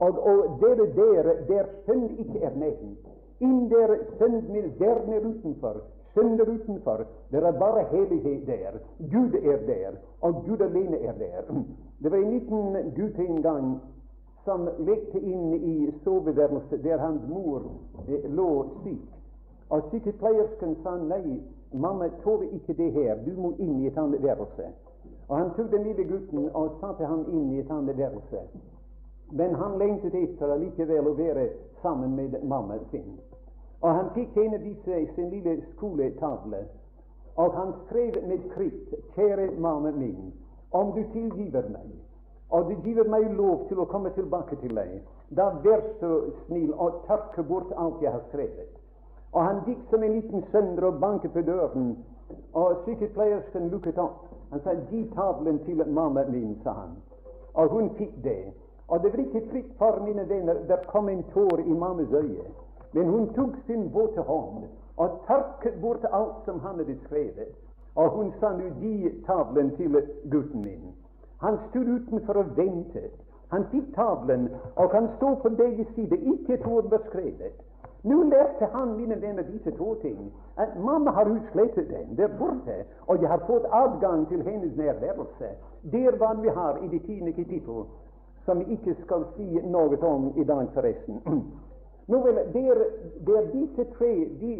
Og, 0.06 0.14
og 0.30 0.38
dere 0.62 0.86
der 0.99 1.24
der 1.47 1.66
synd 1.86 2.10
ikke 2.20 2.39
er 2.39 2.54
nevnt. 2.56 3.04
Inn 3.39 3.70
der 3.70 3.95
synd 4.18 4.41
der 4.80 4.97
nede 5.08 5.28
utenfor. 5.28 5.76
Synder 6.14 6.45
utenfor. 6.56 7.06
Det 7.32 7.43
er 7.43 7.60
bare 7.60 7.84
hellighet 7.91 8.47
der. 8.47 8.72
Gud 9.12 9.34
er 9.34 9.58
der, 9.68 9.91
og 10.22 10.34
Gud 10.45 10.62
alene 10.62 10.97
er 10.97 11.14
der. 11.14 11.64
Det 12.04 12.12
var 12.12 12.18
en 12.18 12.32
liten 12.32 12.93
gutt 12.97 13.20
en 13.20 13.41
gang 13.41 13.82
som 14.45 14.70
lekte 14.80 15.20
inn 15.20 15.54
i 15.54 15.91
soveværelset 16.04 16.84
der 16.84 16.97
hans 16.97 17.22
mor 17.30 17.62
eh, 18.08 18.32
lå 18.32 18.66
syk. 18.84 19.10
Og 19.70 19.82
sykepleiersken 19.91 20.76
sa 20.84 20.97
nei, 20.99 21.39
mamma 21.74 22.10
tåler 22.24 22.51
ikke 22.54 22.74
det 22.78 22.91
her, 22.91 23.16
du 23.26 23.32
må 23.41 23.54
inn 23.58 23.80
i 23.80 23.88
et 23.88 23.97
annet 23.97 24.24
værelse. 24.24 24.68
Og 25.30 25.38
han 25.38 25.54
tok 25.56 25.72
den 25.72 25.88
lille 25.88 26.04
gutten 26.12 26.49
og 26.54 26.76
satte 26.82 27.06
ham 27.06 27.24
inn 27.32 27.54
i 27.54 27.60
et 27.64 27.72
annet 27.72 27.97
værelse. 27.97 28.43
Men 29.34 29.56
han 29.58 29.78
lengtet 29.82 30.16
etter 30.16 30.54
allikevel 30.54 31.10
å 31.10 31.18
være 31.18 31.48
sammen 31.82 32.16
med 32.16 32.38
mamma 32.44 32.78
sin. 32.92 33.18
Og 33.82 33.90
han 33.90 34.12
fikk 34.16 34.38
en 34.38 34.54
av 34.60 34.64
disse 34.64 35.00
sin 35.16 35.30
lille 35.34 35.58
skoletavle, 35.74 36.64
og 37.36 37.56
han 37.58 37.74
skrev 37.86 38.20
med 38.28 38.50
kritt 38.54 38.94
'Kjære 39.16 39.52
mamma 39.58 39.92
min, 39.92 40.34
om 40.72 40.94
du 40.94 41.04
tilgiver 41.14 41.70
meg' 41.74 42.04
og 42.54 42.70
du 42.70 42.76
giver 42.84 43.10
meg 43.10 43.32
lov 43.34 43.68
til 43.68 43.80
å 43.82 43.90
komme 43.90 44.12
tilbake 44.14 44.56
til 44.62 44.76
deg, 44.78 45.00
da 45.34 45.48
vær 45.64 45.82
så 46.00 46.10
snill 46.46 46.74
å 46.78 46.90
tørke 47.08 47.42
bort 47.50 47.72
alt 47.82 48.02
jeg 48.04 48.14
har 48.14 48.22
skrevet. 48.28 48.76
Og 49.34 49.42
han 49.42 49.64
gikk 49.66 49.80
som 49.90 50.04
en 50.06 50.14
liten 50.14 50.44
sønder 50.52 50.86
og 50.92 51.00
banket 51.02 51.34
på 51.34 51.42
døren, 51.48 51.96
og 52.54 52.84
sykepleiersken 52.86 53.72
lukket 53.74 53.98
opp. 53.98 54.28
Han 54.52 54.62
sa 54.62 54.74
'Gi 54.74 55.10
tavlen 55.16 55.60
til 55.66 55.82
mamma 55.88 56.26
min', 56.30 56.60
sa 56.64 56.74
han. 56.74 56.94
Og 57.54 57.70
hun 57.70 57.90
fikk 57.98 58.24
det. 58.24 58.54
Og 58.94 59.04
det 59.04 59.12
var 59.14 59.20
ikke 59.20 59.48
fritt 59.52 59.72
for 59.78 60.02
mine 60.06 60.30
venner. 60.30 60.54
Der 60.70 60.78
kom 60.88 61.10
en 61.10 61.24
tår 61.34 61.58
i 61.66 61.74
mammas 61.84 62.12
øye. 62.14 62.46
Men 62.94 63.10
hun 63.10 63.34
tok 63.34 63.56
sin 63.66 63.88
våte 63.94 64.22
hånd 64.22 64.68
og 64.98 65.10
tørket 65.28 65.82
bort 65.82 66.06
alt 66.12 66.46
som 66.46 66.60
han 66.60 66.78
hadde 66.78 66.98
skrevet. 67.06 67.56
Og 67.96 68.10
hun 68.10 68.34
sa 68.39 68.52
nå 68.58 68.68
'Gi 68.80 69.24
tavlen 69.26 69.76
til 69.78 69.98
gutten 70.32 70.62
min'. 70.66 70.94
Han 71.41 71.58
stod 71.70 71.88
utenfor 71.96 72.34
og 72.34 72.58
ventet. 72.58 73.12
Han 73.52 73.66
fikk 73.72 73.96
tavlen, 73.96 74.50
og 74.76 74.91
han 74.91 75.10
sto 75.18 75.34
på 75.34 75.50
begge 75.50 75.88
sider. 75.96 76.18
Ikke 76.34 76.54
et 76.54 76.68
ord 76.68 76.89
beskrevet. 76.89 77.56
Nå 78.04 78.24
lærte 78.24 78.66
han, 78.76 78.98
mine 78.98 79.22
venner, 79.22 79.44
disse 79.44 79.72
to 79.72 79.96
ting. 80.02 80.34
At 80.58 80.70
mamma 80.80 81.12
har 81.12 81.26
utslettet 81.26 81.89
den 81.89 82.18
der 82.18 82.28
borte, 82.39 82.78
og 83.08 83.22
jeg 83.22 83.30
har 83.30 83.41
fått 83.48 83.66
adgang 83.72 84.28
til 84.28 84.41
hennes 84.41 84.78
nærværelse. 84.78 85.48
Det 85.91 86.06
er 86.06 86.18
hva 86.18 86.34
vi 86.41 86.48
har 86.48 86.78
i 86.84 86.88
det 86.88 87.02
tiende 87.06 87.34
kapittel, 87.34 87.86
som 88.46 88.60
vi 88.60 88.74
ikke 88.76 88.96
skal 89.04 89.26
si 89.36 89.62
noe 89.64 89.98
om 90.06 90.32
i 90.38 90.44
dag, 90.44 90.68
forresten. 90.74 91.22
Nå 92.12 92.20
vel, 92.20 92.39
det 92.54 93.36
er 93.38 93.46
disse, 93.54 93.86
tre, 93.98 94.12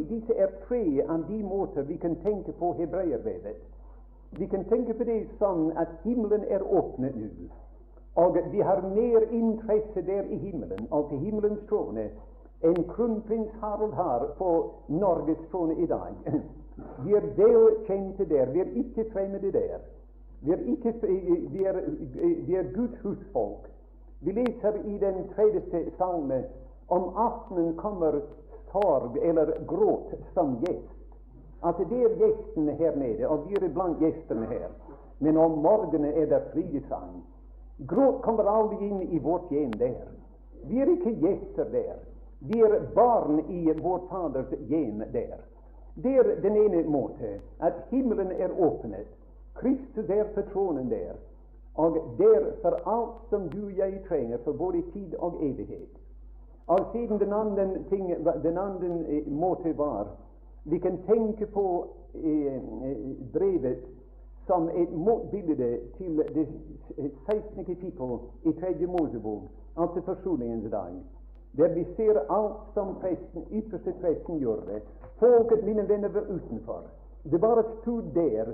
disse 0.10 0.34
er 0.40 0.52
tre 0.68 0.84
av 1.04 1.26
de 1.28 1.42
måter 1.44 1.84
vi 1.84 1.98
kan 2.00 2.16
tenke 2.24 2.52
på 2.52 2.74
hebreervevet. 2.78 3.60
Vi 4.40 4.48
kan 4.48 4.64
tenke 4.66 4.94
på 4.94 5.04
det 5.04 5.20
sånn 5.42 5.74
at 5.78 5.92
himmelen 6.06 6.46
er 6.50 6.64
åpnet 6.64 7.18
nå. 7.20 7.50
Og 8.16 8.38
vi 8.54 8.62
har 8.62 8.82
mer 8.94 9.26
interesse 9.34 10.02
der 10.06 10.30
i 10.30 10.38
himmelen 10.38 10.88
og 10.92 11.10
til 11.10 11.20
himmelens 11.26 11.62
trone 11.70 12.08
enn 12.64 12.86
kronprins 12.94 13.52
Harald 13.62 13.94
har 13.98 14.28
på 14.38 14.50
Norges 14.88 15.42
trone 15.52 15.76
i 15.84 15.88
dag. 15.90 16.16
Vi 17.06 17.14
er 17.14 17.26
vel 17.38 17.76
kjente 17.86 18.26
der. 18.26 18.50
Vi 18.50 18.60
er 18.60 18.70
ikke 18.82 19.06
fremmede 19.12 19.52
der. 19.54 19.84
Vi 20.42 20.52
er, 20.52 20.62
ikke, 20.74 20.94
vi 21.52 21.64
er, 21.64 21.78
vi 22.48 22.56
er 22.56 22.72
Guds 22.76 22.98
husfolk. 23.04 23.68
Vi 24.24 24.32
leser 24.32 24.78
i 24.86 24.98
den 24.98 25.28
tredje 25.36 25.92
salme 25.98 26.44
om 26.88 27.12
aftenen 27.16 27.76
kommer 27.78 28.22
sorg 28.72 29.18
eller 29.18 29.58
gråt 29.68 30.14
som 30.34 30.58
gjest 30.62 30.94
at 31.64 31.78
det 31.90 32.00
er 32.04 32.16
gjestene 32.20 32.74
her 32.76 32.96
nede, 32.96 33.28
og 33.28 33.48
vi 33.48 33.56
er 33.56 33.70
blant 33.72 34.02
gjestene 34.04 34.48
her. 34.50 34.72
Men 35.20 35.38
om 35.38 35.60
morgenen 35.64 36.12
er 36.12 36.26
det 36.28 36.42
frisang. 36.52 37.22
Gråt 37.88 38.22
kommer 38.22 38.50
aldri 38.52 38.88
inn 38.88 39.02
i 39.02 39.20
vårt 39.24 39.52
hjem 39.52 39.72
der. 39.80 40.10
Vi 40.68 40.82
er 40.82 40.92
ikke 40.92 41.16
gjester 41.24 41.70
der. 41.72 42.02
Vi 42.40 42.60
er 42.60 42.76
barn 42.96 43.40
i 43.48 43.72
vår 43.80 44.02
Faders 44.10 44.52
hjem 44.70 45.04
der. 45.14 45.40
Det 45.96 46.16
er 46.20 46.36
den 46.44 46.58
ene 46.58 46.84
måten, 46.84 47.40
at 47.60 47.86
himmelen 47.90 48.32
er 48.32 48.52
åpnet. 48.60 49.08
Kristus 49.56 50.10
er 50.10 50.28
på 50.36 50.42
tronen 50.52 50.90
der. 50.90 51.16
Og 51.76 51.98
der 52.18 52.52
for 52.62 52.70
alt 52.70 53.30
som 53.30 53.50
du 53.50 53.66
og 53.66 53.78
jeg 53.78 54.02
trenger 54.08 54.38
for 54.44 54.52
både 54.52 54.82
tid 54.94 55.16
og 55.18 55.36
evighet. 55.42 55.90
Og 56.68 56.80
siden 56.92 57.20
den 57.20 57.34
andre, 57.34 57.70
ting, 57.90 58.26
den 58.44 58.58
andre 58.58 59.06
eh, 59.08 59.28
måte 59.28 59.78
var 59.78 60.08
vi 60.64 60.78
kan 60.80 61.00
tenke 61.08 61.46
på 61.46 61.88
eh, 62.14 62.56
eh 62.56 62.62
brevet 63.34 63.78
som 64.48 64.70
et 64.76 64.92
motbilde 64.92 65.80
til 65.98 66.24
det 66.36 66.48
16. 67.26 67.66
kapittel 67.66 68.20
i 68.44 68.52
Tredje 68.52 68.88
Mosebok, 68.88 69.42
altså 69.78 70.02
forsoningens 70.02 70.72
dag, 70.72 70.94
der 71.58 71.74
vi 71.74 71.86
ser 71.96 72.20
alt 72.30 72.58
som 72.74 72.96
presten, 73.02 73.44
ypperste 73.52 73.94
presten 74.02 74.40
gjorde. 74.40 74.82
Folket, 75.20 75.64
mine 75.64 75.90
venner, 75.90 76.10
var 76.10 76.22
utenfor. 76.22 76.82
Det 77.24 77.42
bare 77.42 77.64
stod 77.82 78.04
der, 78.14 78.46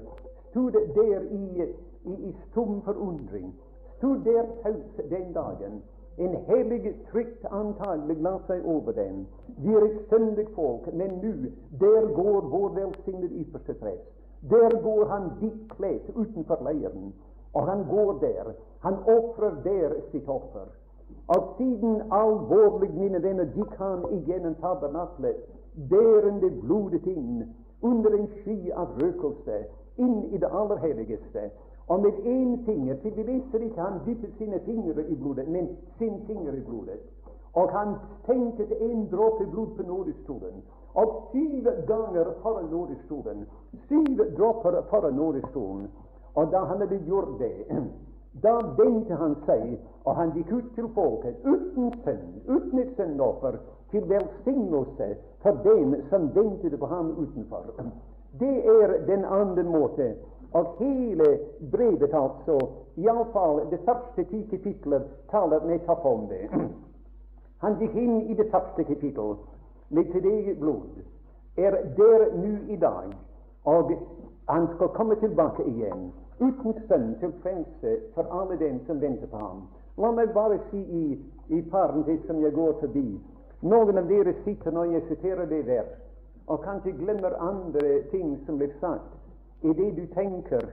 stod 0.50 0.72
der 0.72 1.20
i, 1.22 1.74
i, 2.06 2.14
i 2.30 2.36
stum 2.50 2.82
forundring. 2.82 3.54
Der 4.02 4.46
taus 4.64 5.10
den 5.10 5.34
dagen. 5.34 5.82
En 6.18 6.36
hellig 6.48 6.96
frykt 7.12 7.46
antagelig 7.52 8.18
la 8.22 8.38
seg 8.48 8.66
over 8.68 8.92
dem. 8.92 9.26
Vi 9.58 9.74
er 9.74 9.86
et 9.86 10.00
syndig 10.10 10.48
folk, 10.56 10.88
men 10.94 11.20
nå, 11.24 11.52
der 11.80 12.08
går 12.16 12.42
vår 12.52 12.70
velsignede 12.76 13.40
ypperste 13.44 13.74
prest. 13.74 14.10
Der 14.50 14.82
går 14.84 15.06
han 15.06 15.30
hvitt 15.40 15.70
kledd 15.70 16.12
utenfor 16.16 16.64
leiren, 16.64 17.14
og 17.54 17.68
han 17.68 17.86
går 17.90 18.20
der. 18.20 18.52
Han 18.80 19.00
ofrer 19.04 19.56
der 19.64 19.96
sitt 20.12 20.28
offer. 20.28 20.68
Og 21.28 21.56
siden 21.58 22.02
alvorlig, 22.12 22.92
mine 22.94 23.24
venner, 23.24 23.48
gikk 23.56 23.74
han 23.78 24.06
igjennom 24.12 24.56
tabernaklet, 24.56 25.40
bærende 25.90 26.52
blodet 26.62 27.06
inn, 27.06 27.48
under 27.82 28.16
en 28.16 28.28
sky 28.42 28.72
av 28.76 28.96
røkelse, 29.00 29.64
inn 29.98 30.24
i 30.34 30.38
det 30.38 30.52
aller 30.52 30.80
helligste. 30.84 31.50
Og 31.90 32.00
med 32.00 32.12
én 32.12 32.66
finger 32.66 32.96
til 32.96 33.16
vi 33.18 33.24
leser 33.24 33.60
ikke 33.60 33.82
han 33.82 34.00
dyppet 34.06 34.34
sine 34.38 34.60
fingre 34.66 35.04
i 35.10 35.16
blodet, 35.16 35.48
men 35.48 35.70
sin 35.98 36.22
finger 36.28 36.54
i 36.54 36.62
blodet. 36.62 37.00
Og 37.54 37.70
han 37.70 37.96
tenkte 38.26 38.82
en 38.82 39.08
dråpe 39.12 39.46
blod 39.46 39.68
på 39.78 39.84
nådestolen. 39.84 40.62
Og 40.94 41.30
syv 41.32 41.64
ganger 41.88 42.26
foran 42.42 42.66
nådestolen. 42.72 43.46
Syv 43.88 44.18
dråper 44.38 44.82
foran 44.90 45.14
nådestolen. 45.14 45.88
Og 46.36 46.52
da 46.52 46.58
han 46.58 46.78
hadde 46.78 47.00
gjort 47.08 47.40
det, 47.40 47.66
da 48.44 48.54
vendte 48.78 49.16
han 49.16 49.36
seg, 49.46 49.80
og 50.06 50.16
han 50.16 50.32
gikk 50.38 50.52
ut 50.54 50.70
til 50.76 50.88
folket 50.94 51.36
uten 51.46 51.94
synd, 52.04 52.28
uten 52.48 52.80
et 52.80 52.94
syndoffer, 52.96 53.58
til 53.92 54.10
velsignelse 54.10 55.16
for 55.42 55.58
dem 55.66 55.96
som 56.10 56.30
ventet 56.36 56.80
på 56.80 56.86
ham 56.86 57.12
utenfor. 57.18 57.66
Det 58.40 58.58
er 58.66 59.06
den 59.08 59.26
andre 59.26 59.64
måte 59.64 60.14
og 60.54 60.76
hele 60.80 61.40
brevet, 61.72 62.14
altså, 62.14 62.58
iallfall 62.98 63.62
det 63.72 63.80
første 63.86 64.24
ti 64.24 64.42
kapitler, 64.50 65.02
taler 65.32 65.66
nettopp 65.66 66.06
om 66.06 66.28
det. 66.30 66.50
Han 67.64 67.78
gikk 67.80 67.96
inn 67.96 68.22
i 68.22 68.34
det 68.34 68.48
første 68.52 68.84
kapittel. 68.84 69.36
Med 69.90 70.12
sitt 70.14 70.26
eget 70.26 70.60
blod. 70.60 71.02
Er 71.58 71.76
der 71.98 72.26
nå 72.36 72.52
i 72.70 72.76
dag, 72.76 73.10
og 73.66 73.92
han 74.48 74.68
skal 74.76 74.88
komme 74.88 75.16
tilbake 75.16 75.64
igjen. 75.68 76.12
Uten 76.40 76.74
sønn 76.88 77.16
til 77.20 77.34
frelse 77.42 77.96
for 78.14 78.30
alle 78.32 78.58
dem 78.60 78.80
som 78.88 79.02
venter 79.02 79.28
på 79.28 79.38
ham. 79.38 79.66
La 79.98 80.12
meg 80.16 80.32
bare 80.34 80.60
si 80.70 80.80
i, 80.80 81.18
i 81.50 81.62
parentes 81.72 82.22
som 82.28 82.40
jeg 82.42 82.54
går 82.56 82.78
forbi. 82.80 83.20
Noen 83.62 83.98
av 84.00 84.08
dere 84.08 84.34
sitter 84.46 84.72
når 84.72 84.94
jeg 84.94 85.08
siterer 85.10 85.50
det 85.50 85.66
vers, 85.68 85.92
og 86.48 86.64
kanskje 86.64 86.96
glemmer 87.02 87.36
andre 87.44 88.00
ting 88.14 88.38
som 88.46 88.62
blir 88.62 88.72
sagt 88.80 89.19
i 89.62 89.74
det 89.74 89.92
du 89.98 90.06
tenker 90.14 90.66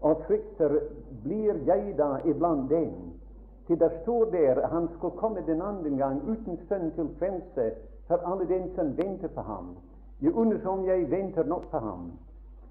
og 0.00 0.22
frykter, 0.26 0.78
blir 1.24 1.54
jeg 1.66 1.94
da 1.98 2.18
iblant 2.24 2.70
dem? 2.70 2.92
Til 3.66 3.80
det 3.80 3.90
står 4.02 4.24
der 4.24 4.66
han 4.66 4.88
skal 4.98 5.10
komme 5.10 5.42
den 5.46 5.62
andre 5.62 5.90
gang 5.90 6.22
uten 6.28 6.58
sønn 6.68 6.90
til 6.94 7.08
frelse 7.18 7.70
for 8.06 8.16
alle 8.32 8.46
dem 8.48 8.68
som 8.74 8.96
venter 8.96 9.28
på 9.28 9.40
ham. 9.40 9.76
Jeg 10.22 10.34
undres 10.34 10.64
om 10.64 10.86
jeg 10.86 11.10
venter 11.10 11.44
nok 11.44 11.70
på 11.70 11.78
ham, 11.78 12.12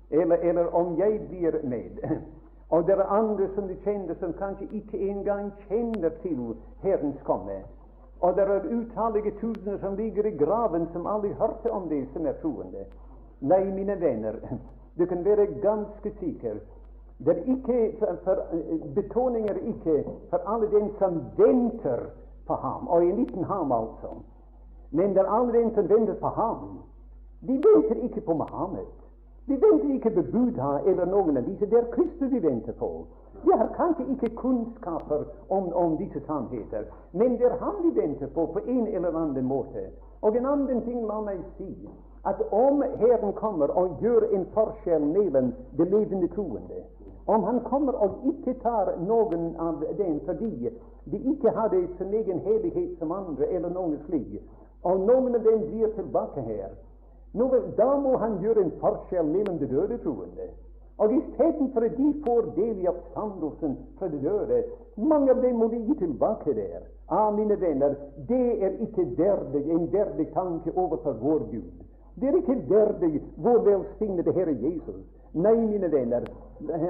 eller, 0.09 0.36
eller 0.36 0.76
om 0.76 0.97
jeg 0.99 1.22
blir 1.30 1.51
med. 1.63 1.99
Og 2.70 2.88
det 2.88 2.93
er 2.93 3.03
andre 3.03 3.47
som 3.55 3.68
du 3.68 3.76
kjenner, 3.84 4.16
som 4.20 4.34
kanskje 4.34 4.68
ikke 4.72 4.97
engang 5.09 5.51
kjenner 5.68 6.09
til 6.22 6.55
Herrens 6.82 7.22
komme. 7.24 7.61
Og 8.22 8.36
det 8.36 8.43
er 8.43 8.66
utallige 8.74 9.32
tusener 9.41 9.78
som 9.78 9.95
ligger 9.95 10.26
i 10.26 10.38
graven, 10.38 10.88
som 10.93 11.07
aldri 11.07 11.34
hørte 11.34 11.72
om 11.72 11.89
det, 11.89 12.07
som 12.13 12.26
er 12.26 12.34
troende. 12.41 12.86
Nei, 13.41 13.63
mine 13.63 13.99
venner, 14.01 14.39
du 14.97 15.05
kan 15.05 15.25
være 15.25 15.45
ganske 15.45 16.11
sikker. 16.19 16.55
Det 17.17 17.27
er 17.27 17.43
ikke 17.43 17.95
for, 17.99 18.15
for, 18.23 18.37
Betoning 18.95 19.49
er 19.49 19.53
ikke 19.53 20.03
for 20.29 20.37
alle 20.53 20.71
dem 20.71 20.95
som 20.99 21.21
venter 21.37 21.99
på 22.47 22.53
ham, 22.53 22.87
og 22.87 23.05
en 23.05 23.15
liten 23.15 23.43
ham, 23.43 23.71
altså. 23.71 24.07
Men 24.91 25.09
det 25.09 25.17
er 25.17 25.31
alle 25.31 25.53
dem 25.59 25.73
som 25.75 25.89
venter 25.89 26.13
på 26.13 26.27
ham. 26.27 26.79
De 27.41 27.53
venter 27.53 28.03
ikke 28.03 28.21
på 28.21 28.33
Mohammed. 28.33 28.85
De 29.47 29.53
venter 29.53 29.93
ikke 29.93 30.09
på 30.09 30.21
Buddha 30.31 30.79
eller 30.85 31.05
noen 31.05 31.37
av 31.37 31.43
disse. 31.43 31.65
Det 31.65 31.77
er 31.79 31.91
Kristus 31.91 32.31
de 32.31 32.43
venter 32.43 32.73
på. 32.73 33.05
De 33.43 33.51
har 33.57 33.69
kanskje 33.77 34.05
ikke 34.11 34.35
kunnskaper 34.35 35.23
om, 35.49 35.73
om 35.73 35.97
disse 35.97 36.21
sannheter, 36.27 36.83
men 37.11 37.37
det 37.37 37.45
er 37.45 37.57
ham 37.59 37.75
de 37.83 38.01
venter 38.01 38.27
på 38.27 38.45
på 38.45 38.59
en 38.59 38.87
eller 38.87 39.15
annen 39.15 39.45
måte. 39.45 39.89
Og 40.21 40.37
en 40.37 40.45
annen 40.45 40.81
ting, 40.81 41.05
la 41.05 41.19
meg 41.21 41.43
si, 41.57 41.69
at 42.26 42.41
om 42.51 42.84
Herren 42.99 43.34
kommer 43.34 43.67
og 43.78 43.97
gjør 44.01 44.30
en 44.34 44.45
forskjell 44.53 45.05
mellom 45.05 45.53
det 45.78 45.88
levende 45.91 46.28
troende 46.34 46.84
om 47.26 47.43
han 47.43 47.59
kommer 47.59 47.93
og 47.93 48.17
ikke 48.30 48.53
tar 48.61 48.91
noen 49.01 49.55
av 49.59 49.84
dem 49.97 50.19
fordi 50.26 50.69
de 51.11 51.21
ikke 51.32 51.53
hadde 51.55 51.88
sin 51.97 52.13
egen 52.13 52.39
hellighet 52.45 52.99
som 52.99 53.11
andre, 53.11 53.47
eller 53.49 53.69
noen 53.73 53.97
slik, 54.05 54.41
og 54.84 55.01
noen 55.07 55.36
av 55.38 55.41
dem 55.45 55.63
blir 55.69 55.93
tilbake 55.97 56.41
her, 56.45 56.76
nå, 57.34 57.49
da 57.78 57.89
må 58.01 58.17
han 58.21 58.38
gjøre 58.41 58.65
en 58.65 58.76
forskjell 58.82 59.26
mellom 59.28 59.57
det 59.59 59.69
døde 59.69 59.97
troende. 60.03 60.51
Og 60.97 61.11
istedenfor 61.11 61.84
at 61.84 61.97
de 61.97 62.11
får 62.23 62.45
del 62.55 62.78
i 62.84 62.88
oppstandelsen 62.88 63.73
fra 63.99 64.07
det 64.07 64.21
døde, 64.23 64.61
mange 64.95 65.34
av 65.34 65.41
dem 65.43 65.57
må 65.59 65.67
ligge 65.73 65.97
tilbake 65.99 66.53
der. 66.55 66.86
Ah, 67.09 67.32
mine 67.36 67.57
venner, 67.61 67.97
det 68.30 68.63
er 68.63 68.78
ikke 68.86 69.09
verdig, 69.17 69.65
en 69.71 69.89
verdig 69.93 70.30
tanke 70.34 70.71
overfor 70.78 71.17
vår 71.21 71.43
Gud. 71.51 71.73
Det 72.16 72.30
er 72.30 72.36
ikke 72.36 72.70
verdig 72.70 73.22
vår 73.38 73.59
velsignede 73.66 74.34
Herre 74.34 74.55
Jesus. 74.61 75.03
Nei, 75.34 75.55
mine 75.59 75.91
venner, 75.91 76.24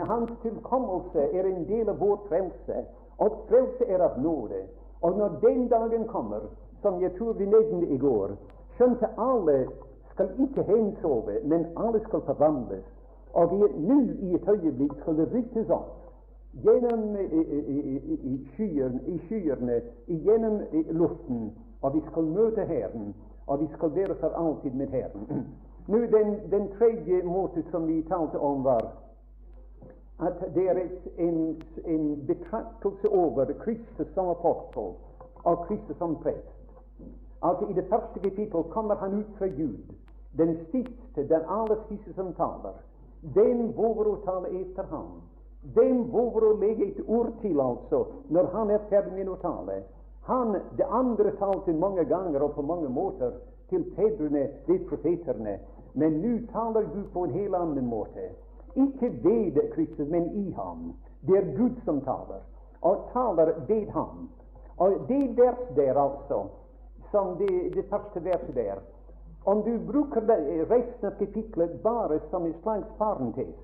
hans 0.06 0.32
tilkommelse 0.42 1.24
er 1.34 1.48
en 1.50 1.64
del 1.66 1.90
av 1.90 1.98
vår 2.00 2.20
frelse, 2.28 2.84
og 3.18 3.40
frelse 3.50 3.88
er 3.90 4.04
av 4.06 4.20
nåde. 4.22 4.62
Og 5.02 5.18
når 5.18 5.40
den 5.42 5.68
dagen 5.68 6.06
kommer, 6.08 6.46
som 6.82 7.02
jeg 7.02 7.16
tror 7.18 7.34
vi 7.34 7.46
nevnte 7.46 7.88
i 7.90 7.98
går, 7.98 8.36
skjønte 8.78 9.10
alle 9.18 9.66
skal 10.14 10.30
ikke 10.40 10.64
hensove, 10.64 11.40
men 11.44 11.66
alle 11.78 12.00
skal 12.08 12.22
forvandles. 12.22 12.86
Og 13.34 13.54
nå 13.58 14.00
i 14.22 14.36
et 14.36 14.50
øyeblikk 14.50 14.94
skal 15.02 15.18
det 15.18 15.32
ryktes 15.34 15.70
opp 15.70 16.06
gjennom 16.64 17.16
i, 17.20 17.42
i, 17.42 17.80
i, 18.16 18.36
skyerne, 18.54 19.02
i 19.08 19.18
skyerne, 19.28 19.82
gjennom 20.08 20.62
luften, 20.90 21.50
og 21.82 21.94
vi 21.94 22.04
skal 22.12 22.24
møte 22.24 22.64
Herren, 22.70 23.10
og 23.48 23.60
vi 23.60 23.68
skal 23.74 23.96
være 23.96 24.16
for 24.20 24.28
alltid 24.28 24.72
med 24.72 24.88
Herren. 24.88 25.48
Nå, 25.88 25.98
den, 25.98 26.52
den 26.52 26.70
tredje 26.78 27.24
måten 27.24 27.66
som 27.72 27.88
vi 27.88 28.02
talte 28.02 28.39
om, 28.39 28.64
var 28.64 28.91
at 30.20 30.56
det 30.56 30.70
er 30.70 30.80
en, 31.18 31.62
en 31.86 32.26
betraktelse 32.28 33.10
over 33.10 33.46
Kristus 33.46 34.08
som 34.14 34.28
apostel 34.28 34.96
og 35.43 35.66
Kristus 35.68 35.98
som 35.98 36.16
prest. 36.16 36.56
Altså 37.41 37.66
I 37.70 37.74
det 37.74 37.86
første 37.89 38.20
kapittel 38.20 38.64
kommer 38.64 38.96
han 38.96 39.14
ut 39.14 39.38
fra 39.38 39.48
Gud 39.48 39.96
den 40.38 40.58
siste, 40.72 41.28
den 41.28 41.41
aller 41.48 41.76
siste 41.89 42.14
som 42.14 42.34
taler, 42.34 42.74
den 43.36 43.72
våger 43.78 44.08
å 44.12 44.16
tale 44.26 44.52
etter 44.62 44.88
ham. 44.91 45.22
Den 45.76 46.04
våger 46.12 46.43
å 46.46 46.58
legge 46.60 46.88
et 46.91 47.00
ord 47.08 47.32
til, 47.41 47.60
altså, 47.62 48.04
når 48.30 48.50
han 48.54 48.70
er 48.70 48.84
ferdig 48.89 49.16
med 49.16 49.32
å 49.32 49.38
tale. 49.41 49.80
Han, 50.26 50.58
Det 50.78 50.86
andre 50.90 51.32
talte 51.32 51.74
mange 51.74 52.04
ganger 52.04 52.42
og 52.42 52.56
på 52.56 52.62
mange 52.62 52.90
måter 52.90 53.32
til 53.70 53.84
fedrene 53.96 54.48
de 54.68 54.80
profeterne, 54.90 55.60
men 55.94 56.18
nå 56.22 56.38
taler 56.54 56.88
Gud 56.94 57.06
på 57.14 57.24
en 57.24 57.36
helt 57.36 57.56
annen 57.56 57.86
måte. 57.88 58.32
Ikke 58.76 59.12
ved 59.24 59.60
Kristus, 59.74 60.10
men 60.10 60.32
i 60.36 60.52
ham. 60.52 60.94
Det 61.28 61.38
er 61.38 61.58
Gud 61.58 61.78
som 61.86 62.02
taler, 62.02 62.42
og 62.82 63.06
taler 63.14 63.54
ved 63.68 63.88
ham. 63.94 64.30
Og 64.78 64.92
det 65.08 65.38
vers 65.38 65.62
der, 65.76 66.00
altså, 66.00 66.44
som 67.12 67.38
det, 67.38 67.76
det 67.76 67.86
første 67.90 68.24
verset 68.24 68.56
der, 68.56 68.82
om 69.46 69.62
du 69.64 69.78
bruker 69.92 70.22
resten 70.70 71.06
av 71.06 71.14
kapitlet 71.20 71.82
bare 71.84 72.20
som 72.32 72.46
en 72.46 72.56
slags 72.64 72.88
parentes 72.98 73.56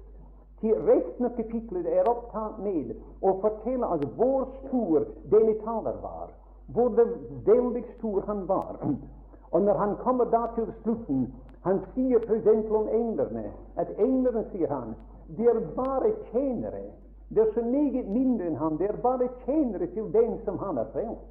til 0.62 0.78
resten 0.86 1.26
av 1.26 1.34
kapitlet 1.36 1.88
er 1.90 2.10
opptatt 2.10 2.60
med 2.62 2.94
å 3.26 3.34
fortelle 3.42 3.88
at 3.96 4.04
vår 4.18 4.46
stor 4.60 5.08
denne 5.34 5.56
taler 5.66 5.98
var, 6.04 6.30
hvor 6.74 6.90
veldig 7.46 7.84
stor 7.98 8.24
han 8.28 8.48
var. 8.48 8.80
Og 9.52 9.62
når 9.62 9.74
han 9.74 9.96
kommer 9.96 10.26
da 10.26 10.46
til 10.56 10.74
slutten, 10.84 11.34
han 11.64 11.80
sier 11.94 12.20
f.eks. 12.20 12.72
om 12.72 12.88
englene 12.90 13.52
at 13.78 13.92
englene, 14.00 14.46
sier 14.52 14.72
han, 14.72 14.96
de 15.38 15.48
er 15.48 15.60
bare 15.76 16.12
tjenere. 16.32 16.84
Det 17.30 17.42
er 17.42 17.54
så 17.54 17.62
meget 17.62 18.08
mindre 18.08 18.48
enn 18.48 18.58
han. 18.60 18.78
Det 18.78 18.90
er 18.90 18.98
bare 19.04 19.30
tjenere 19.46 19.88
til 19.94 20.10
den 20.14 20.40
som 20.46 20.58
han 20.60 20.78
har 20.78 20.90
frelst. 20.94 21.28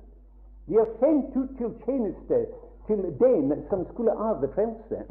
De 0.69 0.79
er 0.79 0.93
sendt 1.01 1.37
ut 1.37 1.57
til 1.59 1.75
tjeneste 1.85 2.47
til 2.87 3.03
den 3.21 3.53
som 3.69 3.85
skulle 3.93 4.13
arve 4.13 4.49
frelse. 4.55 5.05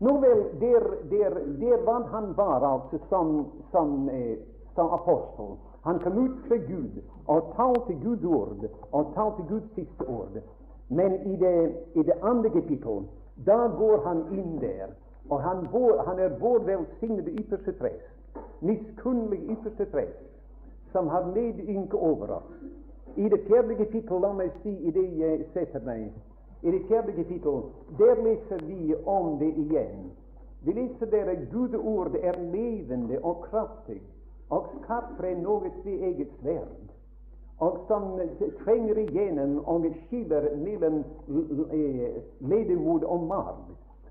Nå 0.00 0.12
vel, 0.20 0.44
der, 0.60 0.86
der, 1.10 1.38
der 1.60 1.84
var 1.84 2.02
han 2.12 2.36
var 2.36 2.60
altså 2.72 2.98
som, 3.08 3.46
som, 3.70 4.08
eh, 4.08 4.36
som 4.74 4.92
apostel. 4.92 5.56
Han 5.84 5.98
kom 5.98 6.18
ut 6.18 6.38
fra 6.48 6.56
Gud 6.56 7.00
og 7.26 7.54
talte 7.56 7.94
Guds 8.04 8.24
ord 8.24 8.66
og 8.92 9.12
talte 9.14 9.46
Guds 9.48 9.70
siste 9.74 10.08
ord. 10.08 10.36
Men 10.88 11.14
i 11.32 11.36
det, 11.36 11.74
i 11.94 12.02
det 12.02 12.14
andre 12.22 12.50
kapittel, 12.50 13.06
da 13.46 13.56
går 13.78 14.02
han 14.06 14.20
inn 14.32 14.58
der, 14.60 14.92
og 15.30 15.40
han, 15.42 15.66
han 16.06 16.18
er 16.18 16.36
vår 16.40 16.58
velsignede 16.66 17.30
ypperste 17.40 17.72
prest, 17.72 18.38
miskunnelig 18.60 19.40
ypperste 19.50 19.86
prest, 19.86 20.20
som 20.92 21.08
har 21.08 21.26
medynke 21.34 21.96
over 21.96 22.36
oss. 22.36 22.52
I 23.16 23.28
det 23.28 23.40
fjerde 23.46 23.74
kapittel, 23.74 24.20
la 24.20 24.32
meg 24.32 24.52
si 24.62 24.74
i 24.74 24.92
det 24.92 25.08
jeg 25.18 25.44
setter 25.54 25.82
meg 25.86 26.12
i 26.64 26.70
det 26.70 26.86
fjerde 26.88 27.12
kapittel, 27.12 27.62
der 27.98 28.14
leser 28.24 28.66
vi 28.66 28.94
om 29.06 29.38
det 29.38 29.52
igjen. 29.56 30.12
Vi 30.60 30.72
leser 30.72 31.06
der 31.06 31.30
at 31.30 31.50
Guds 31.52 31.74
ord 31.74 32.14
er 32.22 32.38
levende 32.52 33.18
og 33.22 33.44
kraftig 33.50 34.00
og 34.50 34.70
skarpere 34.78 35.34
enn 35.34 35.42
noe 35.44 35.68
eget 35.84 36.30
sverd, 36.40 36.93
og 37.58 37.78
som 37.88 38.20
trenger 38.64 38.98
igjennom 38.98 39.60
og 39.66 39.86
skiller 40.06 40.48
mellom 40.56 41.04
ledemod 42.40 43.04
og 43.04 43.26
marg, 43.26 43.64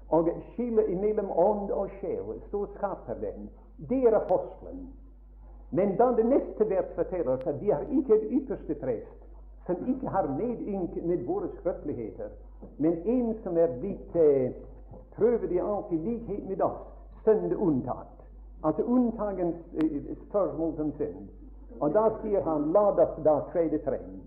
og 0.10 0.30
skiller 0.54 0.88
mellom 1.02 1.32
ånd 1.32 1.72
og 1.72 1.90
sjel. 2.00 2.40
Så 2.52 2.66
skarp 2.76 3.10
er 3.10 3.20
den. 3.22 3.50
Det 3.90 4.04
er 4.04 4.16
apostelen. 4.16 4.88
Men 5.72 5.98
da 5.98 6.12
det 6.18 6.26
neste 6.26 6.70
vers 6.70 6.96
forteller 6.96 7.34
oss 7.34 7.48
at 7.48 7.62
vi 7.62 7.70
har 7.70 7.82
ikke 7.92 8.16
et 8.16 8.28
ypperste 8.32 8.76
prest, 8.76 9.20
som 9.66 9.76
ikke 9.88 10.08
har 10.08 10.28
medynk 10.38 10.96
med 11.06 11.26
våre 11.26 11.50
skrøpeligheter, 11.60 12.30
men 12.78 13.00
en 13.06 13.36
som 13.44 13.58
er 13.58 13.74
blitt 13.80 14.16
eh, 14.16 14.52
prøvd 15.16 15.52
i 15.52 15.58
alt 15.58 15.92
i 15.92 15.98
likhet 15.98 16.46
med 16.50 16.62
oss, 16.62 16.86
synd 17.24 17.56
unntatt. 17.56 18.14
Altså 18.64 18.84
unntagens 18.84 19.56
eh, 19.74 20.18
spørsmål 20.28 20.76
som 20.78 20.92
synd. 20.98 21.28
Og 21.84 21.92
da 21.92 22.06
sier 22.22 22.46
han 22.48 22.70
la 22.72 22.86
oss 22.92 23.16
da 23.26 23.40
trede 23.52 23.80
frem. 23.84 24.22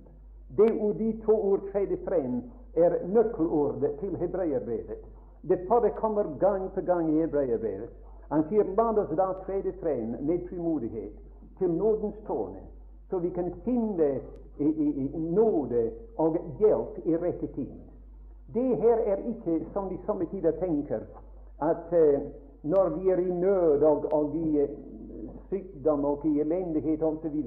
Det 0.56 0.72
og 0.76 0.98
de 0.98 1.12
to 1.24 1.36
ord 1.50 1.62
trede 1.72 1.96
frem 2.04 2.42
er 2.76 2.98
nøkkelordet 3.08 3.94
til 4.00 4.16
hebreerbrevet. 4.20 5.06
Det 5.48 5.58
forekommer 5.68 6.36
gang 6.40 6.68
på 6.74 6.80
gang 6.80 7.08
i 7.14 7.20
hebreerbrevet. 7.20 7.88
Han 8.28 8.44
sier 8.50 8.68
la 8.76 8.90
oss 8.92 9.14
da 9.16 9.30
trede 9.46 9.72
frem 9.80 10.16
med 10.20 10.44
frimodighet 10.48 11.16
til 11.58 11.70
nådens 11.70 12.16
tårne, 12.26 12.60
så 13.10 13.18
vi 13.18 13.30
kan 13.30 13.52
finne 13.64 14.20
i, 14.58 14.64
i, 14.64 15.10
i 15.14 15.18
nåde 15.18 15.90
og 16.16 16.36
hjelp 16.58 16.98
i 17.04 17.16
rette 17.16 17.46
tid. 17.46 17.72
Det 18.54 18.76
her 18.76 18.96
er 18.96 19.16
ikke 19.16 19.64
som 19.72 19.88
de 19.88 19.98
somme 20.06 20.26
tider 20.26 20.50
tenker, 20.50 21.00
at 21.62 21.92
uh, 21.92 22.20
når 22.62 22.88
vi 22.88 23.08
er 23.10 23.16
i 23.16 23.30
nød 23.30 23.82
og, 23.82 24.12
og 24.12 24.34
vi 24.34 24.62
uh, 24.62 24.68
sykdom 25.50 26.04
og 26.04 26.24
i 26.24 26.40
elendighet 26.40 27.02
osv., 27.02 27.42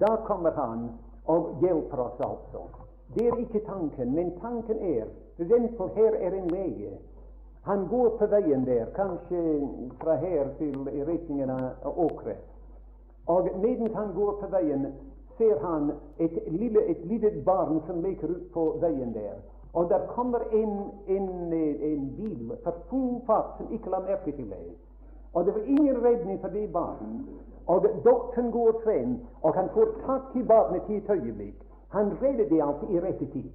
da 0.00 0.16
kommer 0.26 0.50
han 0.50 0.88
og 1.26 1.58
hjelper 1.60 2.00
oss 2.00 2.20
altså. 2.20 2.66
Det 3.14 3.26
er 3.26 3.36
ikke 3.40 3.64
tanken, 3.66 4.14
men 4.14 4.34
tanken 4.40 4.78
er 4.78 5.06
for 5.76 5.90
her 5.94 6.14
er 6.14 6.32
en 6.34 6.48
lege. 6.48 6.98
Han 7.62 7.86
går 7.88 8.08
på 8.18 8.26
veien 8.26 8.66
der, 8.66 8.86
kanskje 8.96 9.68
fra 10.00 10.16
her 10.16 10.48
til 10.58 10.74
retningen 11.06 11.50
av 11.50 11.98
Åkre. 11.98 12.34
Og 13.26 13.48
mens 13.62 13.92
han 13.94 14.12
går 14.14 14.32
på 14.40 14.46
veien, 14.50 14.86
ser 15.38 15.58
han 15.60 15.92
et 16.18 16.38
lille, 16.46 16.82
et 16.90 17.04
lille 17.06 17.30
barn 17.44 17.82
som 17.86 18.02
leker 18.02 18.28
ut 18.28 18.50
på 18.52 18.76
veien 18.80 19.12
der. 19.14 19.36
Og 19.72 19.90
der 19.90 20.06
kommer 20.06 20.38
en, 20.52 20.90
en, 21.06 21.52
en 21.52 22.14
bil 22.16 22.52
for 22.64 22.74
full 22.90 23.20
fart 23.26 23.58
som 23.58 23.72
ikke 23.72 23.90
la 23.90 24.00
merke 24.00 24.32
til 24.32 24.50
det. 24.50 24.62
Og 25.38 25.46
det 25.46 25.54
var 25.54 25.60
ingen 25.66 26.04
redning 26.04 26.40
for 26.40 26.48
det 26.48 26.72
barnet. 26.72 27.26
Og 27.66 27.86
doktoren 28.04 28.50
går 28.50 28.80
frem, 28.84 29.18
og 29.42 29.54
han 29.54 29.68
får 29.74 29.86
tak 30.06 30.36
i 30.36 30.42
barnet 30.42 30.88
i 30.88 30.96
et 30.96 31.10
øyeblikk. 31.10 31.58
Han 31.88 32.12
redder 32.22 32.48
det 32.48 32.62
altså 32.62 32.86
i 32.90 33.00
rette 33.00 33.26
tid. 33.26 33.50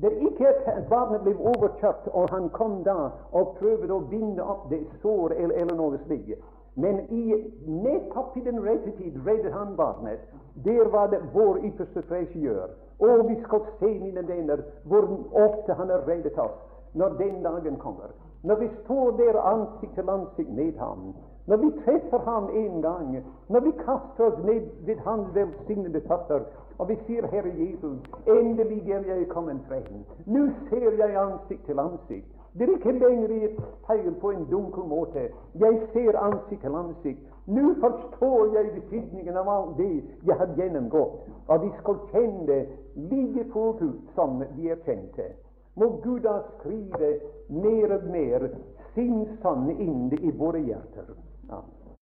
Det 0.00 0.12
er 0.12 0.30
ikke 0.30 0.48
at 0.48 0.88
barnet 0.90 1.20
ble 1.20 1.34
overkjørt, 1.38 2.08
og 2.12 2.28
han 2.30 2.50
kom 2.50 2.82
da 2.84 2.96
og 3.32 3.54
prøvde 3.60 3.94
å 3.94 4.00
binde 4.10 4.42
opp 4.42 4.66
det 4.70 4.80
sår 5.02 5.36
eller, 5.36 5.54
eller 5.54 5.78
noe 5.78 5.98
slikt. 6.06 6.42
Men 6.74 7.00
i, 7.10 7.34
nettopp 7.66 8.36
i 8.36 8.44
den 8.50 8.58
rette 8.66 8.90
tid 8.98 9.18
reddet 9.26 9.52
han 9.52 9.76
barnet. 9.76 10.18
Der 10.64 10.90
var 10.90 11.10
det 11.14 11.22
vår 11.34 11.62
ypperste 11.70 12.02
frelsesgjør. 12.10 12.74
Og 12.98 13.28
vi 13.28 13.38
skal 13.44 13.66
se, 13.78 13.94
mine 14.02 14.26
venner, 14.28 14.62
hvor 14.84 15.06
ofte 15.46 15.78
han 15.78 15.90
har 15.94 16.06
reddet 16.10 16.38
oss 16.38 16.58
når 16.94 17.18
den 17.18 17.42
dagen 17.42 17.76
kommer. 17.76 18.10
Når 18.42 18.56
vi 18.56 18.68
står 18.84 19.10
der 19.10 19.40
ansikt 19.40 19.94
til 19.94 20.10
ansikt 20.10 20.50
med 20.54 20.78
ham, 20.78 21.14
når 21.46 21.56
vi 21.56 21.70
treffer 21.84 22.18
ham 22.18 22.50
en 22.54 22.82
gang, 22.82 23.24
når 23.48 23.60
vi 23.60 23.70
kaster 23.70 24.24
oss 24.24 24.44
ned 24.44 24.62
ved 24.86 24.96
hans 24.96 25.34
velsignede 25.34 26.00
føtter, 26.00 26.40
og 26.78 26.88
vi 26.88 26.96
sier, 27.06 27.26
Herre 27.26 27.52
Jesus, 27.58 27.98
endelig 28.26 28.90
er 28.90 29.02
jeg 29.06 29.28
kommet 29.28 29.60
frem. 29.68 30.04
Nå 30.26 30.46
ser 30.68 30.90
jeg 30.98 31.16
ansikt 31.16 31.64
til 31.66 31.78
ansikt. 31.78 32.28
Det 32.58 32.68
er 32.68 32.74
ikke 32.74 32.92
lenger 32.92 33.28
et 33.28 33.58
tegn 33.86 34.14
på 34.20 34.30
en 34.30 34.44
dunkel 34.50 34.84
måte. 34.88 35.28
Jeg 35.54 35.80
ser 35.92 36.18
ansikt 36.18 36.60
til 36.60 36.74
ansikt. 36.74 37.20
Nå 37.46 37.74
forstår 37.80 38.54
jeg 38.54 38.70
betydningen 38.74 39.36
av 39.36 39.50
alt 39.56 39.76
det 39.78 40.04
jeg 40.26 40.36
har 40.36 40.54
gjennomgått. 40.56 41.26
Og 41.48 41.62
vi 41.62 41.70
skal 41.80 42.00
kjenne 42.12 42.46
det 42.46 42.62
like 42.94 43.44
fullt 43.52 43.82
ut 43.82 44.14
som 44.14 44.42
vi 44.56 44.68
er 44.68 44.82
kjente. 44.86 45.32
Må 45.78 45.88
Gud 46.02 46.20
da 46.26 46.40
skrive 46.58 47.12
mer 47.48 47.94
og 47.96 48.06
mer 48.12 48.48
sin 48.94 49.26
sanne 49.42 49.76
inn 49.78 50.10
i 50.18 50.32
våre 50.34 50.62
hjerter. 50.64 51.12
Amen. 51.48 51.77